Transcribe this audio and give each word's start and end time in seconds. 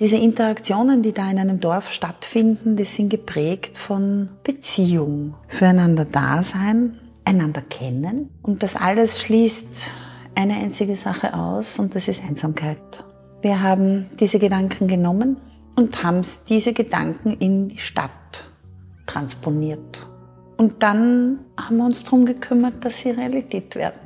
Diese 0.00 0.16
Interaktionen, 0.16 1.02
die 1.02 1.12
da 1.12 1.30
in 1.30 1.38
einem 1.38 1.60
Dorf 1.60 1.92
stattfinden, 1.92 2.74
die 2.74 2.84
sind 2.84 3.10
geprägt 3.10 3.76
von 3.76 4.30
Beziehung, 4.42 5.34
füreinander 5.48 6.06
Dasein, 6.06 6.98
einander 7.26 7.60
kennen. 7.60 8.30
Und 8.40 8.62
das 8.62 8.76
alles 8.76 9.20
schließt 9.20 9.90
eine 10.34 10.54
einzige 10.54 10.96
Sache 10.96 11.34
aus 11.34 11.78
und 11.78 11.94
das 11.94 12.08
ist 12.08 12.22
Einsamkeit. 12.26 13.04
Wir 13.42 13.62
haben 13.62 14.06
diese 14.18 14.38
Gedanken 14.38 14.88
genommen 14.88 15.36
und 15.76 16.02
haben 16.02 16.22
diese 16.48 16.72
Gedanken 16.72 17.36
in 17.38 17.68
die 17.68 17.78
Stadt 17.78 18.10
transponiert. 19.04 20.06
Und 20.56 20.82
dann 20.82 21.40
haben 21.58 21.76
wir 21.76 21.84
uns 21.84 22.04
darum 22.04 22.24
gekümmert, 22.24 22.82
dass 22.82 23.00
sie 23.00 23.10
Realität 23.10 23.74
werden. 23.74 24.00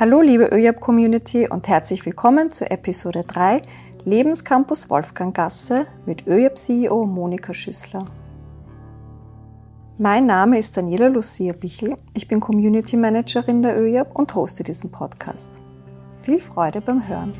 Hallo 0.00 0.20
liebe 0.20 0.44
ÖJAB-Community 0.52 1.48
und 1.48 1.66
herzlich 1.66 2.06
willkommen 2.06 2.50
zu 2.50 2.70
Episode 2.70 3.24
3 3.26 3.60
Lebenscampus 4.04 4.88
Wolfganggasse 4.90 5.86
mit 6.06 6.26
ÖJAB-CEO 6.26 7.04
Monika 7.06 7.52
Schüssler. 7.52 8.06
Mein 9.98 10.26
Name 10.26 10.58
ist 10.58 10.76
Daniela 10.76 11.08
Lucia 11.08 11.52
Bichel, 11.52 11.96
ich 12.14 12.28
bin 12.28 12.40
Community 12.40 12.96
Managerin 12.96 13.62
der 13.62 13.80
ÖJAB 13.80 14.14
und 14.14 14.34
hoste 14.34 14.62
diesen 14.62 14.90
Podcast. 14.90 15.60
Viel 16.22 16.40
Freude 16.40 16.80
beim 16.80 17.06
Hören. 17.06 17.34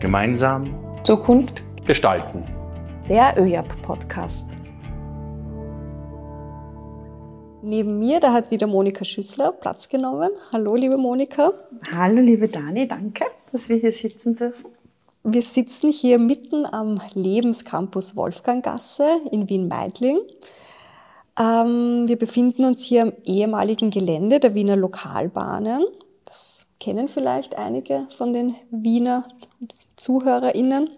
Gemeinsam 0.00 0.74
Zukunft 1.04 1.62
gestalten. 1.90 2.44
Der 3.08 3.36
ÖJAP-Podcast. 3.36 4.54
Neben 7.62 7.98
mir, 7.98 8.20
da 8.20 8.32
hat 8.32 8.52
wieder 8.52 8.68
Monika 8.68 9.04
Schüssler 9.04 9.50
Platz 9.50 9.88
genommen. 9.88 10.30
Hallo, 10.52 10.76
liebe 10.76 10.96
Monika. 10.96 11.52
Hallo, 11.92 12.20
liebe 12.20 12.46
Dani, 12.46 12.86
danke, 12.86 13.24
dass 13.50 13.68
wir 13.68 13.78
hier 13.78 13.90
sitzen 13.90 14.36
dürfen. 14.36 14.66
Wir 15.24 15.42
sitzen 15.42 15.90
hier 15.90 16.20
mitten 16.20 16.64
am 16.64 17.00
Lebenscampus 17.14 18.14
Wolfganggasse 18.14 19.08
in 19.32 19.48
Wien-Meidling. 19.48 20.20
Ähm, 21.40 22.04
wir 22.06 22.16
befinden 22.16 22.66
uns 22.66 22.84
hier 22.84 23.02
am 23.02 23.12
ehemaligen 23.24 23.90
Gelände 23.90 24.38
der 24.38 24.54
Wiener 24.54 24.76
Lokalbahnen. 24.76 25.84
Das 26.24 26.68
kennen 26.78 27.08
vielleicht 27.08 27.58
einige 27.58 28.06
von 28.16 28.32
den 28.32 28.54
Wiener 28.70 29.24
ZuhörerInnen. 29.96 30.88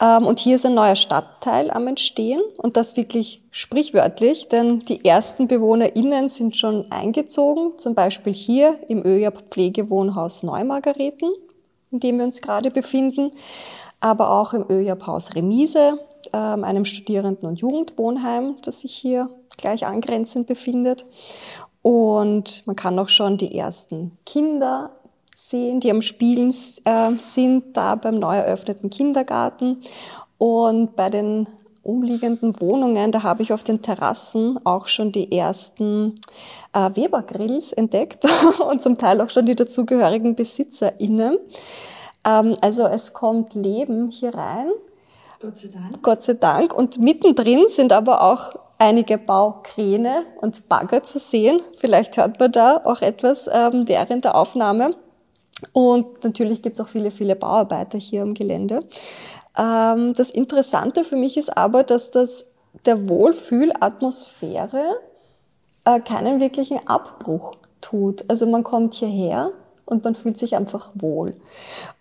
Ähm, 0.00 0.26
und 0.26 0.38
hier 0.38 0.56
ist 0.56 0.66
ein 0.66 0.74
neuer 0.74 0.96
Stadtteil 0.96 1.70
am 1.70 1.86
Entstehen 1.86 2.40
und 2.56 2.76
das 2.76 2.96
wirklich 2.96 3.42
sprichwörtlich, 3.50 4.48
denn 4.48 4.80
die 4.80 5.04
ersten 5.04 5.46
BewohnerInnen 5.46 6.28
sind 6.28 6.56
schon 6.56 6.90
eingezogen, 6.90 7.78
zum 7.78 7.94
Beispiel 7.94 8.32
hier 8.32 8.78
im 8.88 9.04
ÖJAP 9.04 9.50
Pflegewohnhaus 9.50 10.42
Neumargareten, 10.42 11.30
in 11.90 12.00
dem 12.00 12.18
wir 12.18 12.24
uns 12.24 12.40
gerade 12.40 12.70
befinden, 12.70 13.30
aber 14.00 14.30
auch 14.30 14.54
im 14.54 14.64
ÖJAP 14.70 15.06
Haus 15.06 15.34
Remise, 15.34 15.98
ähm, 16.32 16.64
einem 16.64 16.84
Studierenden- 16.84 17.48
und 17.48 17.60
Jugendwohnheim, 17.60 18.56
das 18.62 18.80
sich 18.80 18.94
hier 18.94 19.28
gleich 19.58 19.86
angrenzend 19.86 20.46
befindet. 20.46 21.04
Und 21.82 22.66
man 22.66 22.76
kann 22.76 22.98
auch 22.98 23.08
schon 23.08 23.36
die 23.36 23.56
ersten 23.56 24.12
Kinder 24.26 24.90
sehen, 25.50 25.80
die 25.80 25.90
am 25.90 26.02
Spielen 26.02 26.54
äh, 26.84 27.18
sind, 27.18 27.76
da 27.76 27.96
beim 27.96 28.18
neu 28.18 28.36
eröffneten 28.36 28.88
Kindergarten. 28.88 29.80
Und 30.38 30.96
bei 30.96 31.10
den 31.10 31.46
umliegenden 31.82 32.60
Wohnungen, 32.60 33.10
da 33.10 33.22
habe 33.22 33.42
ich 33.42 33.52
auf 33.52 33.64
den 33.64 33.82
Terrassen 33.82 34.58
auch 34.64 34.88
schon 34.88 35.12
die 35.12 35.36
ersten 35.36 36.14
äh, 36.72 36.90
Weber-Grills 36.94 37.72
entdeckt 37.72 38.24
und 38.70 38.80
zum 38.80 38.96
Teil 38.98 39.20
auch 39.20 39.30
schon 39.30 39.46
die 39.46 39.56
dazugehörigen 39.56 40.34
BesitzerInnen. 40.34 41.38
Ähm, 42.24 42.54
also 42.60 42.86
es 42.86 43.12
kommt 43.12 43.54
Leben 43.54 44.10
hier 44.10 44.34
rein. 44.34 44.68
Gott 45.40 45.58
sei 45.58 45.68
Dank. 45.68 46.02
Gott 46.02 46.22
sei 46.22 46.34
Dank. 46.34 46.74
Und 46.74 46.98
mittendrin 46.98 47.64
sind 47.68 47.92
aber 47.92 48.22
auch 48.22 48.52
einige 48.78 49.18
Baukräne 49.18 50.24
und 50.40 50.68
Bagger 50.68 51.02
zu 51.02 51.18
sehen. 51.18 51.60
Vielleicht 51.76 52.16
hört 52.18 52.38
man 52.38 52.52
da 52.52 52.82
auch 52.84 53.00
etwas 53.00 53.48
ähm, 53.52 53.88
während 53.88 54.24
der 54.24 54.34
Aufnahme. 54.34 54.94
Und 55.72 56.24
natürlich 56.24 56.62
gibt 56.62 56.78
es 56.78 56.84
auch 56.84 56.88
viele, 56.88 57.10
viele 57.10 57.36
Bauarbeiter 57.36 57.98
hier 57.98 58.22
am 58.22 58.34
Gelände. 58.34 58.80
Ähm, 59.56 60.12
das 60.14 60.30
Interessante 60.30 61.04
für 61.04 61.16
mich 61.16 61.36
ist 61.36 61.56
aber, 61.56 61.82
dass 61.82 62.10
das 62.10 62.46
der 62.86 63.08
Wohlfühlatmosphäre 63.08 64.96
äh, 65.84 66.00
keinen 66.00 66.40
wirklichen 66.40 66.86
Abbruch 66.86 67.56
tut. 67.80 68.24
Also 68.28 68.46
man 68.46 68.62
kommt 68.62 68.94
hierher 68.94 69.52
und 69.86 70.04
man 70.04 70.14
fühlt 70.14 70.38
sich 70.38 70.56
einfach 70.56 70.90
wohl. 70.94 71.34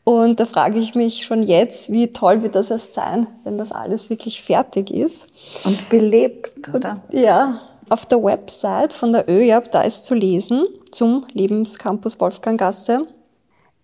Und 0.03 0.39
da 0.39 0.45
frage 0.45 0.79
ich 0.79 0.95
mich 0.95 1.25
schon 1.25 1.43
jetzt, 1.43 1.91
wie 1.91 2.13
toll 2.13 2.43
wird 2.43 2.55
das 2.55 2.71
erst 2.71 2.93
sein, 2.93 3.27
wenn 3.43 3.57
das 3.57 3.71
alles 3.71 4.09
wirklich 4.09 4.41
fertig 4.41 4.91
ist. 4.91 5.27
Und 5.65 5.89
belebt, 5.89 6.69
oder? 6.73 7.01
Und, 7.09 7.19
ja, 7.19 7.59
auf 7.89 8.05
der 8.05 8.23
Website 8.23 8.93
von 8.93 9.11
der 9.11 9.27
ÖJAB, 9.27 9.71
da 9.71 9.81
ist 9.81 10.05
zu 10.05 10.13
lesen 10.13 10.65
zum 10.91 11.25
Lebenscampus 11.33 12.19
Wolfganggasse. 12.19 13.07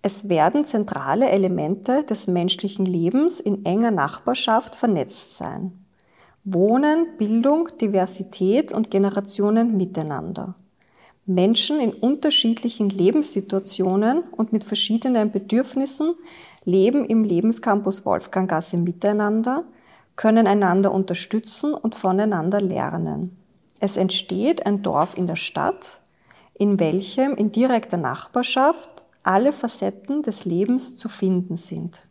Es 0.08 0.30
werden 0.30 0.66
zentrale 0.66 1.30
Elemente 1.30 2.04
des 2.04 2.28
menschlichen 2.28 2.86
Lebens 2.86 3.40
in 3.40 3.66
enger 3.66 3.90
Nachbarschaft 3.90 4.76
vernetzt 4.76 5.38
sein. 5.38 5.84
Wohnen, 6.44 7.18
Bildung, 7.18 7.70
Diversität 7.82 8.72
und 8.72 8.92
Generationen 8.92 9.78
miteinander. 9.78 10.54
Menschen 11.26 11.80
in 11.80 11.92
unterschiedlichen 11.92 12.90
Lebenssituationen 12.90 14.20
und 14.30 14.54
mit 14.54 14.64
verschiedenen 14.64 15.32
Bedürfnissen 15.32 16.14
leben 16.66 17.06
im 17.06 17.24
Lebenscampus 17.24 18.06
Wolfganggasse 18.06 18.78
miteinander, 18.78 19.64
können 20.16 20.46
einander 20.46 20.92
unterstützen 20.92 21.74
und 21.74 21.96
voneinander 21.96 22.62
lernen. 22.62 23.36
Es 23.80 23.98
entsteht 23.98 24.68
ein 24.68 24.84
Dorf 24.84 25.18
in 25.18 25.26
der 25.26 25.36
Stadt, 25.36 26.02
in 26.54 26.80
welchem 26.80 27.34
in 27.34 27.52
direkter 27.52 27.98
Nachbarschaft 27.98 28.95
alle 29.26 29.52
Facetten 29.52 30.22
des 30.22 30.46
Lebens 30.46 30.96
zu 30.96 31.10
finden 31.10 31.58
sind. 31.58 32.04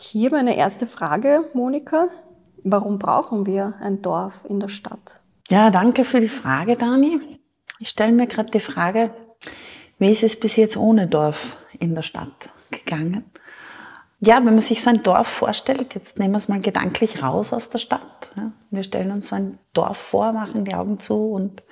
Hier 0.00 0.30
meine 0.30 0.56
erste 0.56 0.86
Frage, 0.86 1.44
Monika. 1.54 2.08
Warum 2.64 2.98
brauchen 2.98 3.46
wir 3.46 3.74
ein 3.80 4.02
Dorf 4.02 4.44
in 4.48 4.60
der 4.60 4.68
Stadt? 4.68 5.20
Ja, 5.48 5.70
danke 5.70 6.04
für 6.04 6.20
die 6.20 6.28
Frage, 6.28 6.76
Dani. 6.76 7.20
Ich 7.78 7.90
stelle 7.90 8.12
mir 8.12 8.26
gerade 8.26 8.50
die 8.50 8.60
Frage, 8.60 9.10
wie 9.98 10.10
ist 10.10 10.22
es 10.22 10.38
bis 10.38 10.56
jetzt 10.56 10.76
ohne 10.76 11.06
Dorf 11.06 11.56
in 11.78 11.94
der 11.94 12.02
Stadt 12.02 12.50
gegangen? 12.70 13.24
Ja, 14.20 14.36
wenn 14.36 14.44
man 14.44 14.60
sich 14.60 14.82
so 14.82 14.90
ein 14.90 15.02
Dorf 15.02 15.28
vorstellt, 15.28 15.94
jetzt 15.94 16.18
nehmen 16.18 16.32
wir 16.32 16.38
es 16.38 16.48
mal 16.48 16.60
gedanklich 16.60 17.22
raus 17.22 17.52
aus 17.52 17.68
der 17.68 17.78
Stadt. 17.78 18.30
Ja. 18.34 18.52
Wir 18.70 18.82
stellen 18.82 19.10
uns 19.10 19.28
so 19.28 19.36
ein 19.36 19.58
Dorf 19.74 19.98
vor, 19.98 20.32
machen 20.32 20.64
die 20.64 20.74
Augen 20.74 20.98
zu 20.98 21.32
und 21.32 21.62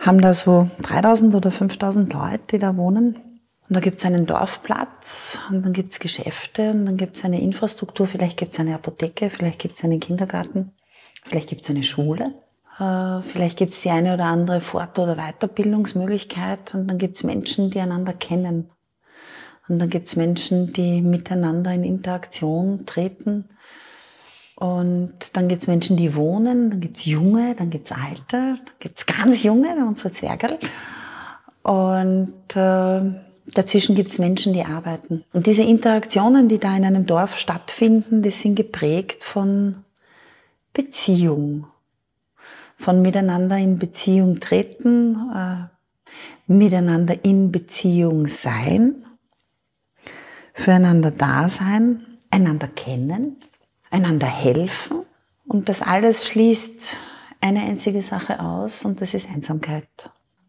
haben 0.00 0.20
da 0.20 0.32
so 0.32 0.70
3000 0.82 1.34
oder 1.34 1.50
5000 1.50 2.12
Leute, 2.12 2.44
die 2.52 2.58
da 2.58 2.76
wohnen. 2.76 3.25
Und 3.68 3.74
da 3.74 3.80
gibt 3.80 3.98
es 3.98 4.04
einen 4.04 4.26
Dorfplatz 4.26 5.38
und 5.50 5.64
dann 5.64 5.72
gibt 5.72 5.92
es 5.92 5.98
Geschäfte 5.98 6.70
und 6.70 6.86
dann 6.86 6.96
gibt 6.96 7.16
es 7.16 7.24
eine 7.24 7.40
Infrastruktur, 7.40 8.06
vielleicht 8.06 8.36
gibt 8.36 8.52
es 8.52 8.60
eine 8.60 8.74
Apotheke, 8.76 9.28
vielleicht 9.28 9.58
gibt 9.58 9.76
es 9.78 9.84
einen 9.84 9.98
Kindergarten, 9.98 10.72
vielleicht 11.24 11.48
gibt 11.48 11.62
es 11.62 11.70
eine 11.70 11.82
Schule, 11.82 12.34
äh, 12.78 13.22
vielleicht 13.22 13.58
gibt 13.58 13.74
es 13.74 13.80
die 13.80 13.90
eine 13.90 14.14
oder 14.14 14.26
andere 14.26 14.60
Fort- 14.60 15.00
oder 15.00 15.16
Weiterbildungsmöglichkeit 15.16 16.74
und 16.74 16.86
dann 16.86 16.98
gibt 16.98 17.16
es 17.16 17.24
Menschen, 17.24 17.70
die 17.70 17.80
einander 17.80 18.12
kennen. 18.12 18.70
Und 19.68 19.80
dann 19.80 19.90
gibt 19.90 20.06
es 20.06 20.14
Menschen, 20.14 20.72
die 20.72 21.02
miteinander 21.02 21.72
in 21.72 21.82
Interaktion 21.82 22.86
treten. 22.86 23.48
Und 24.54 25.36
dann 25.36 25.48
gibt 25.48 25.62
es 25.62 25.68
Menschen, 25.68 25.96
die 25.96 26.14
wohnen, 26.14 26.70
dann 26.70 26.80
gibt 26.80 26.98
es 26.98 27.04
Junge, 27.04 27.56
dann 27.56 27.70
gibt 27.70 27.90
es 27.90 27.96
Alte, 27.96 28.20
dann 28.30 28.60
gibt 28.78 28.96
es 28.96 29.06
ganz 29.06 29.42
Junge, 29.42 29.74
unsere 29.86 30.12
Zwergerl. 30.12 30.58
Und 31.62 32.54
äh, 32.54 33.25
Dazwischen 33.54 33.94
gibt 33.94 34.10
es 34.10 34.18
Menschen, 34.18 34.52
die 34.52 34.64
arbeiten. 34.64 35.24
Und 35.32 35.46
diese 35.46 35.62
Interaktionen, 35.62 36.48
die 36.48 36.58
da 36.58 36.76
in 36.76 36.84
einem 36.84 37.06
Dorf 37.06 37.38
stattfinden, 37.38 38.22
die 38.22 38.30
sind 38.30 38.56
geprägt 38.56 39.22
von 39.22 39.84
Beziehung, 40.72 41.66
von 42.76 43.02
miteinander 43.02 43.56
in 43.56 43.78
Beziehung 43.78 44.40
treten, 44.40 45.30
äh, 45.34 46.52
miteinander 46.52 47.24
in 47.24 47.52
Beziehung 47.52 48.26
sein, 48.26 49.04
füreinander 50.52 51.10
da 51.10 51.48
sein, 51.48 52.04
einander 52.30 52.68
kennen, 52.68 53.36
einander 53.90 54.26
helfen. 54.26 55.02
Und 55.46 55.68
das 55.68 55.82
alles 55.82 56.26
schließt 56.26 56.96
eine 57.40 57.60
einzige 57.60 58.02
Sache 58.02 58.40
aus 58.40 58.84
und 58.84 59.00
das 59.00 59.14
ist 59.14 59.28
Einsamkeit. 59.28 59.88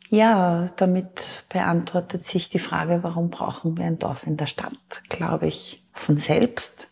Ja, 0.09 0.69
damit 0.77 1.43
beantwortet 1.49 2.23
sich 2.23 2.49
die 2.49 2.59
Frage, 2.59 2.99
warum 3.01 3.29
brauchen 3.29 3.77
wir 3.77 3.85
ein 3.85 3.99
Dorf 3.99 4.25
in 4.25 4.37
der 4.37 4.47
Stadt, 4.47 4.77
glaube 5.09 5.47
ich, 5.47 5.83
von 5.91 6.17
selbst. 6.17 6.89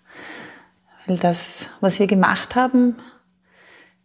Weil 1.06 1.18
das, 1.18 1.70
was 1.80 2.00
wir 2.00 2.08
gemacht 2.08 2.56
haben, 2.56 2.98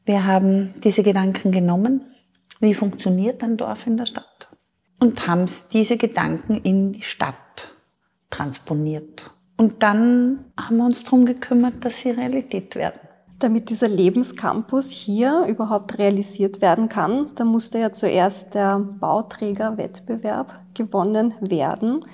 wir 0.04 0.26
haben 0.26 0.74
diese 0.82 1.02
Gedanken 1.02 1.50
genommen, 1.50 2.02
wie 2.60 2.74
funktioniert 2.74 3.42
ein 3.42 3.56
Dorf 3.56 3.86
in 3.86 3.96
der 3.96 4.06
Stadt, 4.06 4.48
und 5.00 5.26
haben 5.26 5.46
diese 5.72 5.96
Gedanken 5.96 6.60
in 6.62 6.92
die 6.92 7.02
Stadt 7.02 7.74
transponiert. 8.28 9.30
Und 9.56 9.82
dann 9.82 10.44
haben 10.58 10.76
wir 10.76 10.84
uns 10.84 11.04
darum 11.04 11.26
gekümmert, 11.26 11.84
dass 11.84 12.00
sie 12.00 12.10
Realität 12.10 12.76
werden. 12.76 13.00
Damit 13.40 13.70
dieser 13.70 13.88
Lebenscampus 13.88 14.90
hier 14.90 15.46
überhaupt 15.48 15.98
realisiert 15.98 16.60
werden 16.60 16.90
kann, 16.90 17.30
da 17.36 17.44
musste 17.44 17.78
ja 17.78 17.90
zuerst 17.90 18.54
der 18.54 18.78
Bauträgerwettbewerb 18.78 20.60
gewonnen 20.74 21.32
werden. 21.40 22.04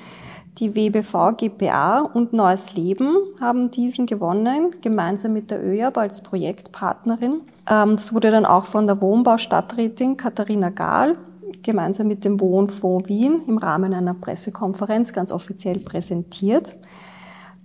Die 0.58 0.76
WBV 0.76 1.36
GPA 1.36 1.98
und 2.00 2.32
Neues 2.32 2.74
Leben 2.74 3.16
haben 3.40 3.72
diesen 3.72 4.06
gewonnen, 4.06 4.76
gemeinsam 4.80 5.32
mit 5.32 5.50
der 5.50 5.66
ÖJAB 5.66 5.98
als 5.98 6.22
Projektpartnerin. 6.22 7.40
Ähm, 7.68 7.96
das 7.96 8.14
wurde 8.14 8.30
dann 8.30 8.46
auch 8.46 8.64
von 8.64 8.86
der 8.86 9.00
Wohnbaustadträtin 9.00 10.16
Katharina 10.16 10.70
Gahl 10.70 11.18
gemeinsam 11.64 12.06
mit 12.06 12.24
dem 12.24 12.40
Wohnfonds 12.40 13.08
Wien 13.08 13.42
im 13.48 13.58
Rahmen 13.58 13.92
einer 13.92 14.14
Pressekonferenz 14.14 15.12
ganz 15.12 15.32
offiziell 15.32 15.80
präsentiert. 15.80 16.76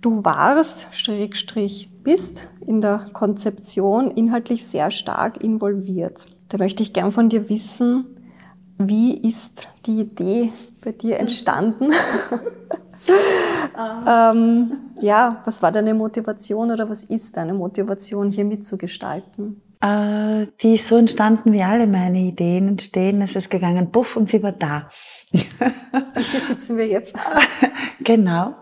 Du 0.00 0.24
warst, 0.24 0.88
Schrägstrich, 0.90 1.91
bist 2.02 2.48
in 2.66 2.80
der 2.80 3.06
Konzeption 3.12 4.10
inhaltlich 4.10 4.66
sehr 4.66 4.90
stark 4.90 5.42
involviert. 5.42 6.26
Da 6.48 6.58
möchte 6.58 6.82
ich 6.82 6.92
gern 6.92 7.10
von 7.10 7.28
dir 7.28 7.48
wissen, 7.48 8.06
wie 8.78 9.16
ist 9.16 9.68
die 9.86 10.00
Idee 10.00 10.52
bei 10.84 10.92
dir 10.92 11.18
entstanden? 11.18 11.92
ähm, 14.08 14.78
ja, 15.00 15.42
was 15.44 15.62
war 15.62 15.72
deine 15.72 15.94
Motivation 15.94 16.70
oder 16.70 16.88
was 16.88 17.04
ist 17.04 17.36
deine 17.36 17.54
Motivation, 17.54 18.28
hier 18.28 18.44
mitzugestalten? 18.44 19.60
Äh, 19.80 20.46
die 20.62 20.74
ist 20.74 20.86
so 20.86 20.96
entstanden, 20.96 21.52
wie 21.52 21.62
alle 21.62 21.86
meine 21.88 22.20
Ideen 22.20 22.68
entstehen. 22.68 23.20
Es 23.20 23.34
ist 23.34 23.50
gegangen, 23.50 23.90
puff, 23.90 24.16
und 24.16 24.28
sie 24.28 24.42
war 24.42 24.52
da. 24.52 24.88
und 25.32 26.24
hier 26.24 26.40
sitzen 26.40 26.76
wir 26.76 26.86
jetzt. 26.86 27.16
genau. 28.00 28.54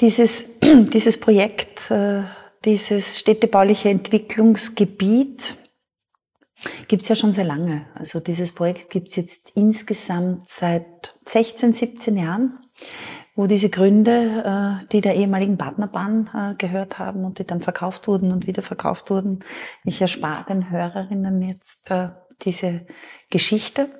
Dieses, 0.00 0.44
dieses 0.62 1.18
Projekt, 1.18 1.90
äh, 1.90 2.22
dieses 2.64 3.18
städtebauliche 3.18 3.88
Entwicklungsgebiet, 3.88 5.56
gibt 6.88 7.02
es 7.02 7.08
ja 7.08 7.16
schon 7.16 7.32
sehr 7.32 7.44
lange. 7.44 7.86
Also 7.94 8.18
dieses 8.18 8.52
Projekt 8.52 8.90
gibt 8.90 9.08
es 9.08 9.16
jetzt 9.16 9.52
insgesamt 9.54 10.48
seit 10.48 11.14
16, 11.26 11.74
17 11.74 12.16
Jahren 12.16 12.58
wo 13.36 13.46
diese 13.46 13.68
Gründe, 13.68 14.80
äh, 14.82 14.86
die 14.88 15.02
der 15.02 15.14
ehemaligen 15.14 15.58
Partnerbahn 15.58 16.30
äh, 16.34 16.54
gehört 16.56 16.98
haben 16.98 17.24
und 17.24 17.38
die 17.38 17.46
dann 17.46 17.60
verkauft 17.60 18.08
wurden 18.08 18.32
und 18.32 18.46
wieder 18.46 18.62
verkauft 18.62 19.10
wurden. 19.10 19.44
Ich 19.84 20.00
erspare 20.00 20.46
den 20.46 20.70
Hörerinnen 20.70 21.42
jetzt 21.42 21.90
äh, 21.90 22.08
diese 22.42 22.86
Geschichte. 23.30 23.90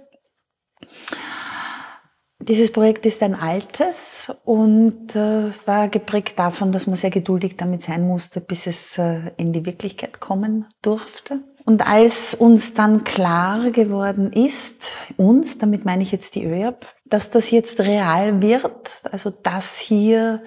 Dieses 2.38 2.70
Projekt 2.70 3.06
ist 3.06 3.22
ein 3.22 3.34
altes 3.34 4.32
und 4.44 5.14
war 5.14 5.88
geprägt 5.88 6.38
davon, 6.38 6.70
dass 6.70 6.86
man 6.86 6.96
sehr 6.96 7.10
geduldig 7.10 7.56
damit 7.56 7.82
sein 7.82 8.06
musste, 8.06 8.40
bis 8.40 8.66
es 8.66 9.00
in 9.36 9.52
die 9.52 9.64
Wirklichkeit 9.64 10.20
kommen 10.20 10.66
durfte. 10.82 11.40
Und 11.64 11.84
als 11.84 12.32
uns 12.34 12.74
dann 12.74 13.02
klar 13.02 13.70
geworden 13.70 14.32
ist, 14.32 14.92
uns, 15.16 15.58
damit 15.58 15.84
meine 15.84 16.04
ich 16.04 16.12
jetzt 16.12 16.36
die 16.36 16.44
ÖAB, 16.44 16.86
dass 17.04 17.30
das 17.30 17.50
jetzt 17.50 17.80
real 17.80 18.40
wird, 18.40 19.00
also 19.10 19.30
dass 19.30 19.76
hier 19.78 20.42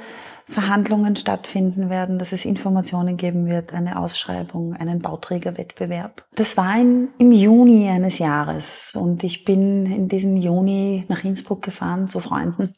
Verhandlungen 0.49 1.15
stattfinden 1.15 1.89
werden, 1.89 2.17
dass 2.17 2.31
es 2.31 2.43
Informationen 2.43 3.17
geben 3.17 3.45
wird, 3.45 3.71
eine 3.71 3.99
Ausschreibung, 3.99 4.73
einen 4.73 4.99
Bauträgerwettbewerb. 4.99 6.25
Das 6.35 6.57
war 6.57 6.75
in, 6.79 7.09
im 7.19 7.31
Juni 7.31 7.87
eines 7.87 8.17
Jahres 8.17 8.95
und 8.95 9.23
ich 9.23 9.45
bin 9.45 9.85
in 9.85 10.09
diesem 10.09 10.37
Juni 10.37 11.05
nach 11.07 11.23
Innsbruck 11.23 11.61
gefahren 11.61 12.07
zu 12.07 12.19
Freunden. 12.19 12.73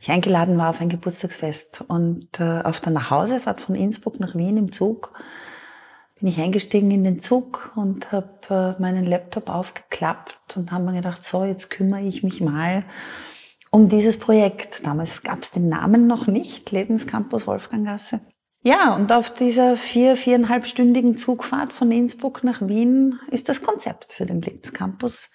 Ich 0.00 0.10
eingeladen 0.10 0.58
war 0.58 0.70
auf 0.70 0.80
ein 0.80 0.88
Geburtstagsfest 0.88 1.84
und 1.88 2.40
äh, 2.40 2.60
auf 2.62 2.80
der 2.80 2.92
Nachhausefahrt 2.92 3.60
von 3.60 3.74
Innsbruck 3.74 4.20
nach 4.20 4.34
Wien 4.34 4.56
im 4.56 4.72
Zug 4.72 5.12
bin 6.20 6.28
ich 6.28 6.38
eingestiegen 6.38 6.90
in 6.90 7.02
den 7.02 7.18
Zug 7.18 7.72
und 7.76 8.12
habe 8.12 8.76
äh, 8.78 8.80
meinen 8.80 9.06
Laptop 9.06 9.48
aufgeklappt 9.48 10.56
und 10.56 10.70
habe 10.70 10.84
mir 10.84 10.92
gedacht, 10.92 11.24
so, 11.24 11.44
jetzt 11.44 11.70
kümmere 11.70 12.02
ich 12.02 12.22
mich 12.22 12.42
mal 12.42 12.84
um 13.70 13.88
dieses 13.88 14.18
Projekt. 14.18 14.84
Damals 14.86 15.22
gab 15.22 15.42
es 15.42 15.50
den 15.50 15.68
Namen 15.68 16.06
noch 16.06 16.26
nicht, 16.26 16.70
Lebenscampus 16.70 17.46
Wolfganggasse. 17.46 18.20
Ja, 18.62 18.94
und 18.94 19.10
auf 19.10 19.32
dieser 19.32 19.76
vier, 19.76 20.16
viereinhalbstündigen 20.16 21.16
Zugfahrt 21.16 21.72
von 21.72 21.90
Innsbruck 21.90 22.44
nach 22.44 22.60
Wien 22.60 23.18
ist 23.30 23.48
das 23.48 23.62
Konzept 23.62 24.12
für 24.12 24.26
den 24.26 24.42
Lebenscampus 24.42 25.30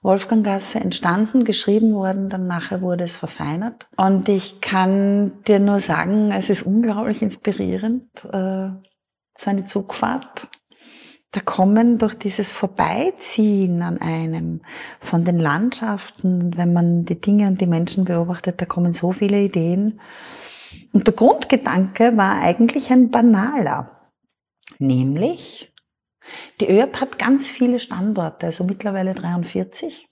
Wolfganggasse 0.00 0.78
entstanden, 0.78 1.44
geschrieben 1.44 1.92
worden, 1.92 2.30
dann 2.30 2.46
nachher 2.46 2.82
wurde 2.82 3.02
es 3.02 3.16
verfeinert. 3.16 3.88
Und 3.96 4.28
ich 4.28 4.60
kann 4.60 5.42
dir 5.48 5.58
nur 5.58 5.80
sagen, 5.80 6.30
es 6.30 6.50
ist 6.50 6.62
unglaublich 6.62 7.20
inspirierend, 7.20 8.04
äh, 8.26 8.70
so 9.34 9.50
eine 9.50 9.64
Zugfahrt. 9.64 10.48
Da 11.32 11.40
kommen 11.40 11.98
durch 11.98 12.14
dieses 12.14 12.50
Vorbeiziehen 12.50 13.82
an 13.82 13.98
einem 14.00 14.62
von 15.00 15.24
den 15.24 15.38
Landschaften, 15.38 16.56
wenn 16.56 16.72
man 16.72 17.04
die 17.04 17.20
Dinge 17.20 17.48
und 17.48 17.60
die 17.60 17.66
Menschen 17.66 18.06
beobachtet, 18.06 18.60
da 18.60 18.64
kommen 18.64 18.94
so 18.94 19.12
viele 19.12 19.42
Ideen. 19.42 20.00
Und 20.92 21.06
der 21.06 21.14
Grundgedanke 21.14 22.16
war 22.16 22.40
eigentlich 22.40 22.90
ein 22.90 23.10
banaler. 23.10 24.10
Nämlich, 24.78 25.74
die 26.60 26.70
ÖAP 26.70 27.00
hat 27.00 27.18
ganz 27.18 27.48
viele 27.48 27.78
Standorte, 27.78 28.46
also 28.46 28.64
mittlerweile 28.64 29.12
43. 29.12 30.08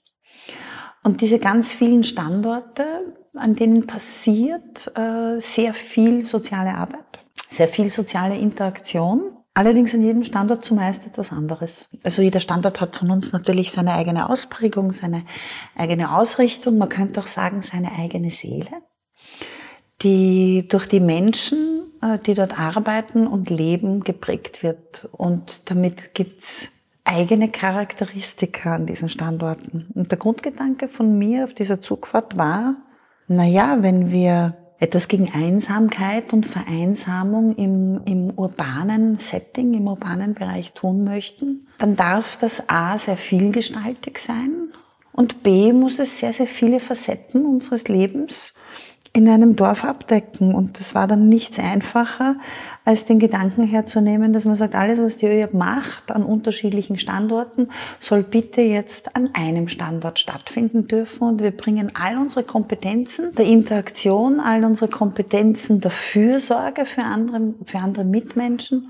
Und 1.03 1.21
diese 1.21 1.39
ganz 1.39 1.71
vielen 1.71 2.03
Standorte, 2.03 3.15
an 3.33 3.55
denen 3.55 3.87
passiert 3.87 4.91
äh, 4.95 5.39
sehr 5.39 5.73
viel 5.73 6.25
soziale 6.25 6.75
Arbeit 6.75 7.07
sehr 7.49 7.67
viel 7.67 7.89
soziale 7.89 8.37
Interaktion. 8.37 9.36
Allerdings 9.57 9.91
an 9.95 10.03
jedem 10.03 10.23
Standort 10.23 10.63
zumeist 10.63 11.07
etwas 11.07 11.31
anderes. 11.31 11.89
Also 12.03 12.21
jeder 12.21 12.41
Standort 12.41 12.79
hat 12.79 12.95
von 12.95 13.09
uns 13.09 13.31
natürlich 13.31 13.71
seine 13.71 13.95
eigene 13.95 14.29
Ausprägung, 14.29 14.91
seine 14.91 15.25
eigene 15.75 16.15
Ausrichtung, 16.15 16.77
man 16.77 16.89
könnte 16.89 17.21
auch 17.21 17.25
sagen 17.25 17.63
seine 17.63 17.91
eigene 17.93 18.29
Seele, 18.29 18.69
die 20.03 20.67
durch 20.67 20.85
die 20.85 20.99
Menschen, 20.99 21.91
äh, 22.03 22.19
die 22.19 22.35
dort 22.35 22.59
arbeiten 22.59 23.25
und 23.25 23.49
leben, 23.49 24.03
geprägt 24.03 24.61
wird. 24.61 25.09
Und 25.11 25.71
damit 25.71 26.13
gibt's 26.13 26.69
eigene 27.03 27.49
Charakteristika 27.49 28.75
an 28.75 28.85
diesen 28.85 29.09
Standorten. 29.09 29.87
Und 29.95 30.11
der 30.11 30.19
Grundgedanke 30.19 30.87
von 30.87 31.17
mir 31.17 31.45
auf 31.45 31.55
dieser 31.55 31.81
Zugfahrt 31.81 32.37
war, 32.37 32.75
na 33.27 33.45
ja, 33.45 33.81
wenn 33.81 34.11
wir 34.11 34.55
etwas 34.79 35.07
gegen 35.07 35.31
Einsamkeit 35.31 36.33
und 36.33 36.45
Vereinsamung 36.45 37.55
im, 37.55 38.01
im 38.05 38.29
urbanen 38.31 39.17
Setting, 39.17 39.73
im 39.73 39.87
urbanen 39.87 40.35
Bereich 40.35 40.73
tun 40.73 41.03
möchten, 41.03 41.67
dann 41.79 41.95
darf 41.95 42.37
das 42.37 42.69
A 42.69 42.97
sehr 42.97 43.17
vielgestaltig 43.17 44.19
sein 44.19 44.71
und 45.11 45.41
B 45.41 45.73
muss 45.73 45.97
es 45.97 46.19
sehr, 46.19 46.31
sehr 46.31 46.45
viele 46.45 46.79
Facetten 46.79 47.45
unseres 47.45 47.87
Lebens 47.87 48.53
in 49.13 49.27
einem 49.27 49.55
Dorf 49.55 49.83
abdecken. 49.83 50.53
Und 50.53 50.79
das 50.79 50.95
war 50.95 51.07
dann 51.07 51.29
nichts 51.29 51.59
einfacher, 51.59 52.35
als 52.85 53.05
den 53.05 53.19
Gedanken 53.19 53.63
herzunehmen, 53.63 54.31
dass 54.31 54.45
man 54.45 54.55
sagt, 54.55 54.75
alles, 54.75 54.99
was 54.99 55.17
die 55.17 55.25
ÖJAB 55.25 55.53
macht 55.53 56.11
an 56.11 56.23
unterschiedlichen 56.23 56.97
Standorten, 56.97 57.69
soll 57.99 58.23
bitte 58.23 58.61
jetzt 58.61 59.15
an 59.15 59.31
einem 59.33 59.67
Standort 59.67 60.19
stattfinden 60.19 60.87
dürfen. 60.87 61.27
Und 61.27 61.41
wir 61.41 61.51
bringen 61.51 61.91
all 61.93 62.17
unsere 62.17 62.43
Kompetenzen 62.43 63.35
der 63.35 63.45
Interaktion, 63.45 64.39
all 64.39 64.63
unsere 64.63 64.89
Kompetenzen 64.89 65.81
der 65.81 65.91
Fürsorge 65.91 66.85
für 66.85 67.03
andere, 67.03 67.53
für 67.65 67.79
andere 67.79 68.05
Mitmenschen 68.05 68.89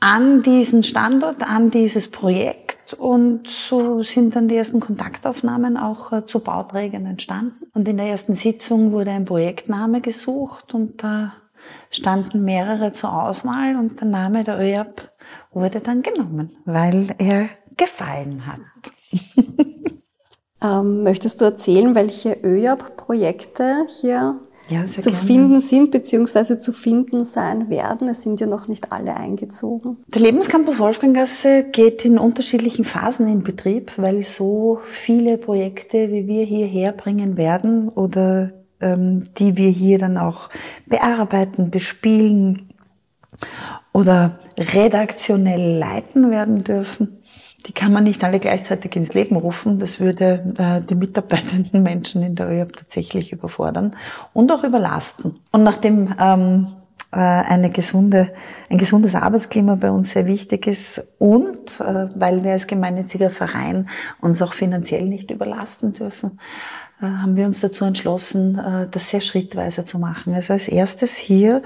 an 0.00 0.42
diesen 0.42 0.82
Standort, 0.82 1.42
an 1.42 1.70
dieses 1.70 2.10
Projekt 2.10 2.94
und 2.94 3.46
so 3.46 4.02
sind 4.02 4.34
dann 4.34 4.48
die 4.48 4.56
ersten 4.56 4.80
Kontaktaufnahmen 4.80 5.76
auch 5.76 6.12
äh, 6.12 6.24
zu 6.24 6.40
Bauträgern 6.40 7.06
entstanden. 7.06 7.66
Und 7.74 7.86
in 7.86 7.98
der 7.98 8.06
ersten 8.06 8.34
Sitzung 8.34 8.92
wurde 8.92 9.10
ein 9.10 9.26
Projektname 9.26 10.00
gesucht 10.00 10.74
und 10.74 11.02
da 11.02 11.34
standen 11.90 12.44
mehrere 12.44 12.92
zur 12.92 13.12
Auswahl 13.12 13.76
und 13.76 14.00
der 14.00 14.08
Name 14.08 14.42
der 14.44 14.58
ÖAP 14.58 15.10
wurde 15.52 15.80
dann 15.80 16.02
genommen, 16.02 16.56
weil 16.64 17.14
er 17.18 17.48
gefallen 17.76 18.46
hat. 18.46 18.92
ähm, 20.62 21.02
möchtest 21.02 21.40
du 21.40 21.44
erzählen, 21.44 21.94
welche 21.94 22.32
ÖAP-Projekte 22.32 23.86
hier 24.00 24.38
ja, 24.70 24.86
zu 24.86 25.10
gerne. 25.10 25.26
finden 25.26 25.60
sind 25.60 25.90
beziehungsweise 25.90 26.58
zu 26.58 26.72
finden 26.72 27.24
sein 27.24 27.68
werden. 27.68 28.08
Es 28.08 28.22
sind 28.22 28.40
ja 28.40 28.46
noch 28.46 28.68
nicht 28.68 28.92
alle 28.92 29.16
eingezogen. 29.16 29.98
Der 30.08 30.22
Lebenscampus 30.22 30.78
Wolfganggasse 30.78 31.64
geht 31.64 32.04
in 32.04 32.18
unterschiedlichen 32.18 32.84
Phasen 32.84 33.28
in 33.28 33.42
Betrieb, 33.42 33.92
weil 33.96 34.22
so 34.22 34.80
viele 34.88 35.36
Projekte, 35.38 36.10
wie 36.10 36.26
wir 36.26 36.44
hierher 36.44 36.92
bringen 36.92 37.36
werden 37.36 37.88
oder 37.88 38.52
ähm, 38.80 39.24
die 39.38 39.56
wir 39.56 39.70
hier 39.70 39.98
dann 39.98 40.16
auch 40.16 40.48
bearbeiten, 40.86 41.70
bespielen, 41.70 42.70
oder 43.92 44.38
redaktionell 44.56 45.78
leiten 45.78 46.30
werden 46.30 46.62
dürfen. 46.62 47.19
Die 47.66 47.72
kann 47.72 47.92
man 47.92 48.04
nicht 48.04 48.24
alle 48.24 48.40
gleichzeitig 48.40 48.96
ins 48.96 49.14
Leben 49.14 49.36
rufen. 49.36 49.78
Das 49.78 50.00
würde 50.00 50.54
äh, 50.58 50.80
die 50.80 50.94
mitarbeitenden 50.94 51.82
Menschen 51.82 52.22
in 52.22 52.34
der 52.34 52.48
ÖAB 52.48 52.76
tatsächlich 52.76 53.32
überfordern 53.32 53.96
und 54.32 54.50
auch 54.50 54.64
überlasten. 54.64 55.40
Und 55.52 55.62
nachdem 55.62 56.14
ähm, 56.18 56.68
äh, 57.12 57.16
eine 57.18 57.70
gesunde, 57.70 58.32
ein 58.68 58.78
gesundes 58.78 59.14
Arbeitsklima 59.14 59.74
bei 59.74 59.90
uns 59.90 60.12
sehr 60.12 60.26
wichtig 60.26 60.66
ist 60.66 61.02
und 61.18 61.80
äh, 61.80 62.08
weil 62.14 62.44
wir 62.44 62.52
als 62.52 62.66
gemeinnütziger 62.66 63.30
Verein 63.30 63.88
uns 64.20 64.40
auch 64.42 64.54
finanziell 64.54 65.04
nicht 65.06 65.30
überlasten 65.30 65.92
dürfen, 65.92 66.38
äh, 67.02 67.06
haben 67.06 67.34
wir 67.34 67.46
uns 67.46 67.60
dazu 67.60 67.84
entschlossen, 67.84 68.58
äh, 68.58 68.88
das 68.90 69.10
sehr 69.10 69.20
schrittweise 69.20 69.84
zu 69.84 69.98
machen. 69.98 70.34
Also 70.34 70.52
als 70.52 70.68
erstes 70.68 71.16
hier 71.16 71.62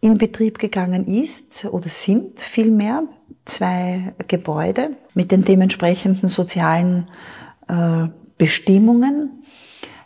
in 0.00 0.18
Betrieb 0.18 0.58
gegangen 0.58 1.06
ist 1.06 1.64
oder 1.66 1.88
sind 1.88 2.40
vielmehr 2.40 3.04
zwei 3.44 4.14
Gebäude 4.28 4.96
mit 5.14 5.30
den 5.30 5.44
dementsprechenden 5.44 6.28
sozialen 6.28 7.08
äh, 7.68 8.08
Bestimmungen 8.38 9.40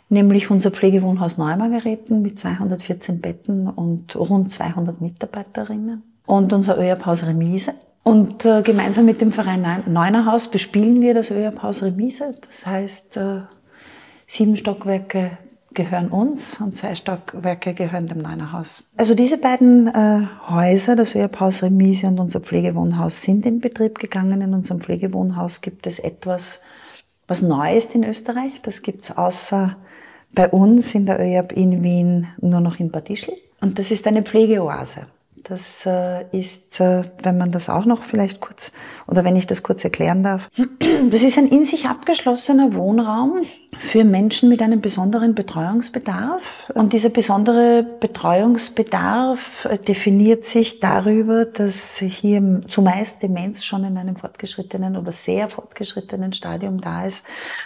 nämlich 0.09 0.51
unser 0.51 0.71
Pflegewohnhaus 0.71 1.37
Neumargereten 1.37 2.21
mit 2.21 2.39
214 2.39 3.21
Betten 3.21 3.67
und 3.67 4.15
rund 4.15 4.51
200 4.51 5.01
Mitarbeiterinnen 5.01 6.03
und 6.25 6.53
unser 6.53 6.77
ÖAB-Haus 6.77 7.25
Remise. 7.25 7.73
Und 8.03 8.45
äh, 8.45 8.61
gemeinsam 8.61 9.05
mit 9.05 9.19
dem 9.19 9.31
Verein 9.31 9.83
Neunerhaus 9.87 10.49
bespielen 10.49 11.01
wir 11.01 11.15
das 11.15 11.31
ÖAB-Haus 11.31 11.81
Remise. 11.81 12.35
Das 12.45 12.65
heißt, 12.65 13.17
äh, 13.17 13.41
sieben 14.27 14.57
Stockwerke 14.57 15.37
gehören 15.75 16.07
uns 16.07 16.59
und 16.59 16.75
zwei 16.75 16.95
Stockwerke 16.95 17.73
gehören 17.73 18.07
dem 18.07 18.19
Neunerhaus. 18.19 18.89
Also 18.97 19.13
diese 19.13 19.37
beiden 19.37 19.87
äh, 19.87 20.21
Häuser, 20.49 20.95
das 20.95 21.13
ÖAB-Haus 21.13 21.61
Remise 21.61 22.07
und 22.07 22.19
unser 22.19 22.39
Pflegewohnhaus, 22.39 23.21
sind 23.21 23.45
in 23.45 23.59
Betrieb 23.59 23.99
gegangen. 23.99 24.41
In 24.41 24.53
unserem 24.53 24.81
Pflegewohnhaus 24.81 25.61
gibt 25.61 25.85
es 25.85 25.99
etwas, 25.99 26.61
was 27.27 27.41
neu 27.41 27.75
ist 27.75 27.93
in 27.93 28.03
Österreich. 28.03 28.61
Das 28.63 28.81
gibt's 28.81 29.15
außer 29.15 29.75
bei 30.33 30.49
uns 30.49 30.95
in 30.95 31.05
der 31.05 31.19
ÖAB 31.19 31.51
in 31.51 31.83
Wien 31.83 32.27
nur 32.41 32.61
noch 32.61 32.79
in 32.79 32.89
Bad 32.89 33.09
Ischl. 33.09 33.33
Und 33.61 33.77
das 33.77 33.91
ist 33.91 34.07
eine 34.07 34.23
Pflegeoase. 34.23 35.07
Das 35.47 35.85
äh, 35.85 36.25
ist, 36.31 36.81
äh, 36.81 37.03
wenn 37.21 37.37
man 37.37 37.51
das 37.51 37.69
auch 37.69 37.85
noch 37.85 38.01
vielleicht 38.01 38.41
kurz, 38.41 38.71
oder 39.05 39.23
wenn 39.23 39.35
ich 39.35 39.45
das 39.45 39.61
kurz 39.61 39.83
erklären 39.83 40.23
darf, 40.23 40.49
das 41.11 41.21
ist 41.21 41.37
ein 41.37 41.47
in 41.47 41.65
sich 41.65 41.87
abgeschlossener 41.87 42.73
Wohnraum 42.73 43.45
für 43.79 44.03
Menschen 44.05 44.49
mit 44.49 44.63
einem 44.63 44.81
besonderen 44.81 45.35
Betreuungsbedarf. 45.35 46.71
Und 46.73 46.93
dieser 46.93 47.09
besondere 47.09 47.83
Betreuungsbedarf 47.83 49.65
äh, 49.65 49.77
definiert 49.77 50.45
sich 50.45 50.79
darüber, 50.79 51.45
dass 51.45 51.97
hier 51.97 52.63
zumeist 52.67 53.21
Demenz 53.21 53.63
schon 53.63 53.83
in 53.83 53.99
einem 53.99 54.15
fortgeschrittenen 54.15 54.97
oder 54.97 55.11
sehr 55.11 55.47
fortgeschrittenen 55.49 56.33
Stadium 56.33 56.81
da 56.81 57.05
ist 57.05 57.23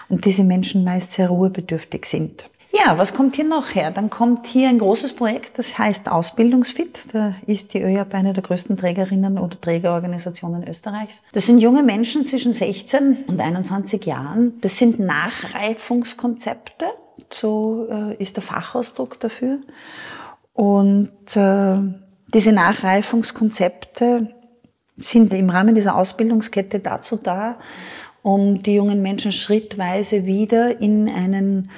und 0.09 0.25
diese 0.25 0.43
Menschen 0.43 0.83
meist 0.83 1.13
sehr 1.13 1.29
ruhebedürftig 1.29 2.05
sind. 2.07 2.49
Ja, 2.71 2.99
was 2.99 3.15
kommt 3.15 3.35
hier 3.35 3.45
noch 3.45 3.73
her? 3.73 3.89
Dann 3.89 4.11
kommt 4.11 4.45
hier 4.45 4.69
ein 4.69 4.77
großes 4.77 5.13
Projekt, 5.13 5.57
das 5.57 5.79
heißt 5.79 6.07
Ausbildungsfit. 6.09 6.99
Da 7.11 7.33
ist 7.47 7.73
die 7.73 7.81
ÖAB 7.81 8.13
eine 8.13 8.33
der 8.33 8.43
größten 8.43 8.77
Trägerinnen 8.77 9.39
oder 9.39 9.59
Trägerorganisationen 9.59 10.67
Österreichs. 10.67 11.23
Das 11.31 11.47
sind 11.47 11.57
junge 11.57 11.81
Menschen 11.81 12.23
zwischen 12.23 12.53
16 12.53 13.25
und 13.25 13.41
21 13.41 14.05
Jahren. 14.05 14.61
Das 14.61 14.77
sind 14.77 14.99
Nachreifungskonzepte, 14.99 16.85
so 17.31 17.87
äh, 17.89 18.13
ist 18.21 18.35
der 18.35 18.43
Fachausdruck 18.43 19.19
dafür. 19.19 19.57
Und 20.53 21.35
äh, 21.35 21.79
diese 22.33 22.51
Nachreifungskonzepte 22.51 24.29
sind 24.95 25.33
im 25.33 25.49
Rahmen 25.49 25.73
dieser 25.73 25.95
Ausbildungskette 25.95 26.79
dazu 26.79 27.15
da, 27.15 27.57
um 28.21 28.61
die 28.61 28.75
jungen 28.75 29.01
Menschen 29.01 29.31
schrittweise 29.31 30.25
wieder 30.25 30.79
in 30.79 31.09
einen 31.09 31.69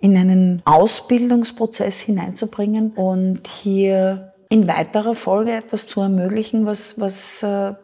in 0.00 0.16
einen 0.16 0.62
Ausbildungsprozess 0.64 2.00
hineinzubringen 2.00 2.92
und 2.92 3.46
hier 3.46 4.32
in 4.48 4.66
weiterer 4.66 5.14
Folge 5.14 5.52
etwas 5.52 5.86
zu 5.86 6.00
ermöglichen, 6.00 6.64
was, 6.66 6.98
was 6.98 7.42
äh, 7.42 7.74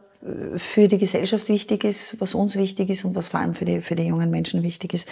für 0.57 0.89
die 0.89 0.99
Gesellschaft 0.99 1.49
wichtig 1.49 1.85
ist, 1.85 2.21
was 2.21 2.35
uns 2.35 2.57
wichtig 2.57 2.91
ist 2.91 3.05
und 3.05 3.15
was 3.15 3.29
vor 3.29 3.41
allem 3.41 3.55
für 3.55 3.65
die, 3.65 3.81
für 3.83 3.95
die 3.95 4.05
jungen 4.05 4.31
Menschen 4.31 4.63
wichtig 4.63 4.95
ist, 4.95 5.09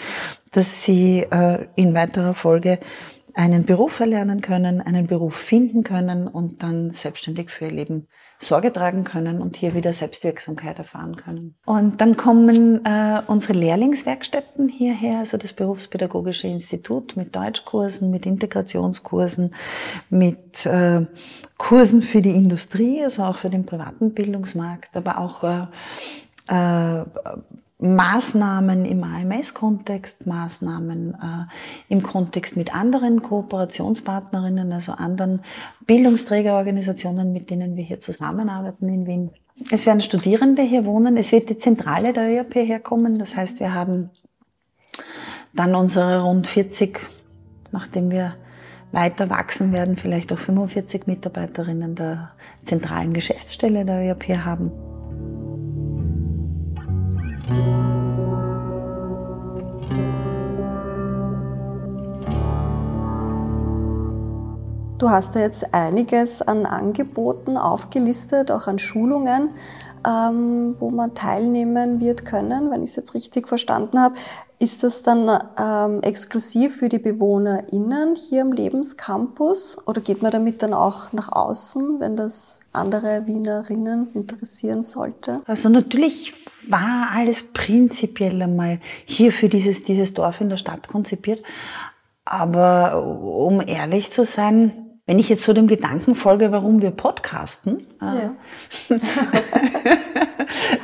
dass 0.50 0.82
sie 0.82 1.26
äh, 1.30 1.66
in 1.76 1.94
weiterer 1.94 2.34
Folge 2.34 2.80
einen 3.34 3.64
Beruf 3.64 4.00
erlernen 4.00 4.40
können, 4.40 4.80
einen 4.80 5.06
Beruf 5.06 5.34
finden 5.34 5.84
können 5.84 6.26
und 6.26 6.62
dann 6.62 6.92
selbstständig 6.92 7.50
für 7.50 7.66
ihr 7.66 7.72
Leben 7.72 8.08
Sorge 8.44 8.72
tragen 8.72 9.04
können 9.04 9.40
und 9.40 9.56
hier 9.56 9.74
wieder 9.74 9.92
Selbstwirksamkeit 9.92 10.78
erfahren 10.78 11.16
können. 11.16 11.54
Und 11.64 12.00
dann 12.00 12.16
kommen 12.16 12.84
äh, 12.84 13.22
unsere 13.26 13.54
Lehrlingswerkstätten 13.54 14.68
hierher, 14.68 15.20
also 15.20 15.36
das 15.36 15.52
Berufspädagogische 15.52 16.48
Institut 16.48 17.16
mit 17.16 17.34
Deutschkursen, 17.34 18.10
mit 18.10 18.26
Integrationskursen, 18.26 19.54
mit 20.10 20.66
äh, 20.66 21.06
Kursen 21.58 22.02
für 22.02 22.22
die 22.22 22.36
Industrie, 22.36 23.02
also 23.02 23.22
auch 23.22 23.38
für 23.38 23.50
den 23.50 23.64
privaten 23.64 24.12
Bildungsmarkt, 24.12 24.96
aber 24.96 25.18
auch 25.18 25.44
äh, 25.44 25.66
äh, 26.48 27.04
Maßnahmen 27.84 28.86
im 28.86 29.04
AMS-Kontext, 29.04 30.26
Maßnahmen 30.26 31.14
äh, 31.14 31.92
im 31.92 32.02
Kontext 32.02 32.56
mit 32.56 32.74
anderen 32.74 33.20
Kooperationspartnerinnen, 33.20 34.72
also 34.72 34.92
anderen 34.92 35.40
Bildungsträgerorganisationen, 35.86 37.34
mit 37.34 37.50
denen 37.50 37.76
wir 37.76 37.84
hier 37.84 38.00
zusammenarbeiten 38.00 38.88
in 38.88 39.06
Wien. 39.06 39.30
Es 39.70 39.84
werden 39.84 40.00
Studierende 40.00 40.62
hier 40.62 40.86
wohnen. 40.86 41.18
Es 41.18 41.30
wird 41.30 41.50
die 41.50 41.58
Zentrale 41.58 42.14
der 42.14 42.28
ÖAP 42.30 42.54
herkommen. 42.54 43.18
Das 43.18 43.36
heißt, 43.36 43.60
wir 43.60 43.74
haben 43.74 44.08
dann 45.52 45.74
unsere 45.74 46.22
rund 46.22 46.46
40, 46.46 46.98
nachdem 47.70 48.10
wir 48.10 48.34
weiter 48.92 49.28
wachsen 49.28 49.72
werden, 49.72 49.96
vielleicht 49.96 50.32
auch 50.32 50.38
45 50.38 51.06
Mitarbeiterinnen 51.06 51.96
der 51.96 52.30
zentralen 52.62 53.12
Geschäftsstelle 53.12 53.84
der 53.84 54.08
ÖAP 54.08 54.28
haben. 54.38 54.72
Du 57.46 57.50
hast 65.10 65.36
da 65.36 65.40
jetzt 65.40 65.74
einiges 65.74 66.40
an 66.40 66.64
Angeboten 66.64 67.58
aufgelistet, 67.58 68.50
auch 68.50 68.66
an 68.66 68.78
Schulungen, 68.78 69.50
ähm, 70.06 70.76
wo 70.78 70.88
man 70.88 71.12
teilnehmen 71.12 72.00
wird 72.00 72.24
können, 72.24 72.70
wenn 72.70 72.82
ich 72.82 72.90
es 72.90 72.96
jetzt 72.96 73.12
richtig 73.12 73.46
verstanden 73.46 74.00
habe. 74.00 74.14
Ist 74.64 74.82
das 74.82 75.02
dann 75.02 75.28
ähm, 75.58 76.00
exklusiv 76.02 76.76
für 76.76 76.88
die 76.88 76.98
BewohnerInnen 76.98 78.14
hier 78.14 78.40
im 78.40 78.52
Lebenscampus 78.52 79.76
oder 79.86 80.00
geht 80.00 80.22
man 80.22 80.32
damit 80.32 80.62
dann 80.62 80.72
auch 80.72 81.12
nach 81.12 81.30
außen, 81.30 82.00
wenn 82.00 82.16
das 82.16 82.60
andere 82.72 83.26
Wienerinnen 83.26 84.14
interessieren 84.14 84.82
sollte? 84.82 85.42
Also 85.44 85.68
natürlich 85.68 86.32
war 86.66 87.10
alles 87.12 87.52
prinzipiell 87.52 88.40
einmal 88.40 88.80
hier 89.04 89.32
für 89.32 89.50
dieses, 89.50 89.84
dieses 89.84 90.14
Dorf 90.14 90.40
in 90.40 90.48
der 90.48 90.56
Stadt 90.56 90.88
konzipiert. 90.88 91.44
Aber 92.24 93.04
um 93.04 93.60
ehrlich 93.60 94.12
zu 94.12 94.24
sein, 94.24 94.93
wenn 95.06 95.18
ich 95.18 95.28
jetzt 95.28 95.42
so 95.42 95.52
dem 95.52 95.66
Gedanken 95.66 96.14
folge, 96.14 96.50
warum 96.50 96.80
wir 96.80 96.90
podcasten, 96.90 97.86
äh, 98.00 98.22
ja. 98.22 98.34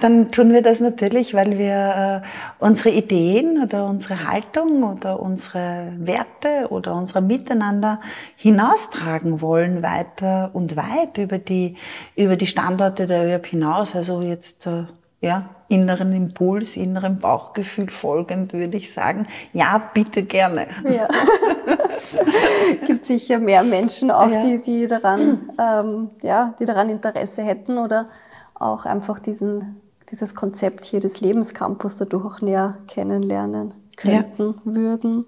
dann 0.02 0.30
tun 0.30 0.52
wir 0.52 0.60
das 0.60 0.80
natürlich, 0.80 1.32
weil 1.32 1.58
wir 1.58 2.22
äh, 2.22 2.64
unsere 2.64 2.90
Ideen 2.90 3.62
oder 3.62 3.86
unsere 3.86 4.28
Haltung 4.28 4.82
oder 4.82 5.20
unsere 5.20 5.92
Werte 5.98 6.68
oder 6.68 6.94
unser 6.94 7.22
Miteinander 7.22 8.00
hinaustragen 8.36 9.40
wollen, 9.40 9.82
weiter 9.82 10.50
und 10.52 10.76
weit 10.76 11.16
über 11.16 11.38
die, 11.38 11.76
über 12.14 12.36
die 12.36 12.46
Standorte 12.46 13.06
der 13.06 13.26
ÖAB 13.26 13.46
hinaus. 13.46 13.96
Also 13.96 14.20
jetzt 14.20 14.66
äh, 14.66 14.84
ja, 15.22 15.48
inneren 15.68 16.12
Impuls, 16.12 16.76
inneren 16.76 17.18
Bauchgefühl 17.18 17.90
folgend 17.90 18.52
würde 18.52 18.76
ich 18.76 18.92
sagen, 18.92 19.26
ja, 19.54 19.90
bitte 19.94 20.22
gerne. 20.24 20.66
Ja. 20.84 21.08
Gibt 22.86 23.04
sicher 23.04 23.38
mehr 23.38 23.62
Menschen 23.62 24.10
auch, 24.10 24.30
ja. 24.30 24.40
die, 24.40 24.62
die 24.62 24.86
daran, 24.86 25.50
ähm, 25.58 26.10
ja, 26.22 26.54
die 26.58 26.64
daran 26.64 26.88
Interesse 26.88 27.42
hätten 27.42 27.78
oder 27.78 28.06
auch 28.54 28.84
einfach 28.84 29.18
diesen, 29.18 29.80
dieses 30.10 30.34
Konzept 30.34 30.84
hier 30.84 31.00
des 31.00 31.20
Lebenscampus 31.20 31.98
dadurch 31.98 32.24
auch 32.24 32.40
näher 32.40 32.78
kennenlernen 32.86 33.74
könnten, 33.96 34.54
ja. 34.64 34.74
würden. 34.74 35.26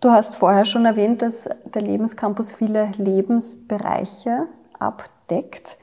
Du 0.00 0.10
hast 0.10 0.34
vorher 0.34 0.64
schon 0.64 0.84
erwähnt, 0.84 1.22
dass 1.22 1.48
der 1.64 1.82
Lebenscampus 1.82 2.52
viele 2.52 2.92
Lebensbereiche 2.98 4.48
abdeckt. 4.78 5.78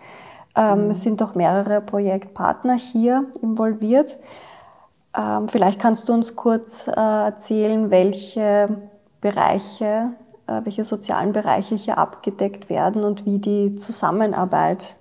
Ähm, 0.56 0.92
es 0.92 1.02
sind 1.02 1.24
auch 1.24 1.34
mehrere 1.34 1.82
Projektpartner 1.82 2.76
hier 2.76 3.26
involviert. 3.42 4.18
Ähm, 5.18 5.48
vielleicht 5.48 5.80
kannst 5.80 6.08
du 6.08 6.14
uns 6.14 6.36
kurz 6.36 6.88
äh, 6.88 6.92
erzählen, 6.92 7.90
welche 7.90 8.90
Bereiche, 9.22 10.14
welche 10.64 10.84
sozialen 10.84 11.34
Bereiche 11.34 11.76
hier 11.76 11.98
abgedeckt 11.98 12.70
werden 12.70 13.04
und 13.04 13.26
wie 13.26 13.40
die 13.40 13.76
Zusammenarbeit 13.76 14.96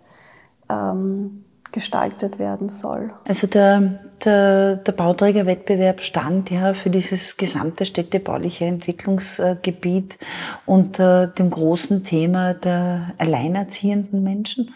ähm, 0.68 1.44
gestaltet 1.72 2.38
werden 2.38 2.68
soll? 2.68 3.12
Also 3.24 3.46
der, 3.46 4.00
der, 4.24 4.76
der 4.76 4.92
Bauträgerwettbewerb 4.92 6.02
stand 6.02 6.50
ja 6.50 6.74
für 6.74 6.90
dieses 6.90 7.36
gesamte 7.36 7.86
städtebauliche 7.86 8.64
Entwicklungsgebiet 8.64 10.18
unter 10.66 11.26
dem 11.26 11.50
großen 11.50 12.04
Thema 12.04 12.54
der 12.54 13.12
alleinerziehenden 13.18 14.22
Menschen. 14.22 14.74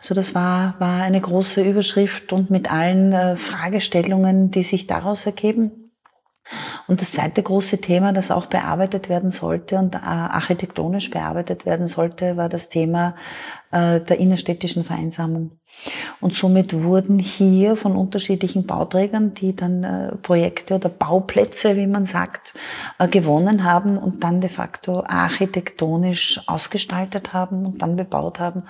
So, 0.00 0.14
das 0.14 0.34
war, 0.34 0.74
war 0.80 1.02
eine 1.02 1.20
große 1.20 1.62
Überschrift 1.62 2.32
und 2.32 2.50
mit 2.50 2.70
allen 2.70 3.12
äh, 3.12 3.36
Fragestellungen, 3.36 4.50
die 4.50 4.62
sich 4.62 4.86
daraus 4.86 5.24
ergeben. 5.24 5.83
Und 6.86 7.00
das 7.00 7.12
zweite 7.12 7.42
große 7.42 7.80
Thema, 7.80 8.12
das 8.12 8.30
auch 8.30 8.46
bearbeitet 8.46 9.08
werden 9.08 9.30
sollte 9.30 9.78
und 9.78 9.94
äh, 9.94 9.98
architektonisch 9.98 11.10
bearbeitet 11.10 11.64
werden 11.64 11.86
sollte, 11.86 12.36
war 12.36 12.50
das 12.50 12.68
Thema 12.68 13.14
äh, 13.70 14.00
der 14.00 14.18
innerstädtischen 14.18 14.84
Vereinsamung. 14.84 15.52
Und 16.20 16.34
somit 16.34 16.82
wurden 16.82 17.18
hier 17.18 17.76
von 17.76 17.96
unterschiedlichen 17.96 18.66
Bauträgern, 18.66 19.32
die 19.34 19.56
dann 19.56 19.82
äh, 19.82 20.16
Projekte 20.16 20.74
oder 20.74 20.90
Bauplätze, 20.90 21.76
wie 21.76 21.86
man 21.86 22.04
sagt, 22.04 22.54
gewonnen 23.10 23.64
haben 23.64 23.98
und 23.98 24.22
dann 24.22 24.40
de 24.40 24.50
facto 24.50 25.02
architektonisch 25.04 26.40
ausgestaltet 26.46 27.32
haben 27.32 27.64
und 27.64 27.82
dann 27.82 27.96
bebaut 27.96 28.38
haben, 28.38 28.64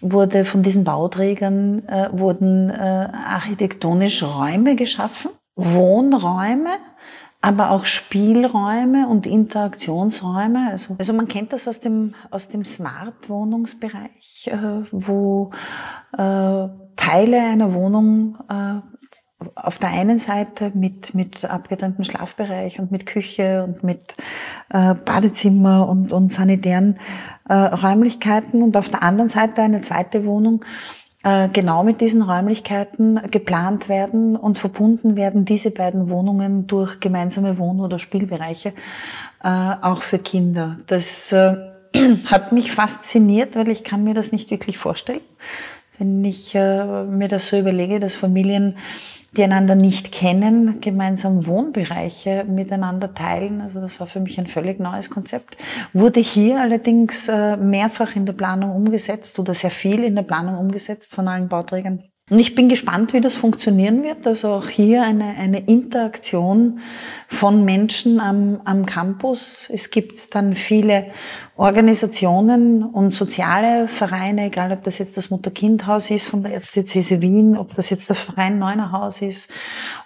wurde 0.00 0.44
von 0.44 0.62
diesen 0.62 0.84
Bauträgern 0.84 1.82
wurden 2.12 2.70
architektonisch 2.70 4.22
Räume 4.22 4.76
geschaffen 4.76 5.30
Wohnräume, 5.58 6.78
aber 7.40 7.70
auch 7.70 7.84
Spielräume 7.84 9.08
und 9.08 9.26
Interaktionsräume. 9.26 10.70
Also, 10.70 10.96
also 10.98 11.12
man 11.12 11.28
kennt 11.28 11.52
das 11.52 11.68
aus 11.68 11.80
dem, 11.80 12.14
aus 12.30 12.48
dem 12.48 12.64
Smart-Wohnungsbereich, 12.64 14.50
äh, 14.52 14.82
wo 14.92 15.50
äh, 16.16 16.68
Teile 16.96 17.40
einer 17.40 17.74
Wohnung 17.74 18.38
äh, 18.48 18.80
auf 19.54 19.78
der 19.78 19.90
einen 19.90 20.18
Seite 20.18 20.72
mit, 20.74 21.14
mit 21.14 21.44
abgetrenntem 21.44 22.04
Schlafbereich 22.04 22.80
und 22.80 22.90
mit 22.90 23.06
Küche 23.06 23.64
und 23.64 23.84
mit 23.84 24.14
äh, 24.70 24.94
Badezimmer 24.94 25.88
und, 25.88 26.12
und 26.12 26.30
sanitären 26.30 26.98
äh, 27.48 27.54
Räumlichkeiten 27.54 28.62
und 28.62 28.76
auf 28.76 28.88
der 28.88 29.02
anderen 29.02 29.28
Seite 29.28 29.62
eine 29.62 29.80
zweite 29.80 30.24
Wohnung, 30.24 30.64
genau 31.52 31.82
mit 31.84 32.00
diesen 32.00 32.22
Räumlichkeiten 32.22 33.20
geplant 33.30 33.88
werden 33.88 34.36
und 34.36 34.58
verbunden 34.58 35.16
werden 35.16 35.44
diese 35.44 35.70
beiden 35.70 36.10
Wohnungen 36.10 36.66
durch 36.66 37.00
gemeinsame 37.00 37.58
Wohn- 37.58 37.80
oder 37.80 37.98
Spielbereiche, 37.98 38.72
äh, 39.42 39.48
auch 39.48 40.02
für 40.02 40.18
Kinder. 40.18 40.78
Das 40.86 41.32
äh, 41.32 41.56
hat 42.26 42.52
mich 42.52 42.72
fasziniert, 42.72 43.56
weil 43.56 43.68
ich 43.68 43.84
kann 43.84 44.04
mir 44.04 44.14
das 44.14 44.32
nicht 44.32 44.50
wirklich 44.50 44.78
vorstellen. 44.78 45.22
Wenn 45.98 46.24
ich 46.24 46.54
mir 46.54 47.26
das 47.28 47.48
so 47.48 47.58
überlege, 47.58 47.98
dass 47.98 48.14
Familien 48.14 48.76
die 49.36 49.42
einander 49.42 49.74
nicht 49.74 50.10
kennen, 50.10 50.80
gemeinsam 50.80 51.46
Wohnbereiche 51.46 52.44
miteinander 52.44 53.14
teilen. 53.14 53.60
Also 53.60 53.80
das 53.80 54.00
war 54.00 54.06
für 54.06 54.20
mich 54.20 54.38
ein 54.38 54.46
völlig 54.46 54.80
neues 54.80 55.10
Konzept. 55.10 55.56
Wurde 55.92 56.20
hier 56.20 56.60
allerdings 56.60 57.28
äh, 57.28 57.56
mehrfach 57.56 58.16
in 58.16 58.24
der 58.24 58.32
Planung 58.32 58.74
umgesetzt 58.74 59.38
oder 59.38 59.54
sehr 59.54 59.70
viel 59.70 60.02
in 60.02 60.14
der 60.14 60.22
Planung 60.22 60.56
umgesetzt 60.56 61.14
von 61.14 61.28
allen 61.28 61.48
Bauträgern. 61.48 62.04
Und 62.30 62.38
ich 62.40 62.54
bin 62.54 62.68
gespannt, 62.68 63.14
wie 63.14 63.22
das 63.22 63.36
funktionieren 63.36 64.02
wird. 64.02 64.26
Also 64.26 64.48
auch 64.48 64.68
hier 64.68 65.02
eine, 65.02 65.24
eine 65.24 65.60
Interaktion 65.60 66.80
von 67.28 67.64
Menschen 67.64 68.20
am, 68.20 68.60
am 68.64 68.84
Campus. 68.84 69.70
Es 69.72 69.90
gibt 69.90 70.34
dann 70.34 70.54
viele 70.54 71.06
Organisationen 71.58 72.84
und 72.84 73.12
soziale 73.12 73.88
Vereine, 73.88 74.44
egal 74.44 74.70
ob 74.70 74.84
das 74.84 74.98
jetzt 74.98 75.16
das 75.16 75.28
Mutter-Kind-Haus 75.28 76.08
ist 76.08 76.28
von 76.28 76.44
der 76.44 76.54
Erzdiözese 76.54 77.20
Wien, 77.20 77.56
ob 77.56 77.74
das 77.74 77.90
jetzt 77.90 78.08
der 78.08 78.14
Verein 78.14 78.60
Neunerhaus 78.60 79.20
ist, 79.22 79.50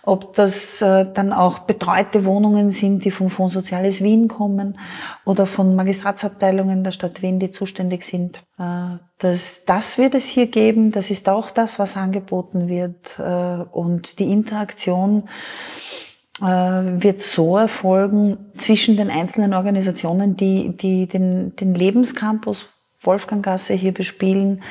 ob 0.03 0.33
das 0.33 0.81
äh, 0.81 1.07
dann 1.13 1.35
auch 1.35 1.59
betreute 1.61 2.25
Wohnungen 2.25 2.71
sind, 2.71 3.05
die 3.05 3.11
vom 3.11 3.29
Fonds 3.29 3.53
Soziales 3.53 4.03
Wien 4.03 4.29
kommen 4.29 4.79
oder 5.27 5.45
von 5.45 5.77
Magistratsabteilungen 5.77 6.85
der 6.85 6.93
Stadt 6.93 7.21
Wien, 7.21 7.39
die 7.39 7.51
zuständig 7.51 8.05
sind. 8.05 8.43
Äh, 8.59 8.97
das, 9.19 9.67
das 9.67 9.99
wird 9.99 10.15
es 10.15 10.25
hier 10.25 10.47
geben, 10.47 10.91
das 10.91 11.11
ist 11.11 11.29
auch 11.29 11.51
das, 11.51 11.79
was 11.79 11.99
angeboten 11.99 12.69
wird 12.69 13.19
äh, 13.19 13.63
und 13.71 14.19
die 14.21 14.33
Interaktion 14.33 15.25
wird 16.43 17.23
so 17.23 17.57
erfolgen 17.57 18.53
zwischen 18.57 18.97
den 18.97 19.11
einzelnen 19.11 19.55
Organisationen, 19.55 20.37
die, 20.37 20.77
die 20.77 21.07
den, 21.07 21.55
den 21.57 21.75
Lebenscampus 21.75 22.69
Wolfganggasse 23.03 23.75
hier 23.75 23.93
bespielen, 23.93 24.63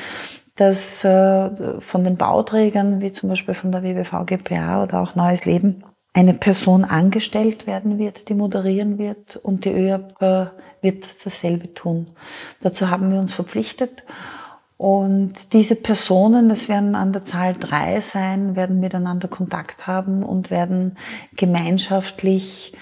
dass 0.56 1.04
äh, 1.04 1.80
von 1.80 2.04
den 2.04 2.18
Bauträgern, 2.18 3.02
wie 3.02 3.12
zum 3.12 3.30
Beispiel 3.30 3.54
von 3.54 3.72
der 3.72 3.84
WBV 3.84 4.26
GPA 4.26 4.84
oder 4.84 5.02
auch 5.02 5.16
Neues 5.16 5.46
Leben, 5.46 5.84
eine 6.14 6.34
Person 6.34 6.84
angestellt 6.84 7.68
werden 7.68 7.98
wird, 7.98 8.28
die 8.28 8.34
moderieren 8.34 8.98
wird 8.98 9.38
und 9.38 9.64
die 9.66 9.72
ÖAB 9.72 10.22
äh, 10.22 10.46
wird 10.82 11.06
dasselbe 11.24 11.74
tun. 11.74 12.08
Dazu 12.62 12.90
haben 12.90 13.12
wir 13.12 13.20
uns 13.20 13.34
verpflichtet. 13.34 14.04
Und 14.82 15.54
diese 15.54 15.76
Personen, 15.76 16.50
es 16.50 16.68
werden 16.68 16.96
an 16.96 17.14
der 17.14 17.24
Zahl 17.24 17.54
drei 17.54 18.00
sein, 18.00 18.56
werden 18.56 18.80
miteinander 18.80 19.28
Kontakt 19.28 19.86
haben 19.86 20.24
und 20.24 20.50
werden 20.50 20.98
gemeinschaftlich 21.36 22.74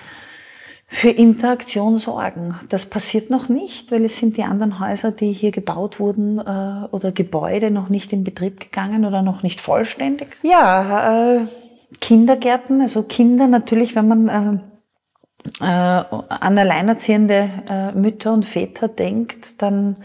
für 0.88 1.10
Interaktion 1.10 1.98
sorgen. 1.98 2.56
Das 2.70 2.86
passiert 2.86 3.30
noch 3.30 3.50
nicht, 3.50 3.92
weil 3.92 4.06
es 4.06 4.16
sind 4.16 4.38
die 4.38 4.44
anderen 4.44 4.80
Häuser, 4.80 5.12
die 5.12 5.34
hier 5.34 5.52
gebaut 5.52 6.00
wurden 6.00 6.40
äh, 6.40 6.88
oder 6.90 7.12
Gebäude 7.12 7.70
noch 7.70 7.90
nicht 7.90 8.14
in 8.14 8.24
Betrieb 8.24 8.62
gegangen 8.62 9.04
oder 9.04 9.22
noch 9.22 9.44
nicht 9.44 9.60
vollständig. 9.60 10.38
Ja, 10.42 11.36
äh, 11.36 11.48
Kindergärten, 12.00 12.80
also 12.80 13.04
Kinder 13.04 13.48
natürlich, 13.48 13.98
wenn 13.98 14.08
man 14.08 14.30
äh, 14.30 15.66
äh, 15.66 15.66
an 15.66 16.58
alleinerziehende 16.58 17.50
äh, 17.68 17.92
Mütter 17.92 18.32
und 18.32 18.46
Väter 18.46 18.88
denkt, 18.88 19.62
dann 19.62 19.98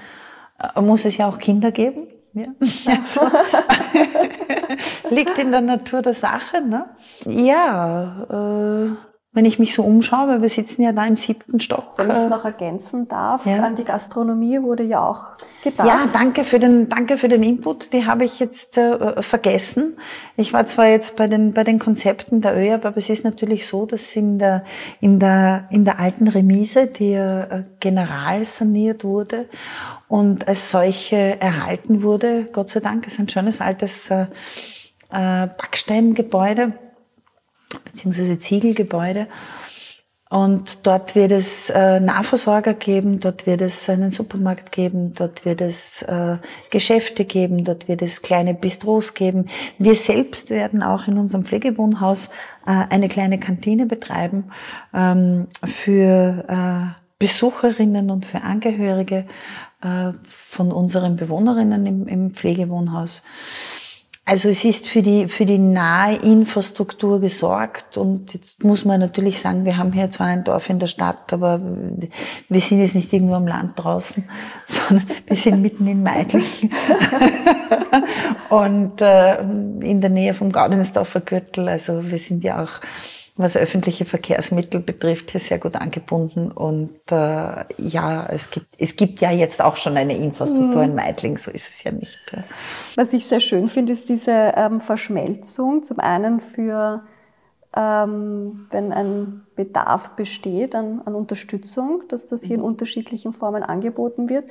muss 0.80 1.04
es 1.04 1.16
ja 1.16 1.28
auch 1.28 1.38
Kinder 1.38 1.70
geben. 1.72 2.08
Ja. 2.32 2.46
Also, 2.86 3.20
liegt 5.10 5.38
in 5.38 5.50
der 5.52 5.60
Natur 5.60 6.02
der 6.02 6.14
Sache. 6.14 6.60
Ne? 6.60 6.86
Ja, 7.26 8.26
äh, 8.28 9.13
wenn 9.34 9.44
ich 9.44 9.58
mich 9.58 9.74
so 9.74 9.82
umschaue, 9.82 10.28
weil 10.28 10.42
wir 10.42 10.48
sitzen 10.48 10.82
ja 10.82 10.92
da 10.92 11.04
im 11.04 11.16
siebten 11.16 11.60
Stock. 11.60 11.94
Wenn 11.96 12.08
ich 12.08 12.16
es 12.16 12.24
äh, 12.24 12.28
noch 12.28 12.44
ergänzen 12.44 13.08
darf, 13.08 13.44
ja. 13.44 13.64
an 13.64 13.74
die 13.74 13.82
Gastronomie 13.82 14.62
wurde 14.62 14.84
ja 14.84 15.04
auch 15.04 15.36
gedacht. 15.64 15.88
Ja, 15.88 16.06
danke 16.12 16.44
für 16.44 16.60
den, 16.60 16.88
danke 16.88 17.18
für 17.18 17.26
den 17.26 17.42
Input. 17.42 17.92
Die 17.92 18.06
habe 18.06 18.24
ich 18.24 18.38
jetzt 18.38 18.78
äh, 18.78 19.20
vergessen. 19.22 19.96
Ich 20.36 20.52
war 20.52 20.68
zwar 20.68 20.86
jetzt 20.86 21.16
bei 21.16 21.26
den, 21.26 21.52
bei 21.52 21.64
den 21.64 21.80
Konzepten 21.80 22.42
der 22.42 22.56
ÖAB, 22.56 22.84
aber 22.86 22.96
es 22.96 23.10
ist 23.10 23.24
natürlich 23.24 23.66
so, 23.66 23.86
dass 23.86 24.14
in 24.14 24.38
der, 24.38 24.64
in 25.00 25.18
der, 25.18 25.66
in 25.70 25.84
der 25.84 25.98
alten 25.98 26.28
Remise, 26.28 26.86
die 26.86 27.14
äh, 27.14 27.64
general 27.80 28.44
saniert 28.44 29.02
wurde 29.02 29.48
und 30.06 30.46
als 30.46 30.70
solche 30.70 31.40
erhalten 31.40 32.04
wurde, 32.04 32.44
Gott 32.52 32.68
sei 32.68 32.78
Dank, 32.78 33.08
ist 33.08 33.18
ein 33.18 33.28
schönes 33.28 33.60
altes 33.60 34.10
äh, 34.10 34.26
äh 35.10 35.48
Backsteingebäude, 35.48 36.74
beziehungsweise 37.84 38.38
Ziegelgebäude. 38.38 39.26
Und 40.34 40.84
dort 40.84 41.14
wird 41.14 41.30
es 41.30 41.70
äh, 41.70 42.00
Nahversorger 42.00 42.74
geben, 42.74 43.20
dort 43.20 43.46
wird 43.46 43.60
es 43.60 43.88
einen 43.88 44.10
Supermarkt 44.10 44.72
geben, 44.72 45.14
dort 45.14 45.44
wird 45.44 45.60
es 45.60 46.02
äh, 46.02 46.38
Geschäfte 46.70 47.24
geben, 47.24 47.64
dort 47.64 47.86
wird 47.86 48.02
es 48.02 48.20
kleine 48.20 48.52
Bistros 48.52 49.14
geben. 49.14 49.48
Wir 49.78 49.94
selbst 49.94 50.50
werden 50.50 50.82
auch 50.82 51.06
in 51.06 51.18
unserem 51.18 51.44
Pflegewohnhaus 51.44 52.30
äh, 52.66 52.72
eine 52.90 53.08
kleine 53.08 53.38
Kantine 53.38 53.86
betreiben 53.86 54.50
ähm, 54.92 55.46
für 55.64 56.44
äh, 56.48 57.00
Besucherinnen 57.20 58.10
und 58.10 58.26
für 58.26 58.42
Angehörige 58.42 59.26
äh, 59.82 60.12
von 60.48 60.72
unseren 60.72 61.14
Bewohnerinnen 61.14 61.86
im, 61.86 62.08
im 62.08 62.30
Pflegewohnhaus. 62.32 63.22
Also 64.26 64.48
es 64.48 64.64
ist 64.64 64.86
für 64.86 65.02
die, 65.02 65.28
für 65.28 65.44
die 65.44 65.58
nahe 65.58 66.16
Infrastruktur 66.16 67.20
gesorgt 67.20 67.98
und 67.98 68.32
jetzt 68.32 68.64
muss 68.64 68.86
man 68.86 68.98
natürlich 68.98 69.38
sagen, 69.38 69.66
wir 69.66 69.76
haben 69.76 69.92
hier 69.92 70.10
zwar 70.10 70.28
ein 70.28 70.44
Dorf 70.44 70.70
in 70.70 70.78
der 70.78 70.86
Stadt, 70.86 71.30
aber 71.30 71.60
wir 72.48 72.60
sind 72.60 72.80
jetzt 72.80 72.94
nicht 72.94 73.12
irgendwo 73.12 73.34
am 73.34 73.46
Land 73.46 73.72
draußen, 73.76 74.24
sondern 74.64 75.06
wir 75.26 75.36
sind 75.36 75.60
mitten 75.60 75.86
in 75.86 76.02
Meidling 76.02 76.42
und 78.48 79.02
äh, 79.02 79.42
in 79.42 80.00
der 80.00 80.10
Nähe 80.10 80.32
vom 80.32 80.52
Gaudensdorfer 80.52 81.20
Gürtel. 81.20 81.68
Also 81.68 82.10
wir 82.10 82.18
sind 82.18 82.44
ja 82.44 82.64
auch 82.64 82.80
was 83.36 83.56
öffentliche 83.56 84.04
Verkehrsmittel 84.04 84.80
betrifft, 84.80 85.32
hier 85.32 85.40
sehr 85.40 85.58
gut 85.58 85.74
angebunden. 85.74 86.52
Und 86.52 86.92
äh, 87.10 87.64
ja, 87.78 88.26
es 88.26 88.50
gibt, 88.50 88.68
es 88.78 88.94
gibt 88.94 89.20
ja 89.20 89.32
jetzt 89.32 89.60
auch 89.60 89.76
schon 89.76 89.96
eine 89.96 90.16
Infrastruktur 90.16 90.82
mhm. 90.82 90.90
in 90.90 90.94
Meidling, 90.94 91.38
so 91.38 91.50
ist 91.50 91.68
es 91.68 91.82
ja 91.82 91.90
nicht. 91.90 92.18
Was 92.94 93.12
ich 93.12 93.26
sehr 93.26 93.40
schön 93.40 93.66
finde, 93.66 93.92
ist 93.92 94.08
diese 94.08 94.52
ähm, 94.56 94.80
Verschmelzung. 94.80 95.82
Zum 95.82 95.98
einen 95.98 96.38
für, 96.38 97.02
ähm, 97.76 98.68
wenn 98.70 98.92
ein 98.92 99.42
Bedarf 99.56 100.10
besteht 100.10 100.76
an, 100.76 101.02
an 101.04 101.16
Unterstützung, 101.16 102.04
dass 102.08 102.28
das 102.28 102.42
hier 102.42 102.54
in 102.54 102.60
mhm. 102.60 102.68
unterschiedlichen 102.68 103.32
Formen 103.32 103.64
angeboten 103.64 104.28
wird. 104.28 104.48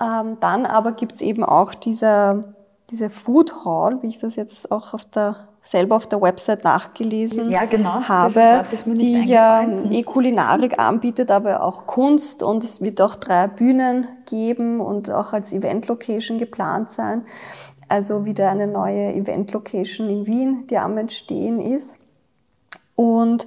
Ähm, 0.00 0.38
dann 0.40 0.66
aber 0.66 0.92
gibt 0.92 1.12
es 1.12 1.22
eben 1.22 1.44
auch 1.44 1.72
dieser 1.74 2.54
diese 2.90 3.10
Food 3.10 3.64
Hall, 3.64 4.02
wie 4.02 4.08
ich 4.08 4.18
das 4.18 4.36
jetzt 4.36 4.70
auch 4.72 4.94
auf 4.94 5.04
der 5.04 5.48
selber 5.68 5.96
auf 5.96 6.06
der 6.06 6.22
Website 6.22 6.64
nachgelesen 6.64 7.50
ja, 7.50 7.66
genau. 7.66 8.00
habe, 8.08 8.36
Wort, 8.36 8.86
die 8.86 9.24
ja 9.24 9.62
eh 9.90 10.02
Kulinarik 10.02 10.78
anbietet, 10.78 11.30
aber 11.30 11.62
auch 11.62 11.86
Kunst 11.86 12.42
und 12.42 12.64
es 12.64 12.80
wird 12.80 13.02
auch 13.02 13.16
drei 13.16 13.48
Bühnen 13.48 14.06
geben 14.24 14.80
und 14.80 15.10
auch 15.10 15.34
als 15.34 15.52
Event-Location 15.52 16.38
geplant 16.38 16.90
sein. 16.90 17.26
Also 17.86 18.24
wieder 18.24 18.50
eine 18.50 18.66
neue 18.66 19.12
Event-Location 19.12 20.08
in 20.08 20.26
Wien, 20.26 20.66
die 20.68 20.78
am 20.78 20.96
Entstehen 20.96 21.60
ist. 21.60 21.98
Und 22.94 23.46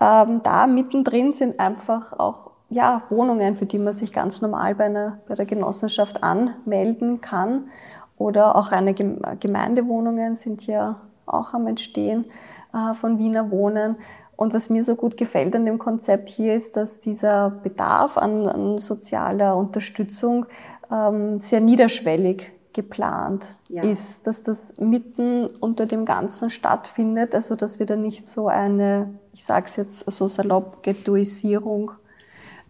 ähm, 0.00 0.40
da 0.42 0.66
mittendrin 0.66 1.30
sind 1.30 1.60
einfach 1.60 2.18
auch 2.18 2.50
ja, 2.68 3.02
Wohnungen, 3.10 3.54
für 3.54 3.66
die 3.66 3.78
man 3.78 3.92
sich 3.92 4.12
ganz 4.12 4.42
normal 4.42 4.74
bei, 4.74 4.86
einer, 4.86 5.20
bei 5.28 5.36
der 5.36 5.46
Genossenschaft 5.46 6.24
anmelden 6.24 7.20
kann. 7.20 7.68
Oder 8.16 8.56
auch 8.56 8.72
eine 8.72 8.92
Gemeindewohnungen 8.92 10.34
sind 10.34 10.66
ja 10.66 11.00
auch 11.32 11.54
am 11.54 11.66
Entstehen 11.66 12.26
äh, 12.72 12.94
von 12.94 13.18
Wiener 13.18 13.50
Wohnen. 13.50 13.96
Und 14.36 14.54
was 14.54 14.70
mir 14.70 14.84
so 14.84 14.96
gut 14.96 15.16
gefällt 15.16 15.54
an 15.54 15.66
dem 15.66 15.78
Konzept 15.78 16.28
hier 16.28 16.54
ist, 16.54 16.76
dass 16.76 17.00
dieser 17.00 17.50
Bedarf 17.50 18.16
an, 18.16 18.46
an 18.46 18.78
sozialer 18.78 19.56
Unterstützung 19.56 20.46
ähm, 20.90 21.40
sehr 21.40 21.60
niederschwellig 21.60 22.52
geplant 22.72 23.46
ja. 23.68 23.82
ist, 23.82 24.26
dass 24.26 24.42
das 24.42 24.74
mitten 24.78 25.46
unter 25.46 25.86
dem 25.86 26.04
Ganzen 26.04 26.50
stattfindet, 26.50 27.34
also 27.34 27.56
dass 27.56 27.78
wir 27.78 27.86
da 27.86 27.96
nicht 27.96 28.26
so 28.26 28.48
eine, 28.48 29.12
ich 29.32 29.44
sage 29.44 29.66
es 29.66 29.76
jetzt 29.76 30.10
so 30.10 30.28
salopp, 30.28 30.82
Ghettoisierung 30.82 31.92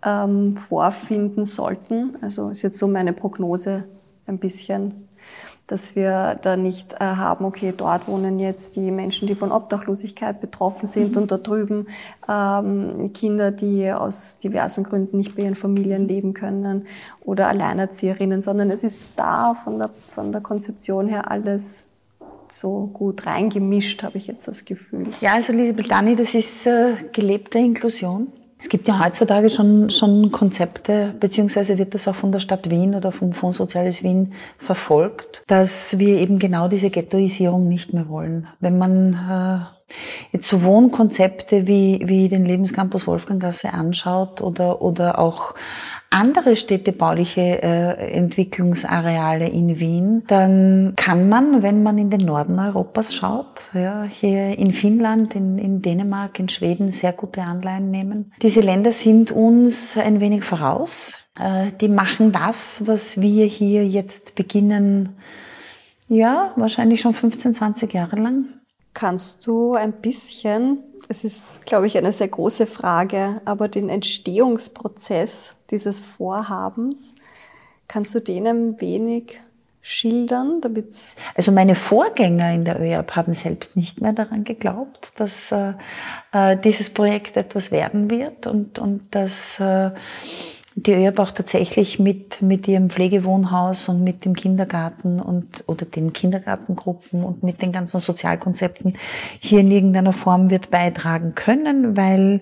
ähm, 0.05 0.57
vorfinden 0.57 1.45
sollten. 1.45 2.17
Also 2.23 2.51
ist 2.51 2.63
jetzt 2.63 2.79
so 2.79 2.89
meine 2.89 3.13
Prognose 3.13 3.85
ein 4.27 4.39
bisschen 4.39 5.09
dass 5.71 5.95
wir 5.95 6.37
da 6.43 6.57
nicht 6.57 6.95
äh, 6.95 7.05
haben, 7.05 7.45
okay, 7.45 7.73
dort 7.77 8.09
wohnen 8.09 8.41
jetzt 8.41 8.75
die 8.75 8.91
Menschen, 8.91 9.29
die 9.29 9.37
von 9.37 9.53
Obdachlosigkeit 9.53 10.41
betroffen 10.41 10.87
sind 10.87 11.13
mhm. 11.15 11.23
und 11.23 11.31
da 11.31 11.39
drüben 11.39 11.87
ähm, 12.29 13.13
Kinder, 13.13 13.53
die 13.53 13.91
aus 13.93 14.39
diversen 14.39 14.83
Gründen 14.83 15.17
nicht 15.17 15.37
bei 15.37 15.43
ihren 15.43 15.55
Familien 15.55 16.09
leben 16.09 16.35
können 16.35 16.87
oder 17.25 17.49
Alleinerzieherinnen, 17.49 18.43
sondern 18.43 18.71
es 18.71 18.83
ist 18.83 19.05
da 19.15 19.55
von 19.55 19.79
der, 19.79 19.91
von 20.09 20.33
der 20.33 20.41
Konzeption 20.41 21.07
her 21.07 21.31
alles 21.31 21.85
so 22.51 22.91
gut 22.93 23.27
reingemischt, 23.27 24.03
habe 24.03 24.19
ich 24.19 24.27
jetzt 24.27 24.49
das 24.49 24.65
Gefühl. 24.65 25.07
Ja, 25.21 25.35
also 25.35 25.53
liebe 25.53 25.85
Dani, 25.85 26.17
das 26.17 26.35
ist 26.35 26.67
äh, 26.67 26.95
gelebte 27.13 27.59
Inklusion. 27.59 28.33
Es 28.61 28.69
gibt 28.69 28.87
ja 28.87 29.03
heutzutage 29.03 29.49
schon, 29.49 29.89
schon 29.89 30.31
Konzepte, 30.31 31.15
beziehungsweise 31.19 31.79
wird 31.79 31.95
das 31.95 32.07
auch 32.07 32.15
von 32.15 32.31
der 32.31 32.41
Stadt 32.41 32.69
Wien 32.69 32.95
oder 32.95 33.11
vom 33.11 33.33
Fonds 33.33 33.57
Soziales 33.57 34.03
Wien 34.03 34.35
verfolgt, 34.59 35.43
dass 35.47 35.99
wir 35.99 36.19
eben 36.19 36.39
genau 36.39 36.69
diese 36.69 36.91
Ghettoisierung 36.91 37.69
nicht 37.69 37.95
mehr 37.95 38.09
wollen. 38.09 38.49
Wenn 38.61 38.77
man 38.77 39.15
äh, 39.15 39.80
jetzt 40.33 40.49
so 40.49 40.63
Wohnkonzepte 40.63 41.67
wie, 41.67 42.03
wie 42.05 42.29
den 42.29 42.45
Lebenscampus 42.45 43.07
Wolfganggasse 43.07 43.73
anschaut 43.73 44.41
oder, 44.41 44.83
oder 44.83 45.19
auch 45.19 45.55
andere 46.11 46.57
städtebauliche 46.57 47.63
äh, 47.63 48.13
Entwicklungsareale 48.13 49.49
in 49.49 49.79
Wien, 49.79 50.25
dann 50.27 50.95
kann 50.97 51.29
man, 51.29 51.63
wenn 51.63 51.85
man 51.85 51.99
in 51.99 52.11
den 52.11 52.21
Norden 52.21 52.59
Europas 52.59 53.15
schaut, 53.15 53.71
ja, 53.75 54.03
hier 54.03 54.59
in 54.59 54.73
Finnland, 54.73 55.37
in, 55.37 55.57
in 55.59 55.83
Dänemark, 55.83 56.41
in 56.41 56.49
Schweden 56.49 56.91
sehr 56.91 57.13
gute 57.13 57.43
Anleihen 57.43 57.93
nehmen. 57.93 58.33
Diese 58.43 58.61
Länder 58.61 58.91
sind 58.91 59.31
uns 59.31 59.97
ein 59.97 60.19
wenig 60.19 60.43
voraus. 60.43 61.29
Äh, 61.39 61.71
die 61.81 61.89
machen 61.89 62.33
das, 62.33 62.83
was 62.87 63.21
wir 63.21 63.47
hier 63.47 63.87
jetzt 63.87 64.35
beginnen, 64.35 65.11
ja, 66.09 66.53
wahrscheinlich 66.57 67.03
schon 67.03 67.15
15, 67.15 67.55
20 67.55 67.95
Jahre 67.95 68.17
lang. 68.17 68.60
Kannst 68.93 69.47
du 69.47 69.75
ein 69.75 69.93
bisschen 69.93 70.85
es 71.11 71.25
ist, 71.25 71.67
glaube 71.67 71.89
ich, 71.89 71.99
eine 71.99 72.13
sehr 72.13 72.29
große 72.29 72.69
Frage, 72.69 73.41
aber 73.45 73.67
den 73.67 73.89
Entstehungsprozess 73.89 75.57
dieses 75.71 76.01
Vorhabens, 76.01 77.17
kannst 77.89 78.15
du 78.15 78.21
den 78.21 78.47
ein 78.47 78.81
wenig 78.81 79.41
schildern, 79.83 80.61
damit 80.61 80.95
Also 81.35 81.51
meine 81.51 81.75
Vorgänger 81.75 82.53
in 82.53 82.65
der 82.65 82.81
ÖAB 82.81 83.17
haben 83.17 83.35
selbst 83.35 83.77
nicht 83.77 84.01
mehr 84.01 84.13
daran 84.13 84.45
geglaubt, 84.45 85.13
dass 85.17 85.51
äh, 85.51 85.73
äh, 86.33 86.57
dieses 86.59 86.91
Projekt 86.91 87.37
etwas 87.37 87.73
werden 87.73 88.09
wird 88.09 88.47
und, 88.47 88.79
und 88.79 89.13
dass 89.13 89.59
äh, 89.59 89.91
die 90.77 90.93
ÖAB 90.93 91.19
auch 91.19 91.31
tatsächlich 91.33 91.99
mit, 91.99 92.43
mit 92.43 92.69
ihrem 92.69 92.91
Pflegewohnhaus 92.91 93.89
und 93.89 94.05
mit 94.05 94.25
dem 94.25 94.35
Kindergarten 94.35 95.21
und, 95.21 95.65
oder 95.67 95.85
den 95.85 96.13
Kindergartengruppen 96.13 97.25
und 97.25 97.43
mit 97.43 97.61
den 97.61 97.73
ganzen 97.73 97.99
Sozialkonzepten 97.99 98.97
hier 99.41 99.61
in 99.61 99.71
irgendeiner 99.71 100.13
Form 100.13 100.49
wird 100.51 100.71
beitragen 100.71 101.35
können, 101.35 101.97
weil 101.97 102.41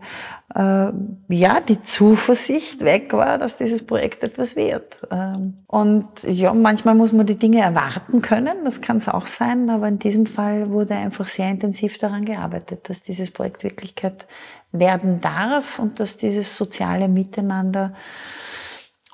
ja 0.54 1.60
die 1.60 1.82
Zuversicht 1.84 2.80
weg 2.80 3.12
war, 3.12 3.36
dass 3.36 3.58
dieses 3.58 3.84
Projekt 3.84 4.24
etwas 4.24 4.56
wird. 4.56 4.98
Ähm, 5.10 5.58
und 5.66 6.22
ja, 6.22 6.54
manchmal 6.54 6.94
muss 6.94 7.12
man 7.12 7.26
die 7.26 7.38
Dinge 7.38 7.60
erwarten 7.60 8.22
können, 8.22 8.64
das 8.64 8.80
kann 8.80 8.96
es 8.96 9.08
auch 9.08 9.26
sein, 9.26 9.68
aber 9.68 9.88
in 9.88 9.98
diesem 9.98 10.24
Fall 10.24 10.70
wurde 10.70 10.94
einfach 10.94 11.26
sehr 11.26 11.50
intensiv 11.50 11.98
daran 11.98 12.24
gearbeitet, 12.24 12.88
dass 12.88 13.02
dieses 13.02 13.30
Projekt 13.30 13.62
Wirklichkeit 13.62 14.26
werden 14.72 15.20
darf 15.20 15.78
und 15.78 16.00
dass 16.00 16.16
dieses 16.16 16.56
soziale 16.56 17.08
Miteinander 17.08 17.94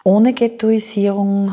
ohne 0.05 0.35
Ghettoisierung 0.35 1.53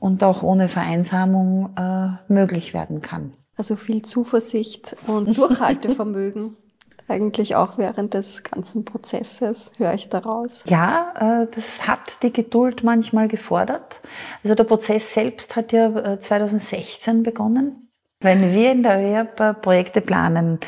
und 0.00 0.22
auch 0.22 0.42
ohne 0.42 0.68
Vereinsamung 0.68 1.70
äh, 1.78 2.32
möglich 2.32 2.74
werden 2.74 3.00
kann. 3.00 3.32
Also 3.56 3.76
viel 3.76 4.02
Zuversicht 4.02 4.96
und 5.06 5.36
Durchhaltevermögen. 5.36 6.56
Eigentlich 7.08 7.56
auch 7.56 7.78
während 7.78 8.14
des 8.14 8.42
ganzen 8.42 8.84
Prozesses 8.84 9.72
höre 9.76 9.94
ich 9.94 10.08
daraus. 10.08 10.64
Ja, 10.66 11.42
äh, 11.42 11.46
das 11.54 11.86
hat 11.86 12.22
die 12.22 12.32
Geduld 12.32 12.82
manchmal 12.84 13.28
gefordert. 13.28 14.00
Also 14.42 14.54
der 14.54 14.64
Prozess 14.64 15.12
selbst 15.12 15.56
hat 15.56 15.72
ja 15.72 16.18
2016 16.18 17.18
äh, 17.18 17.22
begonnen. 17.22 17.88
Wenn 18.20 18.52
wir 18.52 18.72
in 18.72 18.82
der 18.82 19.00
ÖAB 19.00 19.60
Projekte 19.62 20.00
planen, 20.00 20.60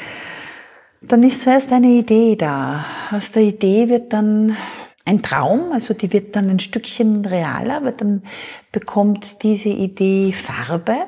dann 1.01 1.23
ist 1.23 1.43
zuerst 1.43 1.73
eine 1.73 1.89
Idee 1.89 2.37
da. 2.37 2.85
Aus 3.13 3.31
der 3.31 3.43
Idee 3.43 3.89
wird 3.89 4.13
dann 4.13 4.57
ein 5.05 5.23
Traum, 5.23 5.71
also 5.73 5.95
die 5.95 6.13
wird 6.13 6.35
dann 6.35 6.49
ein 6.49 6.59
Stückchen 6.59 7.25
realer, 7.25 7.85
weil 7.85 7.93
dann 7.93 8.23
bekommt 8.73 9.43
diese 9.43 9.69
Idee 9.69 10.33
Farbe 10.33 11.07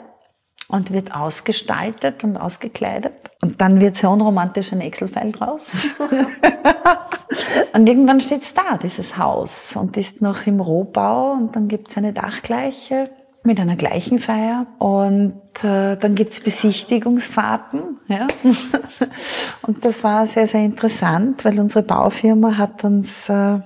und 0.68 0.92
wird 0.92 1.14
ausgestaltet 1.14 2.24
und 2.24 2.36
ausgekleidet. 2.36 3.14
Und 3.42 3.60
dann 3.60 3.80
wird 3.80 3.96
sehr 3.96 4.10
unromantisch 4.10 4.72
ein 4.72 4.80
Excel-File 4.80 5.32
draus. 5.32 5.72
und 7.72 7.88
irgendwann 7.88 8.20
steht's 8.20 8.52
da, 8.52 8.76
dieses 8.76 9.16
Haus, 9.16 9.76
und 9.76 9.96
ist 9.96 10.22
noch 10.22 10.46
im 10.46 10.60
Rohbau 10.60 11.32
und 11.32 11.54
dann 11.54 11.68
gibt's 11.68 11.96
eine 11.96 12.12
Dachgleiche 12.12 13.10
mit 13.44 13.60
einer 13.60 13.76
gleichen 13.76 14.18
Feier 14.18 14.66
und 14.78 15.40
äh, 15.62 15.96
dann 15.96 16.16
gibt's 16.16 16.40
Besichtigungsfahrten. 16.40 18.00
Ja? 18.08 18.26
und 19.62 19.84
das 19.84 20.02
war 20.02 20.26
sehr, 20.26 20.48
sehr 20.48 20.64
interessant, 20.64 21.44
weil 21.44 21.60
unsere 21.60 21.84
Baufirma 21.84 22.58
hat 22.58 22.82
uns 22.82 23.28
äh, 23.28 23.60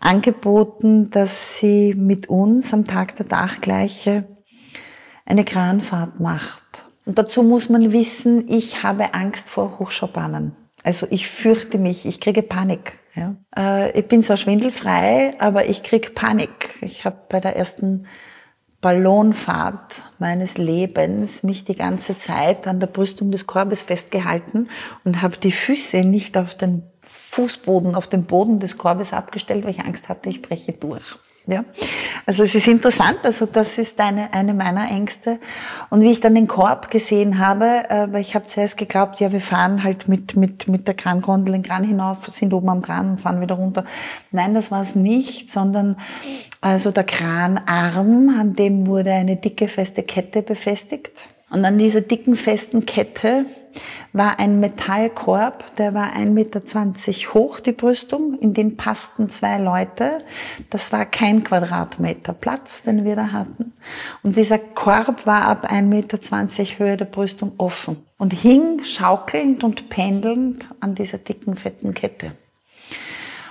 angeboten, 0.00 1.10
dass 1.10 1.58
sie 1.58 1.94
mit 1.94 2.28
uns 2.28 2.74
am 2.74 2.88
Tag 2.88 3.14
der 3.16 3.26
Dachgleiche 3.26 4.24
eine 5.24 5.44
Kranfahrt 5.44 6.20
macht. 6.20 6.84
Und 7.06 7.18
dazu 7.18 7.42
muss 7.42 7.68
man 7.68 7.92
wissen, 7.92 8.48
ich 8.48 8.82
habe 8.82 9.14
Angst 9.14 9.50
vor 9.50 9.78
Hochschaubahnen. 9.78 10.56
Also 10.82 11.06
ich 11.10 11.28
fürchte 11.28 11.78
mich, 11.78 12.06
ich 12.06 12.20
kriege 12.20 12.42
Panik. 12.42 12.98
Ja. 13.14 13.36
Äh, 13.56 13.98
ich 13.98 14.06
bin 14.08 14.22
zwar 14.22 14.36
schwindelfrei, 14.36 15.34
aber 15.38 15.66
ich 15.66 15.82
kriege 15.82 16.10
Panik. 16.10 16.78
Ich 16.80 17.04
habe 17.04 17.16
bei 17.28 17.40
der 17.40 17.56
ersten 17.56 18.06
Ballonfahrt 18.80 20.02
meines 20.18 20.58
Lebens 20.58 21.42
mich 21.42 21.64
die 21.64 21.76
ganze 21.76 22.18
Zeit 22.18 22.66
an 22.66 22.80
der 22.80 22.86
Brüstung 22.86 23.30
des 23.30 23.46
Korbes 23.46 23.80
festgehalten 23.80 24.68
und 25.04 25.22
habe 25.22 25.38
die 25.38 25.52
Füße 25.52 26.00
nicht 26.00 26.36
auf 26.36 26.54
den 26.54 26.82
Fußboden, 27.30 27.94
auf 27.94 28.08
den 28.08 28.26
Boden 28.26 28.58
des 28.58 28.76
Korbes 28.76 29.14
abgestellt, 29.14 29.64
weil 29.64 29.70
ich 29.70 29.80
Angst 29.80 30.08
hatte, 30.10 30.28
ich 30.28 30.42
breche 30.42 30.72
durch. 30.72 31.16
Ja, 31.46 31.62
also 32.24 32.42
es 32.42 32.54
ist 32.54 32.68
interessant, 32.68 33.18
also 33.22 33.44
das 33.44 33.76
ist 33.76 34.00
eine, 34.00 34.32
eine 34.32 34.54
meiner 34.54 34.90
Ängste. 34.90 35.38
Und 35.90 36.00
wie 36.00 36.10
ich 36.10 36.20
dann 36.20 36.34
den 36.34 36.48
Korb 36.48 36.90
gesehen 36.90 37.38
habe, 37.38 37.90
äh, 37.90 38.10
weil 38.10 38.22
ich 38.22 38.34
habe 38.34 38.46
zuerst 38.46 38.78
geglaubt, 38.78 39.20
ja, 39.20 39.30
wir 39.30 39.42
fahren 39.42 39.84
halt 39.84 40.08
mit, 40.08 40.36
mit, 40.36 40.66
mit 40.68 40.86
der 40.86 40.94
Krangondel 40.94 41.52
den 41.52 41.62
Kran 41.62 41.84
hinauf, 41.84 42.26
sind 42.28 42.54
oben 42.54 42.70
am 42.70 42.80
Kran 42.80 43.10
und 43.10 43.20
fahren 43.20 43.42
wieder 43.42 43.56
runter. 43.56 43.84
Nein, 44.30 44.54
das 44.54 44.70
war 44.70 44.80
es 44.80 44.94
nicht, 44.94 45.52
sondern 45.52 45.96
also 46.62 46.90
der 46.90 47.04
Kranarm, 47.04 48.30
an 48.40 48.54
dem 48.54 48.86
wurde 48.86 49.12
eine 49.12 49.36
dicke, 49.36 49.68
feste 49.68 50.02
Kette 50.02 50.40
befestigt. 50.40 51.26
Und 51.50 51.66
an 51.66 51.76
dieser 51.76 52.00
dicken, 52.00 52.36
festen 52.36 52.86
Kette 52.86 53.44
war 54.12 54.38
ein 54.38 54.60
Metallkorb, 54.60 55.76
der 55.76 55.94
war 55.94 56.14
1,20 56.14 56.26
Meter 56.26 56.60
hoch, 57.34 57.60
die 57.60 57.72
Brüstung. 57.72 58.34
In 58.34 58.54
den 58.54 58.76
passten 58.76 59.28
zwei 59.28 59.58
Leute. 59.58 60.18
Das 60.70 60.92
war 60.92 61.04
kein 61.04 61.44
Quadratmeter 61.44 62.32
Platz, 62.32 62.82
den 62.82 63.04
wir 63.04 63.16
da 63.16 63.32
hatten. 63.32 63.72
Und 64.22 64.36
dieser 64.36 64.58
Korb 64.58 65.26
war 65.26 65.42
ab 65.42 65.70
1,20 65.70 65.82
Meter 65.82 66.18
Höhe 66.78 66.96
der 66.96 67.04
Brüstung 67.04 67.52
offen 67.58 67.96
und 68.18 68.32
hing 68.32 68.84
schaukelnd 68.84 69.64
und 69.64 69.88
pendelnd 69.88 70.68
an 70.80 70.94
dieser 70.94 71.18
dicken, 71.18 71.56
fetten 71.56 71.94
Kette. 71.94 72.32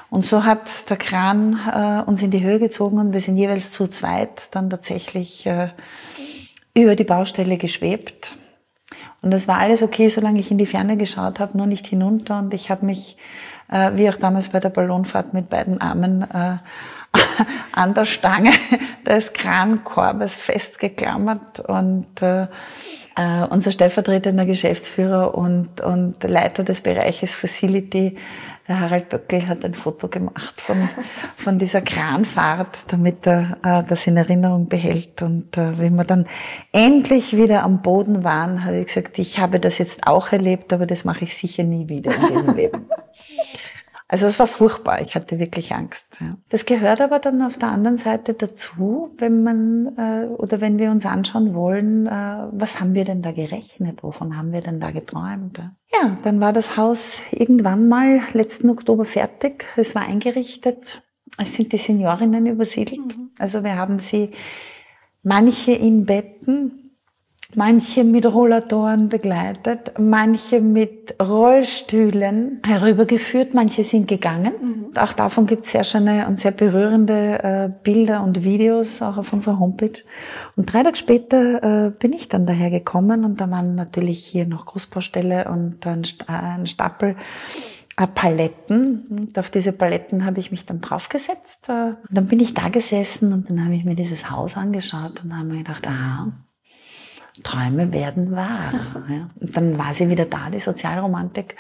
Und 0.10 0.26
so 0.26 0.44
hat 0.44 0.90
der 0.92 0.98
Kran 0.98 1.60
äh, 1.74 2.08
uns 2.08 2.22
in 2.22 2.30
die 2.30 2.44
Höhe 2.44 2.60
gezogen 2.60 3.00
und 3.00 3.14
wir 3.14 3.20
sind 3.20 3.36
jeweils 3.36 3.72
zu 3.72 3.88
zweit 3.88 4.56
dann 4.56 4.70
tatsächlich 4.70 5.48
äh, 5.48 5.70
über 6.76 6.96
die 6.96 7.04
Baustelle 7.04 7.58
geschwebt. 7.58 8.38
Und 9.24 9.32
das 9.32 9.48
war 9.48 9.58
alles 9.58 9.82
okay, 9.82 10.10
solange 10.10 10.40
ich 10.40 10.52
in 10.52 10.58
die 10.58 10.66
Ferne 10.66 10.98
geschaut 10.98 11.40
habe, 11.40 11.58
nur 11.58 11.66
nicht 11.66 11.88
hinunter. 11.88 12.40
Und 12.40 12.54
ich 12.54 12.70
habe 12.70 12.86
mich, 12.86 13.18
äh, 13.72 13.92
wie 13.96 14.10
auch 14.10 14.18
damals 14.18 14.50
bei 14.50 14.60
der 14.60 14.70
Ballonfahrt, 14.70 15.34
mit 15.34 15.50
beiden 15.50 15.80
Armen 15.80 16.24
äh, 16.24 16.58
an 17.72 17.94
der 17.94 18.04
Stange 18.04 18.52
des 19.08 19.32
Krankorbes 19.32 20.36
festgeklammert. 20.36 21.62
Und 21.62 22.22
äh, 22.22 22.48
äh, 23.16 23.46
unser 23.50 23.72
stellvertretender 23.72 24.46
Geschäftsführer 24.46 25.36
und, 25.36 25.80
und 25.80 26.22
Leiter 26.24 26.64
des 26.64 26.82
Bereiches 26.82 27.34
Facility 27.34 28.18
der 28.68 28.80
Harald 28.80 29.10
Böckel 29.10 29.48
hat 29.48 29.66
ein 29.66 29.74
Foto 29.74 30.08
gemacht 30.08 30.62
von, 30.62 30.90
von 31.36 31.60
dieser 31.60 31.82
Kranfahrt, 31.82 32.92
damit 32.92 33.28
er 33.28 33.58
äh, 33.64 33.84
das 33.88 34.08
in 34.08 34.16
Erinnerung 34.16 34.70
behält. 34.70 35.22
Und 35.22 35.58
äh, 35.58 35.78
wenn 35.78 35.96
wir 35.96 36.06
dann 36.06 36.28
endlich 36.72 37.36
wieder 37.36 37.64
am 37.64 37.82
Boden 37.82 38.24
waren, 38.24 38.64
habe 38.64 38.78
ich 38.78 38.88
gesagt, 38.88 39.20
ich 39.20 39.40
habe 39.40 39.60
das 39.60 39.80
jetzt 39.80 40.08
auch 40.08 40.32
erlebt, 40.32 40.72
aber 40.72 40.86
das 40.86 41.04
mache 41.04 41.26
ich 41.26 41.36
sicher 41.36 41.64
nie 41.64 41.90
wieder 41.90 42.16
in 42.16 42.22
diesem 42.22 42.56
Leben. 42.56 42.86
Also 44.14 44.28
es 44.28 44.38
war 44.38 44.46
furchtbar, 44.46 45.02
ich 45.02 45.16
hatte 45.16 45.40
wirklich 45.40 45.74
Angst. 45.74 46.06
Ja. 46.22 46.38
Das 46.50 46.68
gehört 46.68 47.02
aber 47.02 47.18
dann 47.18 47.42
auf 47.42 47.58
der 47.58 47.70
anderen 47.70 47.98
Seite 47.98 48.36
dazu, 48.36 49.10
wenn 49.18 49.42
man 49.42 49.98
äh, 49.98 50.28
oder 50.28 50.62
wenn 50.62 50.78
wir 50.78 50.92
uns 50.92 51.04
anschauen 51.08 51.56
wollen, 51.56 52.06
äh, 52.06 52.12
was 52.52 52.80
haben 52.80 52.94
wir 52.94 53.06
denn 53.06 53.24
da 53.24 53.32
gerechnet, 53.32 54.04
wovon 54.04 54.38
haben 54.38 54.52
wir 54.52 54.60
denn 54.60 54.80
da 54.80 54.92
geträumt. 54.92 55.58
Ja. 55.58 55.72
ja, 56.00 56.18
dann 56.22 56.40
war 56.40 56.54
das 56.54 56.78
Haus 56.78 57.22
irgendwann 57.32 57.88
mal 57.90 58.22
letzten 58.34 58.70
Oktober 58.70 59.04
fertig, 59.04 59.66
es 59.78 59.96
war 59.96 60.04
eingerichtet, 60.04 61.02
es 61.40 61.56
sind 61.56 61.74
die 61.74 61.78
Seniorinnen 61.78 62.46
übersiedelt. 62.46 63.18
Mhm. 63.18 63.32
Also 63.40 63.64
wir 63.64 63.78
haben 63.78 63.98
sie 63.98 64.30
manche 65.24 65.72
in 65.72 66.06
Betten, 66.06 66.83
manche 67.56 68.04
mit 68.04 68.26
Rollatoren 68.26 69.10
begleitet, 69.10 69.94
manche 70.00 70.62
mit 70.62 71.16
Rollstühlen 71.22 72.62
herübergeführt, 72.66 73.54
manche 73.54 73.84
sind 73.84 74.08
gegangen. 74.08 74.54
Mhm. 74.62 74.98
Auch 74.98 75.14
davon 75.14 75.46
gibt 75.46 75.66
es 75.66 75.72
sehr 75.72 75.84
schöne 75.84 76.28
und 76.28 76.40
sehr 76.40 76.52
berührende 76.52 77.44
äh, 77.44 77.70
Bilder 77.84 78.24
und 78.24 78.44
Videos 78.44 79.02
auch 79.02 79.18
auf 79.18 79.34
unserer 79.34 79.60
Homepage. 79.60 80.02
Und 80.56 80.72
drei 80.72 80.84
Tage 80.84 80.96
später 80.96 81.88
äh, 81.88 81.90
bin 81.92 82.14
ich 82.14 82.30
dann 82.30 82.46
daher 82.46 82.70
gekommen 82.70 83.26
und 83.26 83.42
da 83.42 83.50
waren 83.50 83.76
natürlich 83.76 84.26
hier 84.26 84.46
noch 84.46 84.66
Großbaustelle 84.66 85.50
und 85.50 85.86
ein, 85.88 86.04
ein 86.28 86.66
Stapel 86.68 87.16
äh, 87.98 88.08
Paletten. 88.08 89.06
Und 89.10 89.38
auf 89.38 89.50
diese 89.50 89.72
Paletten 89.72 90.26
habe 90.26 90.40
ich 90.40 90.52
mich 90.52 90.66
dann 90.66 90.82
draufgesetzt. 90.82 91.70
Äh, 91.70 91.90
und 91.90 92.10
dann 92.10 92.28
bin 92.28 92.40
ich 92.40 92.54
da 92.54 92.70
gesessen 92.70 93.34
und 93.34 93.50
dann 93.50 93.64
habe 93.64 93.76
ich 93.76 93.86
mir 93.86 93.96
dieses 93.96 94.30
Haus 94.32 94.58
angeschaut 94.58 95.24
und 95.24 95.36
habe 95.36 95.48
mir 95.48 95.60
gedacht, 95.60 95.88
aha, 95.88 96.32
Träume 97.42 97.92
werden 97.92 98.32
wahr. 98.32 98.72
Ja. 99.10 99.30
Dann 99.36 99.78
war 99.78 99.94
sie 99.94 100.10
wieder 100.10 100.26
da, 100.26 100.50
die 100.50 100.60
Sozialromantik. 100.60 101.56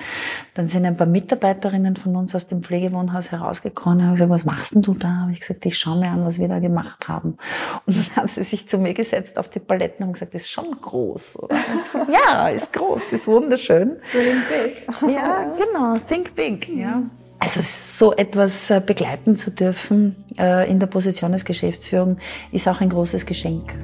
Dann 0.54 0.68
sind 0.68 0.86
ein 0.86 0.96
paar 0.96 1.08
Mitarbeiterinnen 1.08 1.98
von 1.98 2.16
uns 2.16 2.34
aus 2.34 2.48
dem 2.48 2.64
Pflegewohnhaus 2.64 3.32
herausgekommen 3.32 4.00
und 4.00 4.06
haben 4.06 4.14
gesagt, 4.14 4.30
was 4.30 4.46
machst 4.46 4.76
denn 4.76 4.82
du 4.82 4.94
da? 4.94 5.10
Habe 5.22 5.34
ich 5.34 5.42
gesagt, 5.42 5.66
ich 5.66 5.78
schaue 5.78 6.00
mir 6.00 6.10
an, 6.10 6.26
was 6.26 6.40
wir 6.40 6.48
da 6.48 6.60
gemacht 6.60 7.08
haben. 7.10 7.38
Und 7.86 7.98
dann 7.98 8.16
haben 8.16 8.28
sie 8.30 8.44
sich 8.44 8.70
zu 8.70 8.78
mir 8.78 8.94
gesetzt 8.94 9.38
auf 9.38 9.50
die 9.50 9.60
Paletten 9.60 10.06
und 10.06 10.14
gesagt, 10.14 10.34
das 10.34 10.44
ist 10.44 10.52
schon 10.52 10.72
groß. 10.80 11.40
Gesagt, 11.84 12.10
ja, 12.10 12.48
ist 12.48 12.72
groß, 12.72 13.12
ist 13.12 13.28
wunderschön. 13.28 13.98
Think 14.12 14.48
big. 14.50 15.14
Ja, 15.14 15.54
genau, 15.58 15.98
think 16.08 16.34
big. 16.36 16.70
Ja. 16.70 17.04
Also 17.40 17.60
so 17.62 18.14
etwas 18.14 18.70
äh, 18.70 18.82
begleiten 18.84 19.36
zu 19.36 19.52
dürfen 19.52 20.24
äh, 20.38 20.70
in 20.70 20.80
der 20.80 20.88
Position 20.88 21.34
des 21.34 21.44
Geschäftsführung 21.44 22.18
ist 22.54 22.70
auch 22.70 22.80
ein 22.80 22.90
großes 22.90 23.26
Geschenk. 23.26 23.76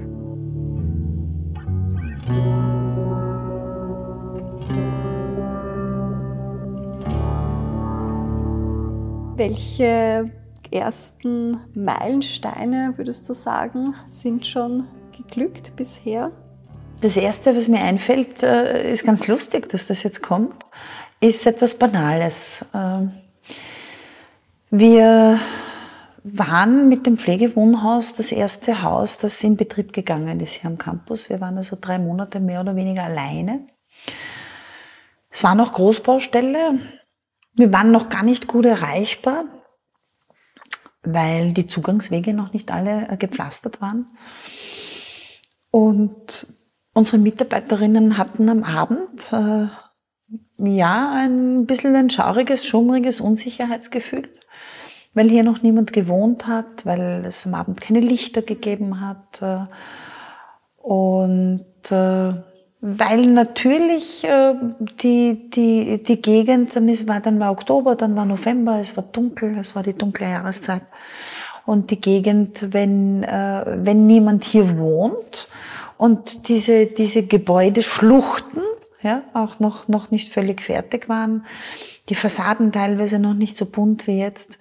Welche 9.36 10.32
ersten 10.72 11.58
Meilensteine, 11.74 12.94
würdest 12.98 13.28
du 13.30 13.34
sagen, 13.34 13.96
sind 14.06 14.46
schon 14.46 14.88
geglückt 15.16 15.76
bisher? 15.76 16.32
Das 17.02 17.16
Erste, 17.16 17.56
was 17.56 17.70
mir 17.70 17.80
einfällt, 17.80 18.44
äh, 18.44 18.92
ist 18.92 19.06
ganz 19.06 19.28
lustig, 19.28 19.70
dass 19.70 19.88
das 19.88 20.04
jetzt 20.04 20.22
kommt, 20.22 20.66
ist 21.22 21.48
etwas 21.48 21.74
Banales. 21.74 22.66
Ähm, 22.74 23.12
wir 24.72 25.40
waren 26.24 26.90
mit 26.90 27.06
dem 27.06 27.18
Pflegewohnhaus 27.18 28.16
das 28.16 28.32
erste 28.32 28.82
Haus, 28.82 29.18
das 29.18 29.44
in 29.44 29.58
Betrieb 29.58 29.94
gegangen 29.94 30.40
ist 30.40 30.54
hier 30.54 30.70
am 30.70 30.78
Campus. 30.78 31.30
Wir 31.30 31.40
waren 31.42 31.58
also 31.58 31.78
drei 31.80 32.00
Monate 32.00 32.40
mehr 32.40 32.62
oder 32.62 32.76
weniger 32.76 33.04
alleine. 33.04 33.68
Es 35.30 35.44
war 35.44 35.56
noch 35.56 35.74
Großbaustelle. 35.74 36.80
Wir 37.54 37.72
waren 37.72 37.92
noch 37.92 38.10
gar 38.10 38.24
nicht 38.24 38.48
gut 38.48 38.66
erreichbar, 38.66 39.46
weil 41.04 41.54
die 41.54 41.68
Zugangswege 41.68 42.34
noch 42.34 42.54
nicht 42.54 42.72
alle 42.72 43.08
äh, 43.10 43.18
gepflastert 43.18 43.82
waren. 43.82 44.08
Und 45.72 46.48
unsere 46.94 47.18
Mitarbeiterinnen 47.18 48.18
hatten 48.18 48.50
am 48.50 48.64
Abend 48.64 49.32
äh, 49.32 49.68
ja 50.58 51.14
ein 51.16 51.66
bisschen 51.66 51.96
ein 51.96 52.10
schauriges, 52.10 52.66
schummriges 52.66 53.22
Unsicherheitsgefühl 53.22 54.30
weil 55.14 55.30
hier 55.30 55.44
noch 55.44 55.62
niemand 55.62 55.94
gewohnt 55.94 56.48
hat, 56.48 56.86
weil 56.86 57.24
es 57.26 57.46
am 57.46 57.54
Abend 57.56 57.82
keine 57.82 58.00
Lichter 58.00 58.42
gegeben 58.42 59.02
hat. 59.02 59.42
Äh, 59.42 59.66
und 60.78 61.66
äh, 61.90 62.34
weil 62.82 63.26
natürlich 63.26 64.24
äh, 64.24 64.54
die, 65.02 65.50
die, 65.50 66.04
die 66.04 66.22
Gegend, 66.22 66.76
dann, 66.76 67.40
war 67.40 67.52
Oktober, 67.52 67.96
dann 67.96 68.16
war 68.16 68.26
November, 68.26 68.80
es 68.80 68.96
war 68.96 69.04
dunkel, 69.04 69.58
es 69.58 69.76
war 69.76 69.84
die 69.84 69.98
dunkle 69.98 70.30
Jahreszeit. 70.30 70.84
Und 71.66 71.92
die 71.92 72.02
Gegend, 72.02 72.74
wenn, 72.74 73.22
wenn 73.22 74.08
niemand 74.08 74.44
hier 74.44 74.80
wohnt 74.80 75.48
und 75.98 76.48
diese, 76.48 76.88
diese 76.88 77.28
Gebäudeschluchten 77.28 78.64
ja, 79.02 79.24
auch 79.34 79.60
noch, 79.60 79.88
noch 79.88 80.10
nicht 80.10 80.34
völlig 80.34 80.62
fertig 80.62 81.10
waren, 81.10 81.46
die 82.10 82.16
Fassaden 82.16 82.72
teilweise 82.72 83.20
noch 83.20 83.34
nicht 83.34 83.56
so 83.56 83.66
bunt 83.66 84.08
wie 84.08 84.20
jetzt, 84.20 84.58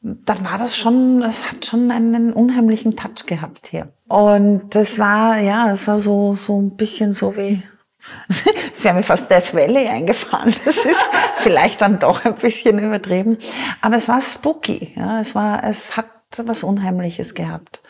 da 0.00 0.44
war 0.44 0.58
das 0.58 0.76
schon, 0.76 1.22
es 1.22 1.50
hat 1.50 1.66
schon 1.66 1.90
einen 1.90 2.32
unheimlichen 2.32 2.96
Touch 2.96 3.26
gehabt 3.26 3.68
hier. 3.68 3.92
Und 4.08 4.74
das 4.74 4.98
war, 4.98 5.38
ja, 5.38 5.72
es 5.72 5.86
war 5.86 5.98
so, 5.98 6.34
so 6.36 6.60
ein 6.60 6.76
bisschen 6.76 7.12
so 7.12 7.36
wie, 7.36 7.62
es 8.28 8.84
wäre 8.84 8.94
mir 8.94 9.02
fast 9.02 9.30
Death 9.30 9.54
Valley 9.54 9.88
eingefallen. 9.88 10.54
Das 10.64 10.76
ist 10.76 11.04
vielleicht 11.38 11.80
dann 11.80 11.98
doch 11.98 12.24
ein 12.24 12.36
bisschen 12.36 12.78
übertrieben. 12.78 13.38
Aber 13.80 13.96
es 13.96 14.08
war 14.08 14.20
spooky, 14.20 14.92
ja, 14.96 15.20
es 15.20 15.34
war, 15.34 15.64
es 15.64 15.96
hat 15.96 16.06
was 16.36 16.62
Unheimliches 16.62 17.34
gehabt. 17.34 17.80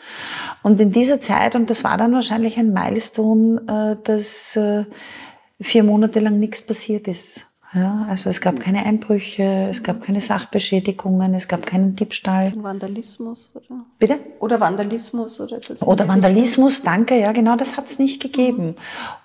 Und 0.63 0.79
in 0.79 0.91
dieser 0.91 1.21
Zeit, 1.21 1.55
und 1.55 1.69
das 1.69 1.83
war 1.83 1.97
dann 1.97 2.13
wahrscheinlich 2.13 2.57
ein 2.57 2.73
Milestone, 2.73 3.97
äh, 3.99 4.03
dass 4.03 4.55
äh, 4.55 4.85
vier 5.61 5.83
Monate 5.83 6.19
lang 6.21 6.39
nichts 6.39 6.61
passiert 6.61 7.07
ist. 7.07 7.45
Ja, 7.73 8.07
also 8.09 8.31
es 8.31 8.41
gab 8.41 8.59
keine 8.59 8.83
Einbrüche, 8.83 9.67
es 9.69 9.83
gab 9.83 10.01
keine 10.01 10.21
Sachbeschädigungen, 10.21 11.35
es 11.35 11.47
gab 11.47 11.67
keinen 11.67 11.95
Diebstahl. 11.95 12.51
Vandalismus, 12.55 13.53
oder? 13.55 13.81
Bitte? 13.99 14.19
Oder 14.39 14.59
Vandalismus, 14.59 15.39
oder 15.39 15.59
das 15.59 15.83
Oder 15.83 16.07
Vandalismus, 16.07 16.77
Richtung? 16.77 16.85
danke, 16.85 17.19
ja, 17.19 17.31
genau, 17.31 17.55
das 17.55 17.77
hat 17.77 17.85
es 17.85 17.99
nicht 17.99 18.21
gegeben. 18.21 18.75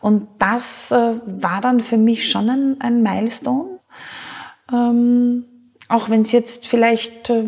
Und 0.00 0.28
das 0.38 0.90
äh, 0.92 1.14
war 1.26 1.62
dann 1.62 1.80
für 1.80 1.96
mich 1.96 2.28
schon 2.28 2.50
ein, 2.50 2.80
ein 2.80 3.02
Milestone. 3.02 3.78
Ähm, 4.70 5.46
auch 5.88 6.10
wenn 6.10 6.20
es 6.20 6.32
jetzt 6.32 6.66
vielleicht 6.66 7.30
äh, 7.30 7.44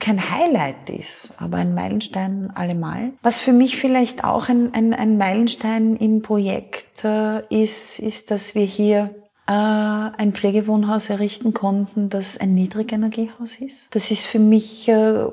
kein 0.00 0.30
Highlight 0.30 0.90
ist, 0.90 1.32
aber 1.38 1.58
ein 1.58 1.74
Meilenstein 1.74 2.50
allemal. 2.54 3.12
Was 3.22 3.38
für 3.38 3.52
mich 3.52 3.76
vielleicht 3.76 4.24
auch 4.24 4.48
ein, 4.48 4.74
ein, 4.74 4.94
ein 4.94 5.16
Meilenstein 5.16 5.96
im 5.96 6.22
Projekt 6.22 7.04
äh, 7.04 7.42
ist, 7.50 8.00
ist, 8.00 8.30
dass 8.32 8.54
wir 8.54 8.64
hier 8.64 9.14
ein 9.52 10.32
Pflegewohnhaus 10.32 11.08
errichten 11.08 11.54
konnten, 11.54 12.08
das 12.08 12.38
ein 12.38 12.54
Niedrigenergiehaus 12.54 13.56
ist. 13.60 13.94
Das 13.94 14.10
ist 14.10 14.24
für 14.24 14.40
mich 14.40 14.88
äh, 14.88 15.26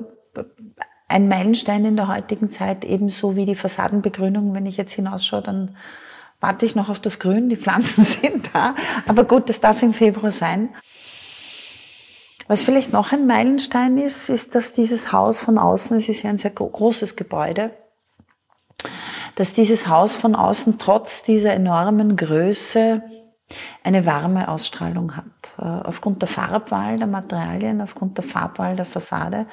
ein 1.08 1.28
Meilenstein 1.28 1.84
in 1.84 1.96
der 1.96 2.08
heutigen 2.08 2.50
Zeit, 2.50 2.84
ebenso 2.84 3.34
wie 3.34 3.44
die 3.44 3.56
Fassadenbegrünung. 3.56 4.54
Wenn 4.54 4.66
ich 4.66 4.76
jetzt 4.76 4.92
hinausschaue, 4.92 5.42
dann 5.42 5.76
warte 6.40 6.64
ich 6.64 6.76
noch 6.76 6.88
auf 6.88 7.00
das 7.00 7.18
Grün, 7.18 7.48
die 7.48 7.56
Pflanzen 7.56 8.04
sind 8.04 8.50
da. 8.54 8.76
Aber 9.06 9.24
gut, 9.24 9.48
das 9.48 9.60
darf 9.60 9.82
im 9.82 9.94
Februar 9.94 10.30
sein. 10.30 10.68
Was 12.46 12.62
vielleicht 12.62 12.92
noch 12.92 13.10
ein 13.10 13.26
Meilenstein 13.26 13.98
ist, 13.98 14.28
ist, 14.28 14.54
dass 14.54 14.72
dieses 14.72 15.12
Haus 15.12 15.40
von 15.40 15.58
außen, 15.58 15.96
es 15.96 16.08
ist 16.08 16.22
ja 16.22 16.30
ein 16.30 16.38
sehr 16.38 16.50
großes 16.50 17.16
Gebäude, 17.16 17.70
dass 19.34 19.54
dieses 19.54 19.88
Haus 19.88 20.14
von 20.14 20.34
außen 20.34 20.78
trotz 20.78 21.22
dieser 21.22 21.54
enormen 21.54 22.16
Größe 22.16 23.02
eine 23.82 24.06
warme 24.06 24.48
Ausstrahlung 24.48 25.16
hat. 25.16 25.24
Äh, 25.58 25.62
aufgrund 25.62 26.22
der 26.22 26.28
Farbwahl 26.28 26.96
der 26.96 27.06
Materialien, 27.06 27.80
aufgrund 27.80 28.18
der 28.18 28.24
Farbwahl 28.24 28.76
der 28.76 28.84
Fassade, 28.84 29.46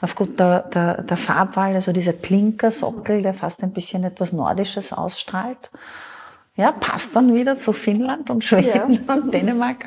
aufgrund 0.00 0.38
der, 0.38 0.62
der, 0.62 1.02
der 1.02 1.16
Farbwahl, 1.16 1.74
also 1.74 1.92
dieser 1.92 2.12
Klinkersockel, 2.12 3.22
der 3.22 3.34
fast 3.34 3.62
ein 3.62 3.72
bisschen 3.72 4.04
etwas 4.04 4.32
Nordisches 4.32 4.92
ausstrahlt. 4.92 5.70
Ja, 6.56 6.72
passt 6.72 7.14
dann 7.14 7.34
wieder 7.34 7.56
zu 7.56 7.72
Finnland 7.72 8.30
und 8.30 8.44
Schweden 8.44 8.98
ja. 9.06 9.14
und 9.14 9.32
Dänemark. 9.32 9.84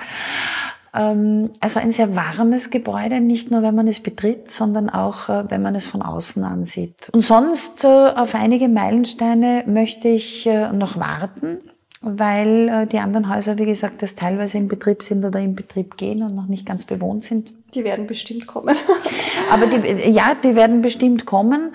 Ähm, 0.93 1.49
also 1.59 1.79
ein 1.79 1.91
sehr 1.91 2.15
warmes 2.15 2.69
Gebäude, 2.69 3.19
nicht 3.19 3.51
nur 3.51 3.61
wenn 3.61 3.75
man 3.75 3.87
es 3.87 4.01
betritt, 4.01 4.51
sondern 4.51 4.89
auch 4.89 5.29
äh, 5.29 5.49
wenn 5.49 5.61
man 5.61 5.75
es 5.75 5.85
von 5.85 6.01
außen 6.01 6.43
ansieht. 6.43 7.09
Und 7.11 7.21
sonst 7.23 7.83
äh, 7.83 7.87
auf 7.87 8.35
einige 8.35 8.67
Meilensteine 8.67 9.63
möchte 9.67 10.07
ich 10.07 10.49
noch 10.73 10.97
warten 10.97 11.59
weil 12.01 12.67
äh, 12.67 12.87
die 12.87 12.97
anderen 12.97 13.33
Häuser, 13.33 13.57
wie 13.59 13.65
gesagt, 13.65 14.01
das 14.01 14.15
teilweise 14.15 14.57
im 14.57 14.67
Betrieb 14.67 15.03
sind 15.03 15.23
oder 15.23 15.39
im 15.39 15.55
Betrieb 15.55 15.97
gehen 15.97 16.23
und 16.23 16.35
noch 16.35 16.47
nicht 16.47 16.65
ganz 16.65 16.83
bewohnt 16.83 17.23
sind. 17.23 17.53
Die 17.75 17.83
werden 17.83 18.07
bestimmt 18.07 18.47
kommen. 18.47 18.75
Aber 19.51 19.67
die, 19.67 20.09
ja, 20.09 20.35
die 20.35 20.55
werden 20.55 20.81
bestimmt 20.81 21.25
kommen. 21.25 21.73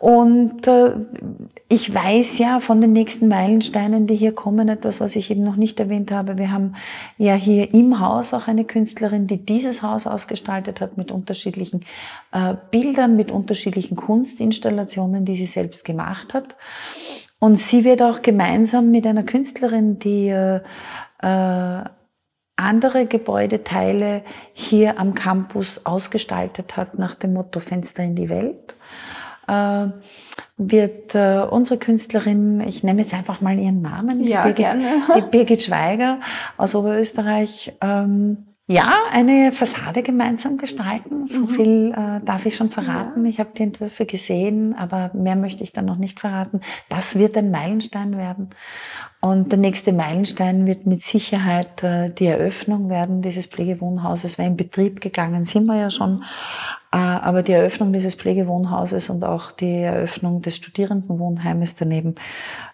Und 0.00 0.66
äh, 0.66 0.94
ich 1.68 1.94
weiß 1.94 2.38
ja 2.38 2.58
von 2.58 2.80
den 2.80 2.92
nächsten 2.92 3.28
Meilensteinen, 3.28 4.06
die 4.06 4.16
hier 4.16 4.32
kommen, 4.34 4.68
etwas, 4.68 4.98
was 4.98 5.14
ich 5.14 5.30
eben 5.30 5.44
noch 5.44 5.56
nicht 5.56 5.78
erwähnt 5.78 6.10
habe. 6.10 6.36
Wir 6.36 6.50
haben 6.50 6.74
ja 7.16 7.34
hier 7.34 7.72
im 7.72 8.00
Haus 8.00 8.34
auch 8.34 8.48
eine 8.48 8.64
Künstlerin, 8.64 9.28
die 9.28 9.36
dieses 9.36 9.82
Haus 9.82 10.06
ausgestaltet 10.06 10.80
hat 10.80 10.96
mit 10.96 11.12
unterschiedlichen 11.12 11.84
äh, 12.32 12.54
Bildern, 12.70 13.14
mit 13.14 13.30
unterschiedlichen 13.30 13.94
Kunstinstallationen, 13.94 15.24
die 15.24 15.36
sie 15.36 15.46
selbst 15.46 15.84
gemacht 15.84 16.34
hat. 16.34 16.56
Und 17.40 17.56
sie 17.56 17.84
wird 17.84 18.02
auch 18.02 18.22
gemeinsam 18.22 18.90
mit 18.90 19.06
einer 19.06 19.24
Künstlerin, 19.24 19.98
die 19.98 20.28
äh, 20.28 20.60
äh, 21.22 21.84
andere 22.54 23.06
Gebäudeteile 23.06 24.22
hier 24.52 25.00
am 25.00 25.14
Campus 25.14 25.86
ausgestaltet 25.86 26.76
hat 26.76 26.98
nach 26.98 27.14
dem 27.14 27.32
Motto 27.32 27.58
Fenster 27.60 28.02
in 28.02 28.14
die 28.14 28.28
Welt, 28.28 28.76
äh, 29.48 29.86
wird 30.58 31.14
äh, 31.14 31.46
unsere 31.48 31.78
Künstlerin, 31.78 32.60
ich 32.60 32.84
nenne 32.84 33.00
jetzt 33.02 33.14
einfach 33.14 33.40
mal 33.40 33.58
ihren 33.58 33.80
Namen, 33.80 34.22
ja, 34.22 34.42
Birgit, 34.42 34.56
gerne. 34.56 35.02
Birgit 35.30 35.62
Schweiger 35.62 36.20
aus 36.58 36.74
Oberösterreich, 36.74 37.72
ähm, 37.80 38.49
ja, 38.70 38.92
eine 39.10 39.50
Fassade 39.50 40.04
gemeinsam 40.04 40.56
gestalten. 40.56 41.26
So 41.26 41.40
mhm. 41.40 41.48
viel 41.48 41.92
äh, 41.92 42.24
darf 42.24 42.46
ich 42.46 42.54
schon 42.54 42.70
verraten. 42.70 43.24
Ja. 43.24 43.30
Ich 43.30 43.40
habe 43.40 43.50
die 43.56 43.64
Entwürfe 43.64 44.06
gesehen, 44.06 44.76
aber 44.78 45.10
mehr 45.12 45.34
möchte 45.34 45.64
ich 45.64 45.72
dann 45.72 45.86
noch 45.86 45.96
nicht 45.96 46.20
verraten. 46.20 46.60
Das 46.88 47.18
wird 47.18 47.36
ein 47.36 47.50
Meilenstein 47.50 48.16
werden. 48.16 48.50
Und 49.20 49.50
der 49.50 49.58
nächste 49.58 49.92
Meilenstein 49.92 50.66
wird 50.68 50.86
mit 50.86 51.02
Sicherheit 51.02 51.82
äh, 51.82 52.10
die 52.10 52.26
Eröffnung 52.26 52.88
werden 52.90 53.22
dieses 53.22 53.46
Pflegewohnhauses. 53.46 54.38
Weil 54.38 54.46
in 54.46 54.56
Betrieb 54.56 55.00
gegangen 55.00 55.46
sind 55.46 55.66
wir 55.66 55.76
ja 55.76 55.90
schon. 55.90 56.22
Äh, 56.92 56.96
aber 56.96 57.42
die 57.42 57.52
Eröffnung 57.52 57.92
dieses 57.92 58.14
Pflegewohnhauses 58.14 59.10
und 59.10 59.24
auch 59.24 59.50
die 59.50 59.80
Eröffnung 59.80 60.42
des 60.42 60.54
Studierendenwohnheimes 60.54 61.74
daneben 61.74 62.14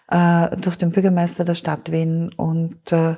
äh, 0.09 0.55
durch 0.57 0.77
den 0.77 0.91
Bürgermeister 0.91 1.45
der 1.45 1.55
Stadt 1.55 1.91
Wien. 1.91 2.31
Und 2.33 2.91
äh, 2.91 3.15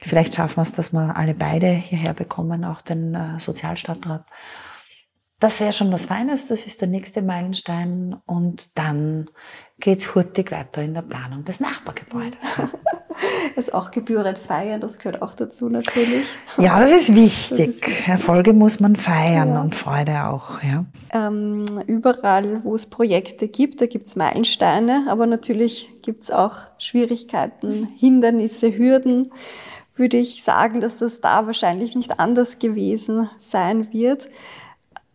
vielleicht 0.00 0.34
schaffen 0.34 0.56
wir 0.56 0.62
es, 0.62 0.72
dass 0.72 0.92
wir 0.92 1.16
alle 1.16 1.34
beide 1.34 1.68
hierher 1.68 2.14
bekommen, 2.14 2.64
auch 2.64 2.80
den 2.80 3.14
äh, 3.14 3.38
Sozialstadtrat. 3.38 4.24
Das 5.40 5.60
wäre 5.60 5.72
schon 5.72 5.92
was 5.92 6.06
Feines, 6.06 6.46
das 6.46 6.66
ist 6.66 6.80
der 6.80 6.88
nächste 6.88 7.20
Meilenstein. 7.20 8.16
Und 8.24 8.78
dann 8.78 9.28
geht's 9.78 10.14
hurtig 10.14 10.52
weiter 10.52 10.82
in 10.82 10.94
der 10.94 11.02
Planung 11.02 11.44
des 11.44 11.60
Nachbargebäudes. 11.60 12.38
es 13.56 13.72
auch 13.72 13.90
gebührend 13.90 14.38
feiern, 14.38 14.80
das 14.80 14.98
gehört 14.98 15.22
auch 15.22 15.34
dazu 15.34 15.68
natürlich. 15.68 16.26
Ja, 16.58 16.80
das 16.80 16.90
ist 16.90 17.14
wichtig. 17.14 17.58
Das 17.58 17.68
ist 17.68 17.86
wichtig. 17.86 18.08
Erfolge 18.08 18.52
muss 18.52 18.80
man 18.80 18.96
feiern 18.96 19.54
ja. 19.54 19.60
und 19.60 19.74
Freude 19.74 20.24
auch. 20.24 20.62
Ja. 20.62 20.84
Ähm, 21.12 21.64
überall, 21.86 22.64
wo 22.64 22.74
es 22.74 22.86
Projekte 22.86 23.48
gibt, 23.48 23.80
da 23.80 23.86
gibt's 23.86 24.16
Meilensteine, 24.16 25.06
aber 25.08 25.26
natürlich 25.26 25.92
gibt's 26.02 26.30
auch 26.30 26.56
Schwierigkeiten, 26.78 27.88
Hindernisse, 27.98 28.76
Hürden. 28.76 29.32
Würde 29.96 30.16
ich 30.16 30.42
sagen, 30.42 30.80
dass 30.80 30.98
das 30.98 31.20
da 31.20 31.46
wahrscheinlich 31.46 31.94
nicht 31.94 32.18
anders 32.18 32.58
gewesen 32.58 33.30
sein 33.38 33.92
wird. 33.92 34.28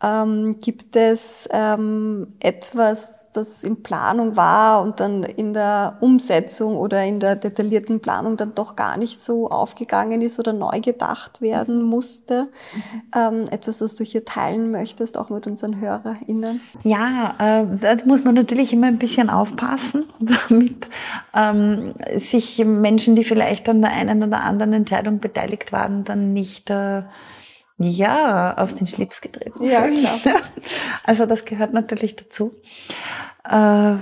Ähm, 0.02 0.58
gibt 0.62 0.96
es 0.96 1.50
ähm, 1.52 2.28
etwas, 2.40 3.19
das 3.34 3.64
in 3.64 3.84
Planung 3.84 4.36
war 4.36 4.82
und 4.82 5.00
dann 5.00 5.24
in 5.24 5.54
der 5.54 5.98
Umsetzung 6.02 6.78
oder 6.78 7.04
in 7.04 7.20
der 7.20 7.36
detaillierten 7.36 8.00
Planung 8.00 8.38
dann 8.38 8.56
doch 8.56 8.76
gar 8.76 8.98
nicht 8.98 9.20
so 9.20 9.50
aufgegangen 9.50 10.22
ist 10.22 10.40
oder 10.40 10.54
neu 10.54 10.80
gedacht 10.80 11.42
werden 11.42 11.84
musste. 11.84 12.50
Ähm, 13.16 13.46
etwas, 13.52 13.80
das 13.80 13.96
du 13.96 14.04
hier 14.04 14.26
teilen 14.26 14.72
möchtest, 14.72 15.18
auch 15.18 15.30
mit 15.30 15.48
unseren 15.48 15.80
HörerInnen? 15.80 16.62
Ja, 16.84 17.36
äh, 17.40 17.66
da 17.80 17.98
muss 18.06 18.24
man 18.24 18.36
natürlich 18.36 18.74
immer 18.74 18.88
ein 18.88 19.00
bisschen 19.00 19.30
aufpassen, 19.30 20.06
damit 20.20 20.88
ähm, 21.34 21.94
sich 22.18 22.64
Menschen, 22.66 23.16
die 23.16 23.24
vielleicht 23.24 23.70
an 23.70 23.82
der 23.82 23.92
einen 23.92 24.24
oder 24.24 24.42
anderen 24.42 24.74
Entscheidung 24.74 25.20
beteiligt 25.20 25.72
waren, 25.72 26.04
dann 26.04 26.34
nicht 26.34 26.70
äh, 26.70 27.04
ja, 27.80 28.58
auf 28.58 28.74
den 28.74 28.88
Schlips 28.88 29.22
getreten. 29.22 29.64
Ja, 29.64 29.88
klar. 29.88 30.20
Also 31.04 31.26
das 31.26 31.46
gehört 31.46 31.74
natürlich 31.74 32.16
dazu. 32.16 32.52
Äh, 33.50 33.96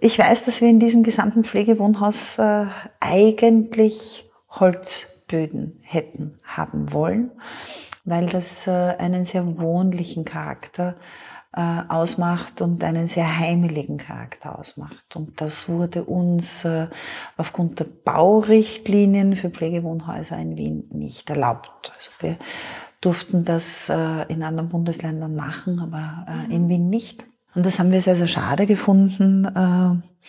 ich 0.00 0.18
weiß, 0.18 0.44
dass 0.44 0.60
wir 0.60 0.68
in 0.68 0.80
diesem 0.80 1.02
gesamten 1.02 1.44
Pflegewohnhaus 1.44 2.38
äh, 2.38 2.66
eigentlich 3.00 4.30
Holzböden 4.50 5.80
hätten 5.82 6.36
haben 6.44 6.92
wollen, 6.92 7.32
weil 8.04 8.26
das 8.26 8.66
äh, 8.66 8.70
einen 8.70 9.24
sehr 9.24 9.58
wohnlichen 9.58 10.24
Charakter 10.24 10.96
ausmacht 11.56 12.62
und 12.62 12.82
einen 12.82 13.06
sehr 13.06 13.38
heimeligen 13.38 13.96
Charakter 13.96 14.58
ausmacht. 14.58 15.14
Und 15.14 15.40
das 15.40 15.68
wurde 15.68 16.02
uns 16.02 16.66
aufgrund 17.36 17.78
der 17.78 17.84
Baurichtlinien 17.84 19.36
für 19.36 19.50
Pflegewohnhäuser 19.50 20.36
in 20.36 20.56
Wien 20.56 20.88
nicht 20.90 21.30
erlaubt. 21.30 21.92
Also 21.94 22.10
wir 22.18 22.38
durften 23.04 23.44
das 23.44 23.88
in 23.88 24.42
anderen 24.42 24.68
Bundesländern 24.68 25.34
machen, 25.34 25.80
aber 25.80 26.26
in 26.48 26.68
Wien 26.68 26.88
nicht. 26.88 27.24
Und 27.54 27.64
das 27.64 27.78
haben 27.78 27.92
wir 27.92 28.00
sehr, 28.00 28.16
sehr 28.16 28.28
schade 28.28 28.66
gefunden. 28.66 29.44
Äh, 29.44 30.28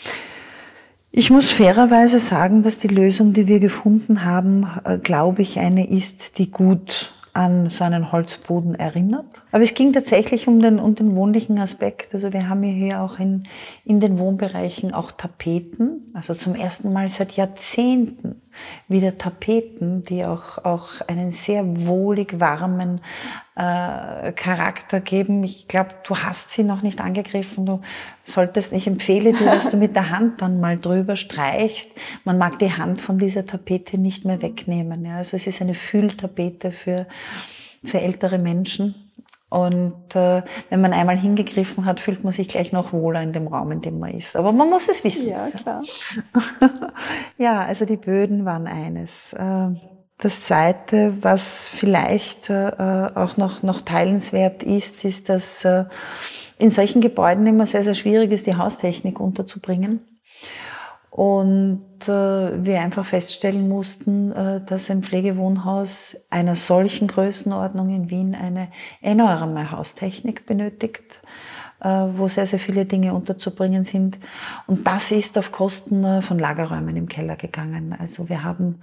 ich 1.11 1.31
muss 1.31 1.49
fairerweise 1.49 2.19
sagen, 2.19 2.63
dass 2.63 2.77
die 2.77 2.87
Lösung, 2.87 3.33
die 3.33 3.47
wir 3.47 3.59
gefunden 3.59 4.23
haben, 4.23 4.67
äh, 4.83 4.97
glaube 4.97 5.41
ich, 5.41 5.59
eine 5.59 5.89
ist, 5.89 6.37
die 6.37 6.51
gut 6.51 7.14
an 7.35 7.69
so 7.69 7.83
einen 7.83 8.13
Holzboden 8.13 8.75
erinnert. 8.75 9.25
Aber 9.51 9.61
es 9.61 9.73
ging 9.73 9.91
tatsächlich 9.91 10.47
um 10.47 10.61
den, 10.61 10.79
um 10.79 10.95
den 10.95 11.15
wohnlichen 11.17 11.59
Aspekt. 11.59 12.13
Also 12.13 12.31
wir 12.31 12.47
haben 12.47 12.63
hier 12.63 13.01
auch 13.01 13.19
in, 13.19 13.43
in 13.83 13.99
den 13.99 14.19
Wohnbereichen 14.19 14.93
auch 14.93 15.11
Tapeten. 15.11 16.11
Also 16.13 16.33
zum 16.33 16.55
ersten 16.55 16.93
Mal 16.93 17.09
seit 17.09 17.33
Jahrzehnten 17.33 18.41
wieder 18.87 19.17
Tapeten, 19.17 20.05
die 20.05 20.23
auch, 20.23 20.63
auch 20.63 21.01
einen 21.07 21.31
sehr 21.31 21.85
wohlig 21.85 22.39
warmen 22.39 23.01
äh, 23.55 24.33
Charakter 24.33 24.99
geben. 24.99 25.43
Ich 25.43 25.67
glaube, 25.67 25.89
du 26.05 26.17
hast 26.17 26.51
sie 26.51 26.63
noch 26.63 26.81
nicht 26.81 26.99
angegriffen. 26.99 27.65
Du 27.65 27.81
solltest, 28.25 28.73
ich 28.73 28.85
empfehle 28.85 29.31
dir, 29.31 29.45
dass 29.45 29.69
du 29.69 29.77
mit 29.77 29.95
der 29.95 30.09
Hand 30.09 30.41
dann 30.41 30.59
mal 30.59 30.77
drüber 30.77 31.15
streichst. 31.15 31.89
Man 32.25 32.37
mag 32.37 32.59
die 32.59 32.73
Hand 32.73 33.01
von 33.01 33.17
dieser 33.17 33.45
Tapete 33.45 33.97
nicht 33.97 34.25
mehr 34.25 34.41
wegnehmen. 34.41 35.05
Ja. 35.05 35.17
Also 35.17 35.37
es 35.37 35.47
ist 35.47 35.61
eine 35.61 35.73
Fühltapete 35.73 36.71
für, 36.71 37.07
für 37.83 38.01
ältere 38.01 38.37
Menschen. 38.37 38.95
Und 39.47 40.15
äh, 40.15 40.41
wenn 40.69 40.81
man 40.81 40.91
einmal 40.91 41.17
hingegriffen 41.17 41.85
hat, 41.85 42.01
fühlt 42.01 42.25
man 42.25 42.33
sich 42.33 42.49
gleich 42.49 42.73
noch 42.73 42.91
wohler 42.91 43.21
in 43.21 43.31
dem 43.31 43.47
Raum, 43.47 43.71
in 43.71 43.81
dem 43.81 43.99
man 43.99 44.11
ist. 44.13 44.35
Aber 44.35 44.51
man 44.51 44.69
muss 44.69 44.89
es 44.89 45.01
wissen. 45.05 45.29
Ja, 45.29 45.47
klar. 45.49 45.81
ja, 47.37 47.61
also 47.61 47.85
die 47.85 47.95
Böden 47.95 48.43
waren 48.43 48.67
eines. 48.67 49.31
Äh, 49.31 49.69
das 50.19 50.41
Zweite, 50.41 51.13
was 51.21 51.67
vielleicht 51.67 52.49
äh, 52.49 52.71
auch 53.15 53.37
noch, 53.37 53.63
noch 53.63 53.81
teilenswert 53.81 54.63
ist, 54.63 55.03
ist, 55.03 55.29
dass 55.29 55.65
äh, 55.65 55.85
in 56.57 56.69
solchen 56.69 57.01
Gebäuden 57.01 57.45
immer 57.47 57.65
sehr, 57.65 57.83
sehr 57.83 57.95
schwierig 57.95 58.31
ist, 58.31 58.47
die 58.47 58.55
Haustechnik 58.55 59.19
unterzubringen. 59.19 59.99
Und 61.09 62.09
äh, 62.09 62.65
wir 62.65 62.81
einfach 62.81 63.05
feststellen 63.05 63.69
mussten, 63.69 64.31
äh, 64.31 64.61
dass 64.65 64.91
ein 64.91 65.01
Pflegewohnhaus 65.01 66.27
einer 66.29 66.55
solchen 66.55 67.07
Größenordnung 67.07 67.89
in 67.89 68.09
Wien 68.09 68.35
eine 68.35 68.69
enorme 69.01 69.71
Haustechnik 69.71 70.45
benötigt. 70.45 71.21
Äh, 71.85 72.17
wo 72.17 72.27
sehr, 72.27 72.47
sehr 72.47 72.57
viele 72.57 72.85
Dinge 72.85 73.13
unterzubringen 73.13 73.83
sind. 73.83 74.17
Und 74.65 74.87
das 74.87 75.11
ist 75.11 75.37
auf 75.37 75.51
Kosten 75.51 76.03
äh, 76.03 76.23
von 76.23 76.39
Lagerräumen 76.39 76.97
im 76.97 77.07
Keller 77.07 77.35
gegangen. 77.35 77.95
Also 77.99 78.27
wir 78.27 78.43
haben 78.43 78.81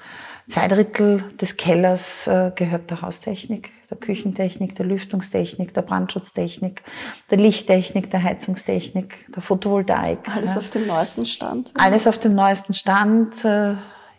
zwei 0.48 0.68
Drittel 0.68 1.24
des 1.40 1.56
Kellers 1.56 2.28
äh, 2.28 2.52
gehört 2.54 2.90
der 2.92 3.02
Haustechnik, 3.02 3.72
der 3.90 3.96
Küchentechnik, 3.96 4.76
der 4.76 4.86
Lüftungstechnik, 4.86 5.74
der 5.74 5.82
Brandschutztechnik, 5.82 6.84
der 7.32 7.38
Lichttechnik, 7.38 8.08
der 8.12 8.22
Heizungstechnik, 8.22 9.26
der 9.34 9.42
Photovoltaik. 9.42 10.36
Alles 10.36 10.56
auf 10.56 10.70
dem 10.70 10.86
neuesten 10.86 11.26
Stand. 11.26 11.72
Alles 11.74 12.06
auf 12.06 12.18
dem 12.18 12.36
neuesten 12.36 12.72
Stand. 12.72 13.34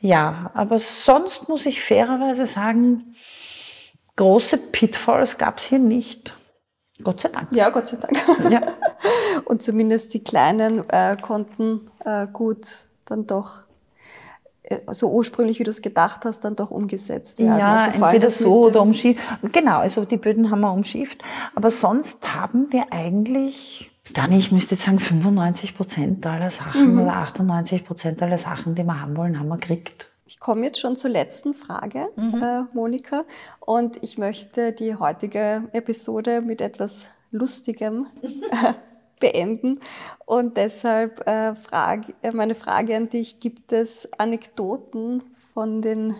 Ja, 0.01 0.51
aber 0.53 0.79
sonst 0.79 1.47
muss 1.47 1.65
ich 1.65 1.81
fairerweise 1.81 2.45
sagen, 2.45 3.15
große 4.17 4.57
Pitfalls 4.57 5.37
gab 5.37 5.59
es 5.59 5.67
hier 5.67 5.79
nicht. 5.79 6.35
Gott 7.01 7.21
sei 7.21 7.29
Dank. 7.29 7.47
Ja, 7.51 7.69
Gott 7.69 7.87
sei 7.87 7.97
Dank. 7.97 8.51
Ja. 8.51 8.61
Und 9.45 9.63
zumindest 9.63 10.13
die 10.13 10.23
Kleinen 10.23 10.87
äh, 10.89 11.17
konnten 11.19 11.89
äh, 12.05 12.27
gut 12.27 12.67
dann 13.05 13.25
doch 13.25 13.63
äh, 14.63 14.77
so 14.93 15.09
ursprünglich, 15.11 15.59
wie 15.59 15.63
du 15.63 15.71
es 15.71 15.81
gedacht 15.81 16.23
hast, 16.25 16.41
dann 16.41 16.55
doch 16.55 16.69
umgesetzt 16.69 17.39
werden. 17.39 17.57
Ja, 17.57 17.77
also 17.77 18.03
entweder 18.03 18.29
so 18.29 18.67
oder 18.67 18.81
umschifft. 18.81 19.19
Genau, 19.51 19.79
also 19.79 20.05
die 20.05 20.17
Böden 20.17 20.51
haben 20.51 20.61
wir 20.61 20.71
umschifft. 20.71 21.23
Aber 21.55 21.69
sonst 21.71 22.33
haben 22.35 22.67
wir 22.71 22.91
eigentlich, 22.91 23.91
dann 24.13 24.31
ich 24.31 24.51
müsste 24.51 24.75
jetzt 24.75 24.85
sagen, 24.85 24.99
95 24.99 25.75
Prozent 25.75 26.25
aller 26.25 26.51
Sachen 26.51 26.93
mhm. 26.93 27.01
oder 27.01 27.13
98 27.13 27.85
Prozent 27.85 28.21
aller 28.21 28.37
Sachen, 28.37 28.75
die 28.75 28.83
wir 28.83 29.01
haben 29.01 29.17
wollen, 29.17 29.39
haben 29.39 29.47
wir 29.47 29.57
gekriegt. 29.57 30.09
Ich 30.25 30.39
komme 30.39 30.65
jetzt 30.65 30.79
schon 30.79 30.95
zur 30.95 31.09
letzten 31.09 31.53
Frage, 31.53 32.09
mhm. 32.15 32.41
äh, 32.41 32.61
Monika. 32.73 33.25
Und 33.59 34.01
ich 34.03 34.17
möchte 34.17 34.71
die 34.71 34.95
heutige 34.95 35.67
Episode 35.73 36.41
mit 36.41 36.61
etwas 36.61 37.09
Lustigem 37.31 38.07
äh, 38.21 38.73
beenden. 39.19 39.79
Und 40.25 40.55
deshalb 40.55 41.27
äh, 41.27 41.55
frage, 41.55 42.13
äh, 42.21 42.31
meine 42.31 42.55
Frage 42.55 42.95
an 42.95 43.09
dich, 43.09 43.39
gibt 43.39 43.73
es 43.73 44.07
Anekdoten 44.17 45.23
von, 45.53 45.81
den 45.81 46.15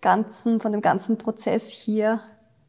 ganzen, 0.00 0.58
von 0.58 0.72
dem 0.72 0.80
ganzen 0.80 1.16
Prozess 1.16 1.70
hier, 1.70 2.20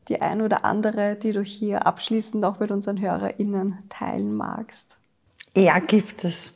die 0.09 0.21
ein 0.21 0.41
oder 0.41 0.63
andere, 0.63 1.15
die 1.15 1.31
du 1.31 1.41
hier 1.41 1.87
abschließend 1.87 2.45
auch 2.45 2.59
mit 2.59 2.69
unseren 2.69 3.01
HörerInnen 3.01 3.79
teilen 3.89 4.33
magst? 4.33 4.97
Ja, 5.55 5.79
gibt 5.79 6.23
es. 6.23 6.53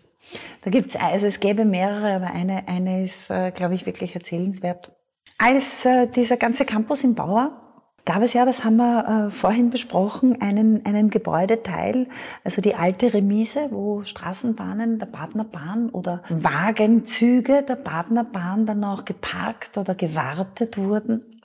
Da 0.62 0.70
gibt's 0.70 0.96
also 0.96 1.28
es 1.28 1.40
gäbe 1.40 1.66
mehrere, 1.66 2.14
aber 2.14 2.32
eine, 2.32 2.68
eine 2.68 3.04
ist, 3.04 3.30
äh, 3.30 3.52
glaube 3.52 3.76
ich, 3.76 3.86
wirklich 3.86 4.16
erzählenswert. 4.16 4.92
Als 5.38 5.86
äh, 5.86 6.08
dieser 6.08 6.38
ganze 6.38 6.66
Campus 6.66 7.04
im 7.04 7.16
Bauer 7.16 7.70
gab 8.06 8.22
es 8.24 8.34
ja, 8.34 8.44
das 8.44 8.64
haben 8.64 8.78
wir 8.78 9.28
äh, 9.28 9.32
vorhin 9.32 9.70
besprochen, 9.70 10.42
einen, 10.42 10.86
einen 10.86 11.10
Gebäudeteil, 11.10 12.08
also 12.44 12.62
die 12.62 12.76
alte 12.76 13.14
Remise, 13.14 13.70
wo 13.72 14.04
Straßenbahnen 14.04 15.00
der 15.00 15.06
Badnerbahn 15.06 15.90
oder 15.90 16.24
Wagenzüge 16.30 17.64
der 17.64 17.76
Badnerbahn 17.76 18.66
dann 18.66 18.84
auch 18.84 19.06
geparkt 19.06 19.78
oder 19.78 19.96
gewartet 19.96 20.78
wurden. 20.78 21.42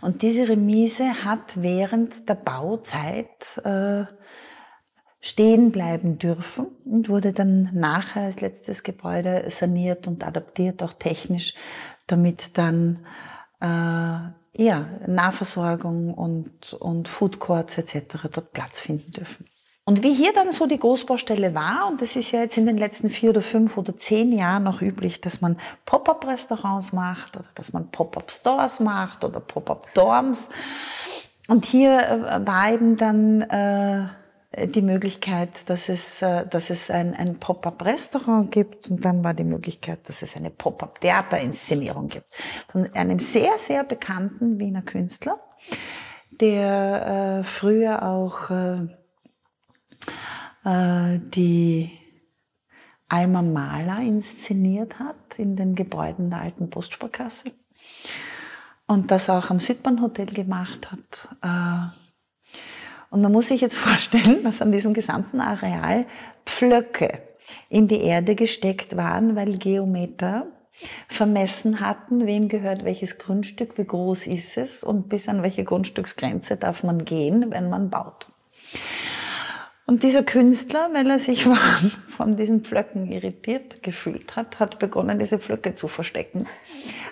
Und 0.00 0.22
diese 0.22 0.48
Remise 0.48 1.24
hat 1.24 1.60
während 1.60 2.28
der 2.28 2.36
Bauzeit 2.36 3.60
äh, 3.64 4.04
stehen 5.20 5.70
bleiben 5.70 6.18
dürfen 6.18 6.66
und 6.84 7.08
wurde 7.08 7.32
dann 7.32 7.70
nachher 7.72 8.22
als 8.22 8.40
letztes 8.40 8.82
Gebäude 8.82 9.44
saniert 9.48 10.06
und 10.06 10.24
adaptiert, 10.24 10.82
auch 10.82 10.94
technisch, 10.94 11.54
damit 12.06 12.56
dann 12.56 13.04
äh, 13.60 14.18
ja, 14.62 14.86
Nahversorgung 15.06 16.14
und, 16.14 16.72
und 16.74 17.08
Food 17.08 17.38
Courts 17.38 17.78
etc. 17.78 18.28
dort 18.32 18.52
Platz 18.52 18.80
finden 18.80 19.12
dürfen. 19.12 19.46
Und 19.84 20.02
wie 20.02 20.14
hier 20.14 20.32
dann 20.32 20.52
so 20.52 20.66
die 20.66 20.78
Großbaustelle 20.78 21.54
war, 21.54 21.88
und 21.88 22.00
das 22.00 22.14
ist 22.14 22.30
ja 22.30 22.40
jetzt 22.42 22.56
in 22.56 22.66
den 22.66 22.78
letzten 22.78 23.10
vier 23.10 23.30
oder 23.30 23.42
fünf 23.42 23.76
oder 23.76 23.96
zehn 23.96 24.32
Jahren 24.32 24.62
noch 24.62 24.82
üblich, 24.82 25.20
dass 25.20 25.40
man 25.40 25.58
Pop-up-Restaurants 25.84 26.92
macht 26.92 27.36
oder 27.36 27.48
dass 27.54 27.72
man 27.72 27.90
Pop-up-Stores 27.90 28.80
macht 28.80 29.24
oder 29.24 29.40
Pop-up-Dorms. 29.40 30.50
Und 31.48 31.64
hier 31.64 31.98
äh, 31.98 32.46
war 32.46 32.72
eben 32.72 32.96
dann 32.96 33.42
äh, 33.42 34.06
die 34.52 34.82
Möglichkeit, 34.82 35.68
dass 35.68 35.88
es, 35.88 36.22
äh, 36.22 36.46
dass 36.46 36.70
es 36.70 36.90
ein, 36.90 37.14
ein 37.14 37.38
Pop-up-Restaurant 37.38 38.50
gibt 38.50 38.90
und 38.90 39.04
dann 39.04 39.22
war 39.22 39.32
die 39.32 39.44
Möglichkeit, 39.44 40.08
dass 40.08 40.22
es 40.22 40.36
eine 40.36 40.50
Pop-up-Theaterinszenierung 40.50 42.08
gibt 42.08 42.26
von 42.68 42.92
einem 42.94 43.20
sehr, 43.20 43.58
sehr 43.58 43.84
bekannten 43.84 44.58
Wiener 44.58 44.82
Künstler, 44.82 45.38
der 46.30 47.40
äh, 47.40 47.44
früher 47.44 48.02
auch 48.02 48.50
äh, 48.50 48.86
äh, 50.64 51.20
die 51.20 51.92
Alma 53.08 53.42
Mahler 53.42 54.00
inszeniert 54.00 54.98
hat 54.98 55.16
in 55.36 55.54
den 55.54 55.76
Gebäuden 55.76 56.30
der 56.30 56.40
alten 56.40 56.70
Postsparkasse 56.70 57.52
und 58.86 59.12
das 59.12 59.30
auch 59.30 59.50
am 59.50 59.60
Südbahnhotel 59.60 60.26
gemacht 60.26 60.90
hat. 60.90 61.28
Äh, 61.42 62.09
und 63.10 63.22
man 63.22 63.32
muss 63.32 63.48
sich 63.48 63.60
jetzt 63.60 63.76
vorstellen, 63.88 64.42
dass 64.44 64.62
an 64.62 64.72
diesem 64.72 64.94
gesamten 64.94 65.40
Areal 65.40 66.06
Pflöcke 66.46 67.22
in 67.68 67.88
die 67.88 68.00
Erde 68.00 68.34
gesteckt 68.34 68.96
waren, 68.96 69.36
weil 69.36 69.58
Geometer 69.58 70.46
vermessen 71.08 71.80
hatten, 71.80 72.26
wem 72.26 72.48
gehört 72.48 72.84
welches 72.84 73.18
Grundstück, 73.18 73.76
wie 73.76 73.84
groß 73.84 74.26
ist 74.28 74.56
es 74.56 74.84
und 74.84 75.08
bis 75.08 75.28
an 75.28 75.42
welche 75.42 75.64
Grundstücksgrenze 75.64 76.56
darf 76.56 76.82
man 76.82 77.04
gehen, 77.04 77.50
wenn 77.50 77.68
man 77.68 77.90
baut. 77.90 78.26
Und 79.90 80.04
dieser 80.04 80.22
Künstler, 80.22 80.88
weil 80.92 81.10
er 81.10 81.18
sich 81.18 81.42
von 82.16 82.36
diesen 82.36 82.60
Pflöcken 82.60 83.10
irritiert 83.10 83.82
gefühlt 83.82 84.36
hat, 84.36 84.60
hat 84.60 84.78
begonnen, 84.78 85.18
diese 85.18 85.40
Pflöcke 85.40 85.74
zu 85.74 85.88
verstecken. 85.88 86.46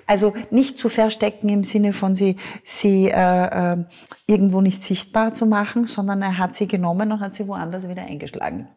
Also 0.07 0.33
nicht 0.53 0.79
zu 0.79 0.89
verstecken 0.89 1.49
im 1.49 1.65
Sinne 1.65 1.93
von 1.93 2.15
sie, 2.15 2.37
sie 2.63 3.09
äh, 3.09 3.73
äh, 3.73 3.85
irgendwo 4.29 4.61
nicht 4.61 4.85
sichtbar 4.85 5.35
zu 5.35 5.45
machen, 5.45 5.87
sondern 5.87 6.23
er 6.23 6.39
hat 6.39 6.55
sie 6.55 6.69
genommen 6.69 7.11
und 7.11 7.19
hat 7.19 7.35
sie 7.35 7.49
woanders 7.49 7.89
wieder 7.89 8.03
eingeschlagen. 8.03 8.69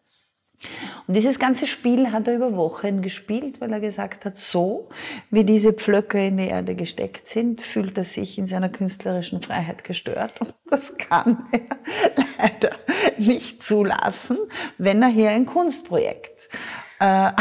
Und 1.07 1.15
dieses 1.15 1.39
ganze 1.39 1.67
Spiel 1.67 2.11
hat 2.11 2.27
er 2.27 2.35
über 2.35 2.55
Wochen 2.55 3.01
gespielt, 3.01 3.59
weil 3.59 3.73
er 3.73 3.79
gesagt 3.79 4.25
hat, 4.25 4.37
so 4.37 4.89
wie 5.29 5.43
diese 5.43 5.73
Pflöcke 5.73 6.27
in 6.27 6.37
die 6.37 6.47
Erde 6.47 6.75
gesteckt 6.75 7.27
sind, 7.27 7.61
fühlt 7.61 7.97
er 7.97 8.03
sich 8.03 8.37
in 8.37 8.47
seiner 8.47 8.69
künstlerischen 8.69 9.41
Freiheit 9.41 9.83
gestört. 9.83 10.39
Und 10.39 10.53
das 10.69 10.95
kann 10.97 11.45
er 11.51 11.77
leider 12.37 12.75
nicht 13.17 13.63
zulassen, 13.63 14.37
wenn 14.77 15.01
er 15.01 15.09
hier 15.09 15.31
ein 15.31 15.45
Kunstprojekt 15.45 16.49
äh, 17.01 17.31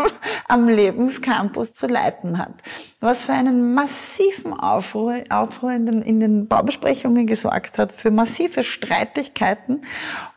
am 0.48 0.68
Lebenscampus 0.68 1.72
zu 1.72 1.86
leiten 1.86 2.36
hat. 2.36 2.54
Was 3.00 3.24
für 3.24 3.32
einen 3.32 3.72
massiven 3.72 4.52
Aufruhr, 4.52 5.22
Aufruhr 5.30 5.72
in, 5.72 5.86
den, 5.86 6.02
in 6.02 6.18
den 6.18 6.48
Baubesprechungen 6.48 7.26
gesorgt 7.26 7.78
hat, 7.78 7.92
für 7.92 8.10
massive 8.10 8.64
Streitigkeiten. 8.64 9.84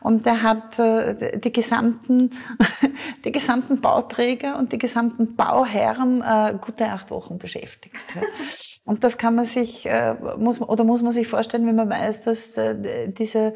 Und 0.00 0.24
er 0.26 0.42
hat 0.42 0.78
äh, 0.78 1.40
die, 1.40 1.52
gesamten, 1.52 2.30
die 3.24 3.32
gesamten 3.32 3.80
Bauträger 3.80 4.56
und 4.56 4.72
die 4.72 4.78
gesamten 4.78 5.34
Bauherren 5.34 6.22
äh, 6.22 6.56
gute 6.60 6.86
acht 6.86 7.10
Wochen 7.10 7.38
beschäftigt. 7.38 7.96
Und 8.84 9.02
das 9.02 9.18
kann 9.18 9.34
man 9.34 9.44
sich, 9.44 9.86
muss, 10.38 10.60
oder 10.60 10.84
muss 10.84 11.02
man 11.02 11.12
sich 11.12 11.28
vorstellen, 11.28 11.66
wenn 11.66 11.76
man 11.76 11.90
weiß, 11.90 12.22
dass 12.22 12.56
äh, 12.56 13.08
diese, 13.12 13.54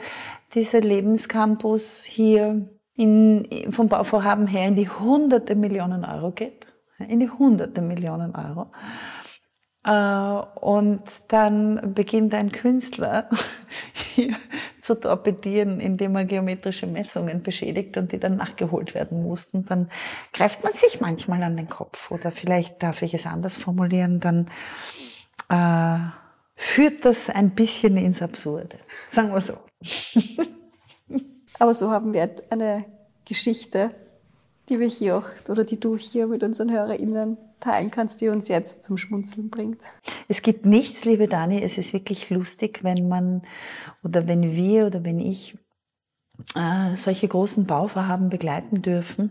dieser 0.54 0.80
Lebenscampus 0.80 2.02
hier 2.02 2.68
in, 3.02 3.72
vom 3.72 3.88
Bauvorhaben 3.88 4.46
her 4.46 4.68
in 4.68 4.76
die 4.76 4.88
hunderte 4.88 5.54
Millionen 5.54 6.04
Euro 6.04 6.30
geht. 6.30 6.66
In 6.98 7.18
die 7.18 7.30
hunderte 7.30 7.82
Millionen 7.82 8.34
Euro. 8.36 8.70
Äh, 9.84 10.60
und 10.60 11.02
dann 11.28 11.94
beginnt 11.94 12.32
ein 12.34 12.52
Künstler 12.52 13.28
hier 14.14 14.36
zu 14.80 14.94
torpedieren, 14.94 15.80
indem 15.80 16.14
er 16.14 16.24
geometrische 16.24 16.86
Messungen 16.86 17.42
beschädigt 17.42 17.96
und 17.96 18.12
die 18.12 18.20
dann 18.20 18.36
nachgeholt 18.36 18.94
werden 18.94 19.24
mussten. 19.24 19.66
Dann 19.66 19.90
greift 20.32 20.62
man 20.62 20.72
sich 20.74 21.00
manchmal 21.00 21.42
an 21.42 21.56
den 21.56 21.68
Kopf. 21.68 22.12
Oder 22.12 22.30
vielleicht 22.30 22.82
darf 22.82 23.02
ich 23.02 23.14
es 23.14 23.26
anders 23.26 23.56
formulieren, 23.56 24.20
dann 24.20 24.48
äh, 25.48 25.98
führt 26.54 27.04
das 27.04 27.28
ein 27.30 27.50
bisschen 27.50 27.96
ins 27.96 28.22
Absurde. 28.22 28.78
Sagen 29.08 29.34
wir 29.34 29.40
so. 29.40 29.54
Aber 31.62 31.74
so 31.74 31.92
haben 31.92 32.12
wir 32.12 32.28
eine 32.50 32.84
Geschichte, 33.24 33.94
die 34.68 34.80
wir 34.80 34.88
hier 34.88 35.16
auch 35.16 35.28
oder 35.48 35.62
die 35.62 35.78
du 35.78 35.96
hier 35.96 36.26
mit 36.26 36.42
unseren 36.42 36.72
HörerInnen 36.72 37.36
teilen 37.60 37.92
kannst, 37.92 38.20
die 38.20 38.30
uns 38.30 38.48
jetzt 38.48 38.82
zum 38.82 38.96
Schmunzeln 38.98 39.48
bringt. 39.48 39.80
Es 40.26 40.42
gibt 40.42 40.66
nichts, 40.66 41.04
liebe 41.04 41.28
Dani, 41.28 41.62
es 41.62 41.78
ist 41.78 41.92
wirklich 41.92 42.30
lustig, 42.30 42.80
wenn 42.82 43.06
man 43.06 43.42
oder 44.02 44.26
wenn 44.26 44.56
wir 44.56 44.88
oder 44.88 45.04
wenn 45.04 45.20
ich 45.20 45.56
äh, 46.56 46.96
solche 46.96 47.28
großen 47.28 47.64
Bauvorhaben 47.64 48.28
begleiten 48.28 48.82
dürfen, 48.82 49.30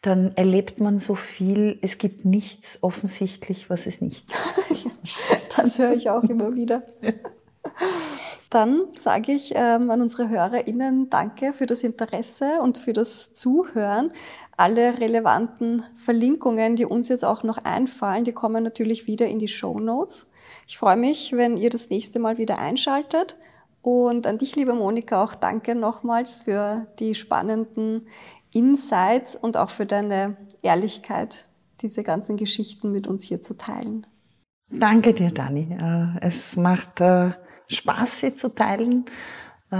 dann 0.00 0.36
erlebt 0.36 0.78
man 0.78 1.00
so 1.00 1.16
viel. 1.16 1.76
Es 1.82 1.98
gibt 1.98 2.24
nichts 2.24 2.78
offensichtlich, 2.84 3.68
was 3.68 3.88
es 3.88 4.00
nicht 4.00 4.32
gibt. 4.68 4.94
das 5.58 5.80
höre 5.80 5.94
ich 5.94 6.08
auch 6.08 6.22
immer 6.22 6.54
wieder. 6.54 6.84
Dann 8.52 8.82
sage 8.94 9.32
ich 9.32 9.54
ähm, 9.56 9.90
an 9.90 10.02
unsere 10.02 10.28
HörerInnen 10.28 11.08
Danke 11.08 11.54
für 11.54 11.64
das 11.64 11.82
Interesse 11.82 12.60
und 12.60 12.76
für 12.76 12.92
das 12.92 13.32
Zuhören. 13.32 14.12
Alle 14.58 15.00
relevanten 15.00 15.84
Verlinkungen, 15.94 16.76
die 16.76 16.84
uns 16.84 17.08
jetzt 17.08 17.24
auch 17.24 17.44
noch 17.44 17.56
einfallen, 17.56 18.24
die 18.24 18.32
kommen 18.32 18.62
natürlich 18.62 19.06
wieder 19.06 19.26
in 19.26 19.38
die 19.38 19.48
Show 19.48 19.80
Notes. 19.80 20.28
Ich 20.68 20.76
freue 20.76 20.98
mich, 20.98 21.32
wenn 21.32 21.56
ihr 21.56 21.70
das 21.70 21.88
nächste 21.88 22.18
Mal 22.18 22.36
wieder 22.36 22.58
einschaltet. 22.58 23.38
Und 23.80 24.26
an 24.26 24.36
dich, 24.36 24.54
liebe 24.54 24.74
Monika, 24.74 25.24
auch 25.24 25.34
danke 25.34 25.74
nochmals 25.74 26.42
für 26.42 26.86
die 26.98 27.14
spannenden 27.14 28.06
Insights 28.52 29.34
und 29.34 29.56
auch 29.56 29.70
für 29.70 29.86
deine 29.86 30.36
Ehrlichkeit, 30.60 31.46
diese 31.80 32.02
ganzen 32.02 32.36
Geschichten 32.36 32.92
mit 32.92 33.06
uns 33.06 33.24
hier 33.24 33.40
zu 33.40 33.56
teilen. 33.56 34.06
Danke 34.68 35.14
dir, 35.14 35.30
Dani. 35.30 35.74
Äh, 35.80 36.26
es 36.26 36.56
macht 36.56 37.00
äh, 37.00 37.30
Spaß, 37.68 38.20
sie 38.20 38.34
zu 38.34 38.48
teilen. 38.48 39.06
Äh, 39.70 39.76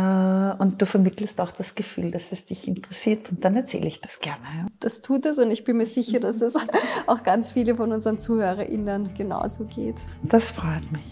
und 0.59 0.80
du 0.80 0.87
vermittelst 0.87 1.41
auch 1.41 1.53
das 1.53 1.74
Gefühl, 1.74 2.11
dass 2.11 2.33
es 2.33 2.47
dich 2.47 2.66
interessiert 2.66 3.30
und 3.30 3.45
dann 3.45 3.57
erzähle 3.57 3.87
ich 3.87 4.01
das 4.01 4.20
gerne. 4.20 4.66
Das 4.80 5.03
tut 5.03 5.26
es 5.26 5.39
und 5.39 5.51
ich 5.51 5.64
bin 5.64 5.76
mir 5.76 5.87
sicher, 5.87 6.18
dass 6.18 6.41
es 6.41 6.57
auch 7.07 7.22
ganz 7.22 7.51
viele 7.51 7.74
von 7.74 7.93
unseren 7.93 8.18
ZuhörerInnen 8.18 9.14
genauso 9.14 9.66
geht. 9.66 9.97
Das 10.22 10.51
freut 10.51 10.91
mich. 10.91 11.07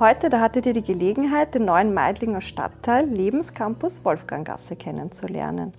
Heute, 0.00 0.30
da 0.30 0.38
hattet 0.40 0.64
ihr 0.66 0.74
die 0.74 0.84
Gelegenheit, 0.84 1.56
den 1.56 1.64
neuen 1.64 1.92
Meidlinger 1.92 2.40
Stadtteil 2.40 3.04
Lebenscampus 3.08 4.04
Wolfganggasse 4.04 4.76
kennenzulernen. 4.76 5.72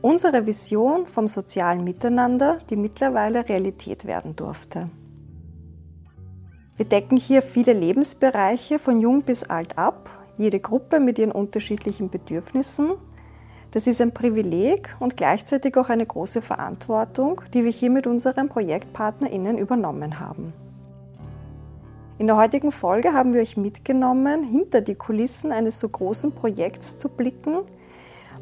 Unsere 0.00 0.46
Vision 0.46 1.08
vom 1.08 1.26
sozialen 1.26 1.82
Miteinander, 1.82 2.60
die 2.70 2.76
mittlerweile 2.76 3.48
Realität 3.48 4.04
werden 4.04 4.36
durfte. 4.36 4.90
Wir 6.76 6.84
decken 6.84 7.16
hier 7.16 7.42
viele 7.42 7.72
Lebensbereiche 7.72 8.78
von 8.78 9.00
jung 9.00 9.22
bis 9.22 9.42
alt 9.42 9.76
ab, 9.76 10.08
jede 10.36 10.60
Gruppe 10.60 11.00
mit 11.00 11.18
ihren 11.18 11.32
unterschiedlichen 11.32 12.10
Bedürfnissen. 12.10 12.92
Das 13.72 13.88
ist 13.88 14.00
ein 14.00 14.14
Privileg 14.14 14.94
und 15.00 15.16
gleichzeitig 15.16 15.76
auch 15.76 15.88
eine 15.88 16.06
große 16.06 16.42
Verantwortung, 16.42 17.40
die 17.52 17.64
wir 17.64 17.72
hier 17.72 17.90
mit 17.90 18.06
unseren 18.06 18.48
ProjektpartnerInnen 18.48 19.58
übernommen 19.58 20.20
haben. 20.20 20.52
In 22.16 22.28
der 22.28 22.36
heutigen 22.36 22.70
Folge 22.70 23.12
haben 23.12 23.34
wir 23.34 23.40
euch 23.40 23.56
mitgenommen, 23.56 24.44
hinter 24.44 24.80
die 24.80 24.94
Kulissen 24.94 25.50
eines 25.50 25.80
so 25.80 25.88
großen 25.88 26.30
Projekts 26.30 26.96
zu 26.96 27.08
blicken. 27.08 27.62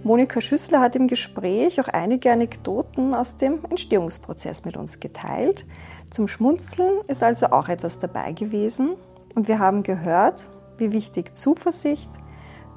Monika 0.03 0.43
Schüssler 0.43 0.81
hat 0.81 0.95
im 0.95 1.09
Gespräch 1.09 1.81
auch 1.81 1.89
einige 1.89 2.31
Anekdoten 2.31 3.15
aus 3.15 3.39
dem 3.39 3.65
Entstehungsprozess 3.71 4.67
mit 4.67 4.77
uns 4.77 5.01
geteilt. 5.01 5.67
Zum 6.11 6.29
Schmunzeln 6.29 7.01
ist 7.07 7.23
also 7.23 7.47
auch 7.47 7.71
etwas 7.71 7.99
dabei 7.99 8.33
gewesen 8.33 8.91
und 9.35 9.49
wir 9.49 9.59
haben 9.59 9.85
gehört, 9.85 10.51
wie 10.77 10.93
wichtig 10.93 11.35
Zuversicht, 11.35 12.11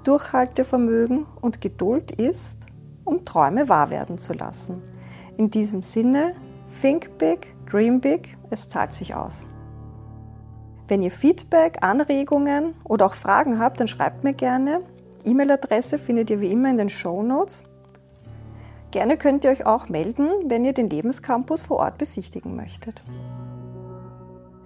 Durchhaltevermögen 0.06 1.26
und 1.42 1.60
Geduld 1.60 2.14
ist, 2.14 2.60
um 3.04 3.26
Träume 3.26 3.68
wahr 3.68 3.90
werden 3.90 4.18
zu 4.18 4.32
lassen. 4.32 4.82
In 5.36 5.50
diesem 5.50 5.84
Sinne, 5.84 6.36
think 6.82 7.18
big, 7.18 7.54
dream 7.70 8.00
big, 8.00 8.38
es 8.50 8.70
zahlt 8.70 8.94
sich 8.94 9.14
aus. 9.14 9.46
Wenn 10.88 11.02
ihr 11.02 11.12
Feedback, 11.12 11.80
Anregungen 11.82 12.76
oder 12.84 13.08
auch 13.08 13.16
Fragen 13.16 13.60
habt, 13.60 13.80
dann 13.80 13.88
schreibt 13.88 14.24
mir 14.24 14.34
gerne. 14.34 14.82
E-Mail-Adresse 15.24 15.98
findet 15.98 16.30
ihr 16.30 16.42
wie 16.42 16.52
immer 16.52 16.70
in 16.70 16.78
den 16.78 16.90
Show 16.90 17.24
Notes. 17.24 17.64
Gerne 18.92 19.18
könnt 19.18 19.44
ihr 19.44 19.50
euch 19.50 19.66
auch 19.66 19.90
melden, 19.90 20.30
wenn 20.46 20.64
ihr 20.64 20.74
den 20.74 20.90
Lebenscampus 20.90 21.64
vor 21.64 21.78
Ort 21.80 21.98
besichtigen 21.98 22.56
möchtet. 22.56 23.02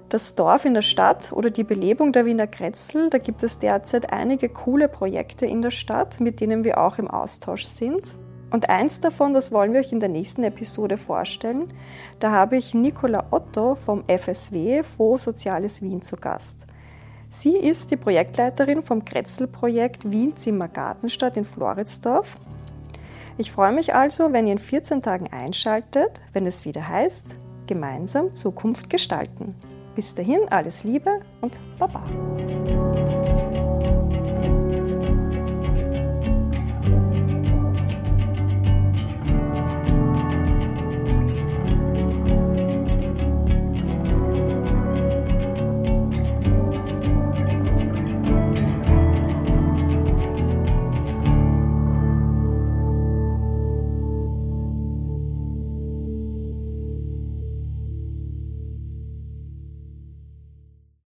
Das 0.10 0.36
Dorf 0.36 0.66
in 0.66 0.74
der 0.74 0.82
Stadt 0.82 1.32
oder 1.32 1.52
die 1.52 1.64
Belebung 1.64 2.12
der 2.12 2.26
Wiener 2.26 2.48
Kretzel, 2.48 3.10
da 3.10 3.18
gibt 3.18 3.42
es 3.44 3.60
derzeit 3.60 4.12
einige 4.12 4.50
coole 4.50 4.90
Projekte 4.90 5.46
in 5.46 5.62
der 5.62 5.72
Stadt, 5.72 6.20
mit 6.20 6.42
denen 6.42 6.64
wir 6.64 6.80
auch 6.80 6.98
im 6.98 7.08
Austausch 7.08 7.66
sind. 7.66 8.16
Und 8.52 8.70
eins 8.70 9.00
davon, 9.00 9.34
das 9.34 9.52
wollen 9.52 9.74
wir 9.74 9.80
euch 9.80 9.92
in 9.92 10.00
der 10.00 10.10
nächsten 10.10 10.44
Episode 10.44 10.98
vorstellen. 10.98 11.68
Da 12.20 12.32
habe 12.32 12.58
ich 12.58 12.74
Nicola 12.74 13.28
Otto 13.32 13.76
vom 13.76 14.04
FSW 14.08 14.84
Fonds 14.84 15.24
Soziales 15.24 15.82
Wien 15.82 16.02
zu 16.02 16.16
Gast. 16.16 16.66
Sie 17.30 17.56
ist 17.56 17.92
die 17.92 17.98
Projektleiterin 17.98 18.82
vom 18.82 19.06
Kretzel-Projekt 19.06 20.10
Wien 20.10 20.36
Zimmer 20.36 20.68
Gartenstadt 20.68 21.38
in 21.38 21.46
Floridsdorf. 21.46 22.38
Ich 23.38 23.52
freue 23.52 23.72
mich 23.72 23.94
also, 23.94 24.34
wenn 24.34 24.48
ihr 24.48 24.54
in 24.54 24.60
14 24.60 25.02
Tagen 25.02 25.28
einschaltet, 25.32 26.22
wenn 26.34 26.48
es 26.48 26.66
wieder 26.66 26.88
heißt, 26.88 27.36
gemeinsam 27.68 28.34
Zukunft 28.34 28.90
gestalten. 28.90 29.56
Bis 29.96 30.16
dahin 30.16 30.42
alles 30.50 30.84
Liebe 30.84 31.22
und 31.42 31.62
Baba. 31.78 32.04